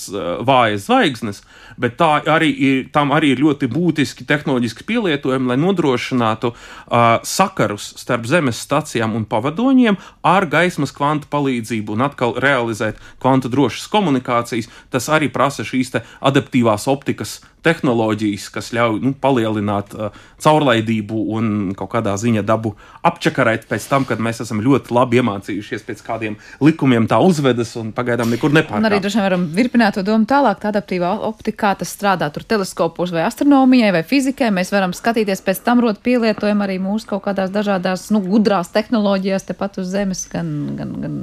vājas 0.45 0.87
zvaigznes, 0.87 1.41
bet 1.81 1.97
tā 1.99 2.19
arī 2.31 2.49
ir, 2.51 2.81
tam 2.95 3.13
arī 3.15 3.33
ir 3.33 3.41
ļoti 3.43 3.69
būtiski 3.71 4.27
tehnoloģiski 4.27 4.85
pielietojumi, 4.87 5.51
lai 5.51 5.57
nodrošinātu 5.61 6.51
uh, 6.51 7.17
sakarus 7.23 7.93
starp 8.01 8.27
Zemes 8.29 8.59
stacijām 8.65 9.15
un 9.17 9.25
pavadoņiem 9.29 9.99
ar 10.25 10.47
gaismas 10.51 10.93
kvantu 10.95 11.29
palīdzību 11.31 11.95
un 11.95 12.05
atkal 12.07 12.35
realizēt 12.41 13.01
kvantu 13.23 13.51
drošas 13.53 13.89
komunikācijas. 13.91 14.69
Tas 14.93 15.09
arī 15.11 15.31
prasa 15.31 15.65
šīs 15.67 15.95
adaptīvās 15.95 16.89
optikas 16.91 17.39
tehnoloģijas, 17.65 18.47
kas 18.53 18.71
ļauj 18.75 19.01
nu, 19.03 19.13
palielināt 19.21 19.95
uh, 19.97 20.13
caurlaidību 20.43 21.21
un 21.35 21.51
kaut 21.77 21.91
kādā 21.95 22.15
ziņā 22.19 22.43
dabu 22.45 22.75
apčakarēt 23.05 23.65
pēc 23.69 23.87
tam, 23.89 24.05
kad 24.07 24.21
mēs 24.21 24.43
esam 24.45 24.61
ļoti 24.63 24.93
labi 24.95 25.21
iemācījušies 25.21 25.85
pēc 25.87 26.03
kādiem 26.05 26.37
likumiem 26.63 27.07
tā 27.09 27.19
uzvedas 27.23 27.73
un 27.81 27.91
pagaidām 27.95 28.31
nekur 28.33 28.53
nepārkāpj. 28.55 28.83
Un 28.83 28.89
arī 28.89 29.01
droši 29.03 29.19
vien 29.19 29.27
varam 29.27 29.47
virpināt 29.55 29.97
to 29.97 30.05
domu 30.05 30.27
tālāk, 30.29 30.61
tā 30.61 30.71
adaptīvā 30.73 31.15
optika, 31.27 31.57
kā 31.65 31.73
tas 31.81 31.93
strādā 31.95 32.29
tur 32.33 32.45
teleskopos 32.47 33.13
vai 33.15 33.25
astronomijai 33.25 33.93
vai 33.95 34.03
fizikai. 34.07 34.51
Mēs 34.55 34.73
varam 34.75 34.93
skatīties 34.95 35.43
pēc 35.45 35.63
tam 35.65 35.81
rot 35.83 36.01
pielietojumu 36.05 36.65
arī 36.65 36.77
mūsu 36.83 37.09
kaut 37.13 37.25
kādās 37.27 37.53
dažādās, 37.53 38.09
nu, 38.13 38.21
gudrās 38.25 38.71
tehnoloģijās 38.75 39.49
tepat 39.51 39.79
uz 39.81 39.91
Zemes, 39.95 40.25
gan, 40.31 40.51
gan, 40.77 40.95
gan 41.01 41.21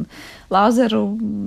lāzeru 0.53 1.03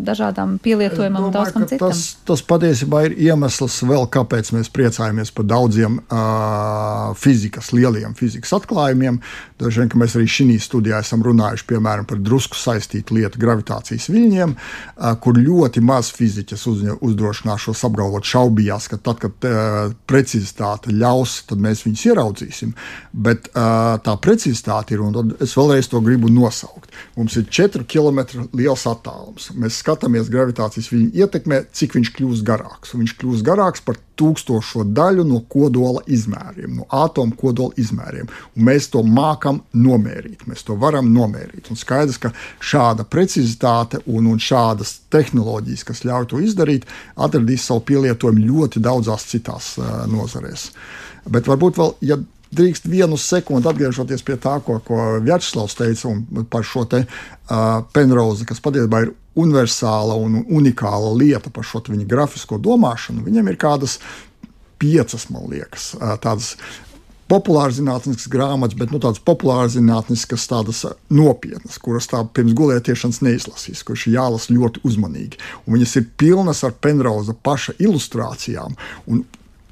dažādām 0.05 0.57
pielietojumam 0.63 1.27
un 1.27 1.33
daudz 1.33 1.53
kam 1.55 1.65
citam. 1.69 1.91
Tas, 1.91 2.17
tas 2.27 2.43
patiesībā 2.45 3.05
ir 3.07 3.15
iemesls 3.27 3.77
vēl, 3.87 4.07
kāpēc 4.13 4.51
mēs 4.55 4.71
priecājamies 4.73 5.31
par 5.35 5.47
daudziem 5.49 5.97
uh, 6.03 7.13
fizikas, 7.19 7.71
lieliem 7.75 8.15
fizikas 8.17 8.53
atklājumiem. 8.59 9.19
Dažreiz 9.61 9.85
vien, 9.85 10.01
mēs 10.01 10.17
arī 10.17 10.29
šī 10.29 10.57
studijā 10.61 11.01
esam 11.03 11.23
runājuši 11.25 11.67
piemēram 11.71 12.07
par 12.09 12.21
drusku 12.21 12.57
saistītu 12.59 13.17
lietu 13.17 13.41
gravitācijas 13.41 14.09
viļņiem, 14.13 14.55
uh, 14.55 15.13
kur 15.21 15.39
ļoti 15.39 15.83
maz 15.85 16.11
fiziķis 16.15 16.67
uzdrošināšos 16.95 17.85
apgalvot 17.89 18.25
šaubījās, 18.29 18.89
ka 18.91 19.01
tad, 19.01 19.21
kad 19.23 19.49
uh, 19.49 19.95
precizitāte 20.09 20.93
ļaus, 20.93 21.41
tad 21.49 21.61
mēs 21.63 21.85
viņus 21.87 22.05
ieraudzīsim. 22.11 22.75
Bet 23.25 23.49
uh, 23.53 23.97
tā 24.05 24.17
precizitāte 24.21 24.95
ir, 24.95 25.03
un 25.05 25.35
es 25.41 25.55
vēlreiz 25.57 25.89
to 25.91 26.01
gribu 26.05 26.31
nosaukt. 26.33 26.91
Mums 27.17 27.37
ir 27.39 27.47
4 27.49 27.85
km 27.89 28.47
liels 28.55 28.85
attālums. 28.95 29.51
Mēs 29.59 29.77
skatāmies 29.83 30.31
gravitācijas 30.33 30.89
viņa 30.91 31.25
ietekmē, 31.25 31.61
cik 31.75 31.95
viņš 31.99 32.11
kļūst 32.15 32.45
garāks. 32.47 32.95
Un 32.95 33.03
viņš 33.03 33.13
kļūst 33.21 33.45
garāks 33.45 33.83
par 33.85 33.99
tūkstošo 34.19 34.85
daļu 34.95 35.25
no 35.27 35.41
kodola 35.51 36.01
izmēriem, 36.07 36.79
no 36.79 36.87
atomu 36.95 37.35
kodola 37.39 37.75
izmēriem. 37.79 38.29
Un 38.55 38.67
mēs 38.69 38.89
to 38.93 39.03
mākam 39.03 39.61
nomērīt. 39.75 40.45
Mēs 40.49 40.63
to 40.67 40.77
varam 40.79 41.11
nomērīt. 41.13 41.69
Un 41.69 41.79
skaidrs, 41.79 42.19
ka 42.23 42.31
šāda 42.63 43.07
precizitāte 43.07 44.01
un, 44.05 44.31
un 44.31 44.39
šādas 44.41 44.97
tehnoloģijas, 45.13 45.87
kas 45.87 46.05
ļauj 46.07 46.29
to 46.31 46.43
izdarīt, 46.43 46.87
atradīs 47.15 47.67
savu 47.67 47.83
pielietojumu 47.91 48.47
ļoti 48.47 48.83
daudzās 48.83 49.27
citās 49.31 49.75
uh, 49.81 50.05
nozarēs. 50.11 50.69
Bet 51.25 51.47
varbūt 51.49 51.79
vēl, 51.81 51.93
ja 52.05 52.19
drīkst 52.55 52.87
vienu 52.89 53.17
sekundi 53.19 53.69
atgriežoties 53.69 54.23
pie 54.25 54.37
tā, 54.41 54.57
ko, 54.65 54.79
ko 54.85 55.01
Vjačslavs 55.25 55.77
teica 55.79 56.13
par 56.51 56.65
šo 56.67 56.85
te 56.89 57.03
uh, 57.05 57.83
Penrozi, 57.95 58.47
kas 58.49 58.63
patiesībā 58.63 59.05
ir 59.05 59.13
universāla 59.35 60.15
un 60.15 60.41
unikāla 60.45 61.11
lieta 61.17 61.51
par 61.53 61.67
šo 61.67 61.83
viņa 61.89 62.07
grafisko 62.09 62.59
domāšanu. 62.61 63.25
Viņam 63.25 63.51
ir 63.51 63.59
kādas 63.59 63.99
piecas, 64.79 65.29
man 65.31 65.49
liekas, 65.51 65.93
uh, 65.99 66.15
tādas 66.21 66.55
populāras 67.31 67.79
zinātniskas 67.79 68.29
grāmatas, 68.31 68.77
bet 68.77 68.91
nu, 68.93 68.99
tādas 69.01 69.21
populāras 69.25 69.73
zinātniskas, 69.75 70.45
tādas 70.49 70.83
nopietnas, 71.09 71.79
kuras 71.81 72.09
tā 72.11 72.21
pirms 72.37 72.53
gulētiešanas 72.57 73.23
neizlasīs, 73.25 73.81
kuras 73.85 74.05
ir 74.05 74.17
jālasa 74.19 74.53
ļoti 74.53 74.83
uzmanīgi. 74.85 75.41
Un 75.65 75.77
viņas 75.77 75.95
ir 76.01 76.09
pilnas 76.21 76.61
ar 76.67 76.75
Penrauza 76.81 77.33
paša 77.33 77.77
ilustrācijām. 77.81 78.77
Un 79.09 79.25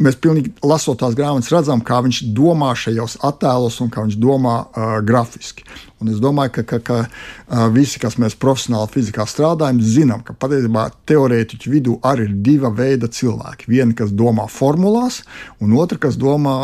mēs 0.04 0.20
pilnīgi 0.22 0.54
lasot 0.66 1.00
tās 1.02 1.16
grāmatas, 1.18 1.52
redzam, 1.54 1.82
kā 1.86 2.02
viņš 2.06 2.24
domā 2.36 2.74
šajos 2.78 3.20
attēlos 3.26 3.80
un 3.84 3.92
kā 3.94 4.06
viņš 4.06 4.20
domā 4.22 4.58
uh, 4.64 4.98
grafiski. 5.06 5.66
Un 6.04 6.12
es 6.12 6.20
domāju, 6.20 6.52
ka, 6.58 6.64
ka, 6.68 6.80
ka 6.84 7.68
visi, 7.72 8.02
kas 8.04 8.18
mēs 8.20 8.36
profesionāli 8.40 8.92
fizikā 8.92 9.24
strādājam, 9.30 9.80
zinām, 9.80 10.24
ka 10.28 10.36
patiesībā 10.36 10.90
teorētiķu 11.08 11.72
vidū 11.72 11.96
arī 12.04 12.28
ir 12.28 12.34
diva 12.44 12.72
veida 12.76 13.08
cilvēki. 13.08 13.70
Viena, 13.72 13.96
kas 13.96 14.12
domā 14.12 14.50
formulās, 14.52 15.22
un 15.64 15.78
otra, 15.80 16.02
kas 16.04 16.20
domā 16.20 16.58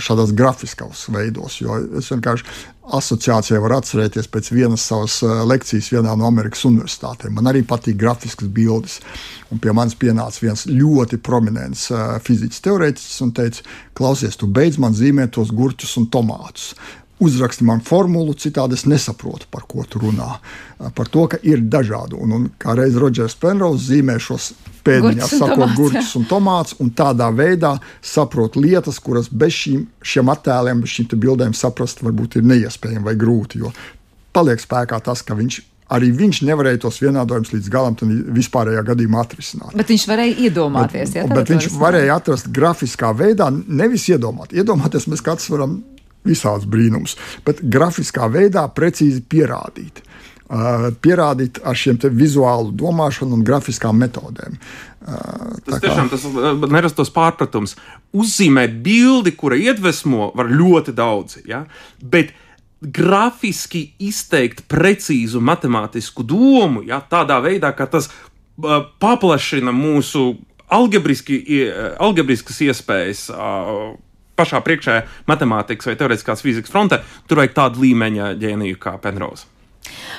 šādos 0.00 0.32
grafiskos 0.36 1.06
veidos. 1.12 1.60
Jo 1.60 1.76
es 2.00 2.08
vienkārši 2.14 2.48
asociācijā 2.96 3.58
var 3.60 3.76
atcerēties 3.80 4.28
pēc 4.30 4.50
vienas 4.54 4.84
savas 4.86 5.18
lekcijas 5.48 5.90
vienā 5.92 6.12
no 6.16 6.28
Amerikas 6.28 6.64
universitātēm. 6.68 7.34
Man 7.36 7.50
arī 7.50 7.64
patīk 7.66 7.98
grafiskas 8.00 8.48
bildes. 8.48 9.00
Un 9.52 9.60
pie 9.62 9.74
manis 9.76 9.94
pienāca 9.98 10.42
viens 10.42 10.64
ļoti 10.70 11.20
prominents 11.22 11.88
fizikas 12.26 12.62
teorētiķis 12.64 13.24
un 13.26 13.34
teica, 13.36 13.66
klausies, 13.98 14.38
tu 14.38 14.48
beidz 14.50 14.80
man 14.82 14.96
zīmēt 14.96 15.36
tos 15.36 15.52
gurķus 15.54 15.98
un 16.00 16.08
tomātus 16.10 16.72
uzraksti 17.22 17.64
man 17.64 17.80
formulu, 17.84 18.34
citādi 18.36 18.76
es 18.76 18.84
nesaprotu, 18.88 19.48
par 19.50 19.64
ko 19.68 19.84
tu 19.88 20.00
runā. 20.02 20.36
Par 20.94 21.08
to, 21.08 21.24
ka 21.32 21.40
ir 21.46 21.62
dažādi. 21.64 22.18
Un, 22.20 22.34
un 22.36 22.48
kā 22.60 22.76
reiz 22.76 22.96
Rodžers 23.00 23.38
Penrose 23.40 23.86
zīmē 23.88 24.18
šos 24.20 24.50
pēdiņās, 24.86 25.36
sakot, 25.40 25.72
gurķus 25.78 26.12
un 26.20 26.26
tomātus, 26.28 26.76
un 26.82 26.92
tādā 26.96 27.30
veidā 27.34 27.76
saprot 28.04 28.58
lietas, 28.60 29.00
kuras 29.02 29.30
bez 29.32 29.56
šīm, 29.62 29.86
šiem 30.04 30.32
attēliem, 30.34 30.82
bez 30.84 30.98
šīm 30.98 31.08
bildēm 31.16 31.56
saprast 31.56 32.04
varbūt 32.04 32.38
ir 32.40 32.50
neiespējami 32.52 33.08
vai 33.08 33.16
grūti. 33.18 33.64
Jo 33.64 33.72
paliek 34.36 34.60
spēkā 34.60 35.00
tas, 35.04 35.24
ka 35.24 35.38
viņš 35.38 35.62
arī 35.96 36.10
viņš 36.18 36.40
nevarēja 36.48 36.80
tos 36.82 36.98
vienādojumus 37.00 37.52
līdz 37.54 37.68
galam 37.70 37.96
vispārējā 38.36 38.82
gadījumā 38.88 39.22
atrisināt. 39.22 39.74
Bet 39.78 39.92
viņš 39.92 40.06
varēja 40.10 40.38
iedomāties, 40.48 41.12
bet, 41.12 41.18
ja, 41.20 41.26
bet 41.30 41.52
viņš 41.52 41.68
varēja 41.78 42.16
atrast 42.18 42.50
grafiskā 42.54 43.12
veidā, 43.16 43.52
nevis 43.54 44.08
iedomāt. 44.10 44.54
Iedomāties, 44.56 45.06
mēs 45.12 45.22
katrs 45.24 45.46
varam 45.52 45.78
visāds 46.26 46.66
brīnums, 46.68 47.16
bet 47.46 47.62
grafiskā 47.62 48.28
veidā 48.32 48.66
precīzi 48.74 49.24
pierādīt. 49.30 50.02
Uh, 50.46 50.92
pierādīt 51.02 51.58
ar 51.66 51.74
šiem 51.74 51.96
vizuālu 52.14 52.70
domāšanu 52.78 53.34
un 53.34 53.40
grafiskām 53.42 53.96
metodēm. 53.98 54.54
Uh, 55.02 55.56
tas 55.66 55.80
tiešām 55.82 56.10
tas 56.12 56.22
nerastos 56.70 57.10
pārpratums. 57.10 57.74
Uzzīmēt 58.14 58.76
bildi, 58.84 59.32
kura 59.34 59.58
iedvesmo, 59.58 60.30
var 60.38 60.46
ļoti 60.46 60.94
daudz, 60.94 61.40
ja? 61.50 61.64
bet 61.98 62.30
grafiski 62.78 63.88
izteikt 63.98 64.62
precīzu 64.70 65.42
matemātisku 65.42 66.22
domu, 66.22 66.84
ja? 66.86 67.00
tādā 67.02 67.40
veidā, 67.42 67.74
ka 67.74 67.90
tas 67.90 68.06
uh, 68.06 68.86
paplašina 69.02 69.74
mūsu 69.74 70.36
algebriski, 70.70 71.42
algebriskas 71.98 72.62
iespējas. 72.70 73.26
Uh, 73.34 73.96
pašā 74.36 74.62
priekšējā 74.66 75.02
matemātikas 75.30 75.90
vai 75.90 75.98
teorētiskās 75.98 76.44
fizikas 76.44 76.72
frontē, 76.72 77.02
tur 77.26 77.42
vajag 77.42 77.56
tādu 77.56 77.84
līmeņa 77.86 78.32
ģēniju 78.40 78.80
kā 78.80 78.96
Penrose. 79.02 79.55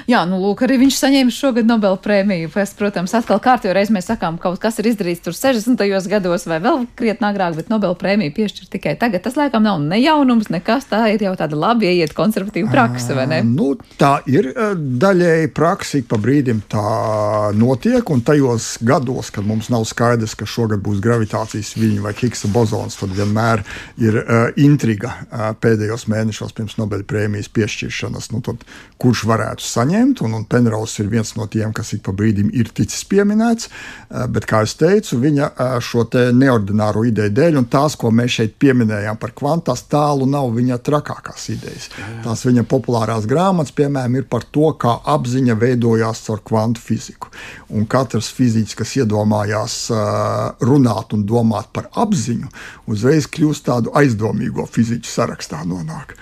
Jā, 0.08 0.24
nu, 0.30 0.40
lūk, 0.42 0.64
arī 0.66 0.80
viņš 0.84 0.98
saņēma 1.02 1.34
šogad 1.34 1.68
Nobela 1.70 1.98
prēmiju. 2.02 2.50
Es, 2.58 2.74
protams, 2.78 3.14
atkal 3.18 3.42
kārtībā 3.44 3.76
reiz 3.78 3.92
mēs 3.94 4.10
sakām, 4.10 4.38
ka 4.40 4.48
kaut 4.48 4.62
kas 4.64 4.80
ir 4.80 4.88
izdarīts 4.92 5.24
tur 5.26 5.36
60. 5.36 5.82
gados 6.08 6.48
vai 6.48 6.60
vēl 6.64 6.86
krietni 6.98 7.28
agrāk, 7.28 7.58
bet 7.60 7.72
Nobela 7.72 7.98
prēmiju 8.00 8.34
piešķir 8.38 8.70
tikai 8.72 8.96
tagad. 9.00 9.26
Tas 9.26 9.36
laikam 9.40 9.66
nav 9.66 9.82
ne 9.84 10.00
jaunums, 10.00 10.48
nekas. 10.54 10.88
Tā 10.92 11.02
ir 11.12 11.26
jau 11.26 11.34
tāda 11.40 11.60
labi 11.60 11.90
ieiet 11.90 12.16
konservatīva 12.18 12.72
praksa, 12.72 13.18
vai 13.18 13.28
ne? 13.32 13.42
Nu, 13.48 13.74
tā 14.00 14.14
ir 14.32 14.54
daļēji 14.56 15.52
praksa, 15.58 16.00
pa 16.08 16.20
brīdim 16.22 16.64
tā 16.72 17.52
notiek, 17.58 18.08
un 18.14 18.24
tajos 18.26 18.78
gados, 18.88 19.32
kad 19.34 19.48
mums 19.48 19.72
nav 19.74 19.84
skaidrs, 19.90 20.38
ka 20.38 20.48
šogad 20.48 20.84
būs 20.86 21.02
gravitācijas 21.04 21.74
viļņi 21.78 22.04
vai 22.06 22.16
Higsa 22.18 22.52
bozons, 22.54 22.98
tad 23.00 23.14
vienmēr 23.18 23.64
ir 24.02 24.22
uh, 24.22 24.36
intriga 24.62 25.14
uh, 25.18 25.50
pēdējos 25.60 26.08
mēnešos 26.12 26.56
pirms 26.58 26.78
Nobela 26.80 27.06
prēmijas 27.08 27.52
piešķiršanas. 27.54 28.32
Nu, 28.34 28.42
tad, 28.46 28.64
kurš 29.02 29.26
varētu 29.30 29.67
saņemt, 29.70 30.22
un, 30.26 30.34
un 30.40 30.46
Penrose 30.50 31.04
ir 31.04 31.10
viens 31.12 31.34
no 31.38 31.48
tiem, 31.52 31.74
kas 31.76 31.94
ik 31.96 32.04
pa 32.06 32.14
brīdim 32.16 32.50
ir 32.56 32.72
ticis 32.76 33.04
pieminēts. 33.10 33.70
Eh, 33.70 34.26
bet, 34.32 34.48
kā 34.50 34.62
jau 34.64 34.74
teicu, 34.84 35.20
viņa 35.22 35.50
eh, 35.50 35.76
šo 35.84 36.06
neordināro 36.36 37.04
ideju 37.08 37.34
dēļ, 37.38 37.60
un 37.62 37.70
tās, 37.72 37.98
ko 38.00 38.12
mēs 38.16 38.40
šeit 38.40 38.58
pieminējām 38.62 39.20
par 39.22 39.34
kvantās, 39.38 39.86
tālu 39.92 40.28
nav 40.30 40.50
viņa 40.56 40.80
trakākās 40.88 41.50
idejas. 41.54 41.90
Tās 42.24 42.46
viņa 42.48 42.66
populārās 42.70 43.28
grāmatas, 43.30 43.76
piemēram, 43.78 44.20
ir 44.20 44.28
par 44.32 44.48
to, 44.52 44.72
kā 44.80 44.98
apziņa 45.16 45.58
veidojās 45.60 46.24
caur 46.28 46.44
kvantu 46.48 46.84
fiziku. 46.84 47.32
Un 47.76 47.88
katrs 47.90 48.32
fiziķis, 48.36 48.78
kas 48.80 48.96
iedomājās 49.02 49.80
eh, 49.92 50.68
runāt 50.68 51.16
un 51.18 51.26
domāt 51.28 51.74
par 51.76 51.92
apziņu, 51.96 52.52
uzreiz 52.88 53.30
kļūst 53.32 53.68
tādu 53.68 53.96
aizdomīgo 53.98 54.68
fiziķu 54.72 55.12
sarakstā 55.12 55.64
nonāk. 55.68 56.16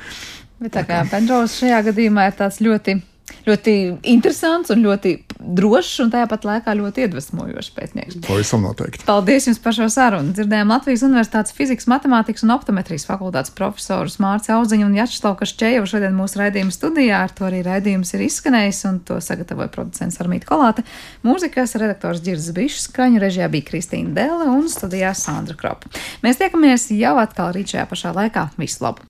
Bet 0.62 0.72
tā 0.78 0.86
kā 0.88 1.02
Pendros 1.12 1.58
šajā 1.60 1.82
gadījumā 1.90 2.30
ir 2.30 2.38
tāds 2.40 2.62
ļoti 2.64 2.96
ļoti 3.46 3.76
interesants 4.12 4.72
un 4.74 4.84
ļoti 4.86 5.16
drošs 5.40 6.00
un 6.06 6.12
tāpat 6.14 6.46
laikā 6.48 6.74
ļoti 6.80 7.06
iedvesmojošs 7.06 7.72
pētnieks. 7.76 8.20
Pavisam 8.26 8.64
noteikti. 8.66 9.04
Paldies 9.08 9.50
jums 9.50 9.60
par 9.62 9.76
šo 9.78 9.88
sarunu. 9.92 10.34
Dzirdējām 10.36 10.72
Latvijas 10.74 11.04
Universitātes 11.06 11.56
fizikas, 11.56 11.88
matemātikas 11.92 12.46
un 12.46 12.54
optometrijas 12.56 13.08
fakultātes 13.10 13.54
profesorus 13.56 14.18
Mārci 14.24 14.54
Auziņu 14.56 14.88
un 14.88 14.98
Jačslavu 15.00 15.40
Kašķēju 15.42 15.90
šodien 15.92 16.16
mūsu 16.18 16.42
raidījuma 16.42 16.74
studijā. 16.74 17.24
Ar 17.26 17.36
to 17.36 17.48
arī 17.50 17.62
raidījums 17.66 18.16
ir 18.16 18.26
izskanējis 18.30 18.84
un 18.90 19.02
to 19.08 19.20
sagatavoja 19.24 19.72
producents 19.74 20.22
Armīta 20.24 20.50
Kolāte. 20.50 20.86
Mūzikas 21.26 21.76
redaktors 21.82 22.24
Girzs 22.26 22.54
Bišs, 22.56 22.88
skaņu 22.90 23.22
režijā 23.24 23.50
bija 23.52 23.68
Kristīna 23.70 24.16
Dēle 24.16 24.48
un 24.54 24.70
studijā 24.72 25.12
Sandra 25.18 25.58
Kropa. 25.60 25.92
Mēs 26.26 26.40
tiekamies 26.42 26.90
jau 26.96 27.18
atkal 27.22 27.52
rīt 27.56 27.76
šajā 27.76 27.90
pašā 27.92 28.16
laikā. 28.16 28.50
Visu 28.62 28.86
labu! 28.86 29.04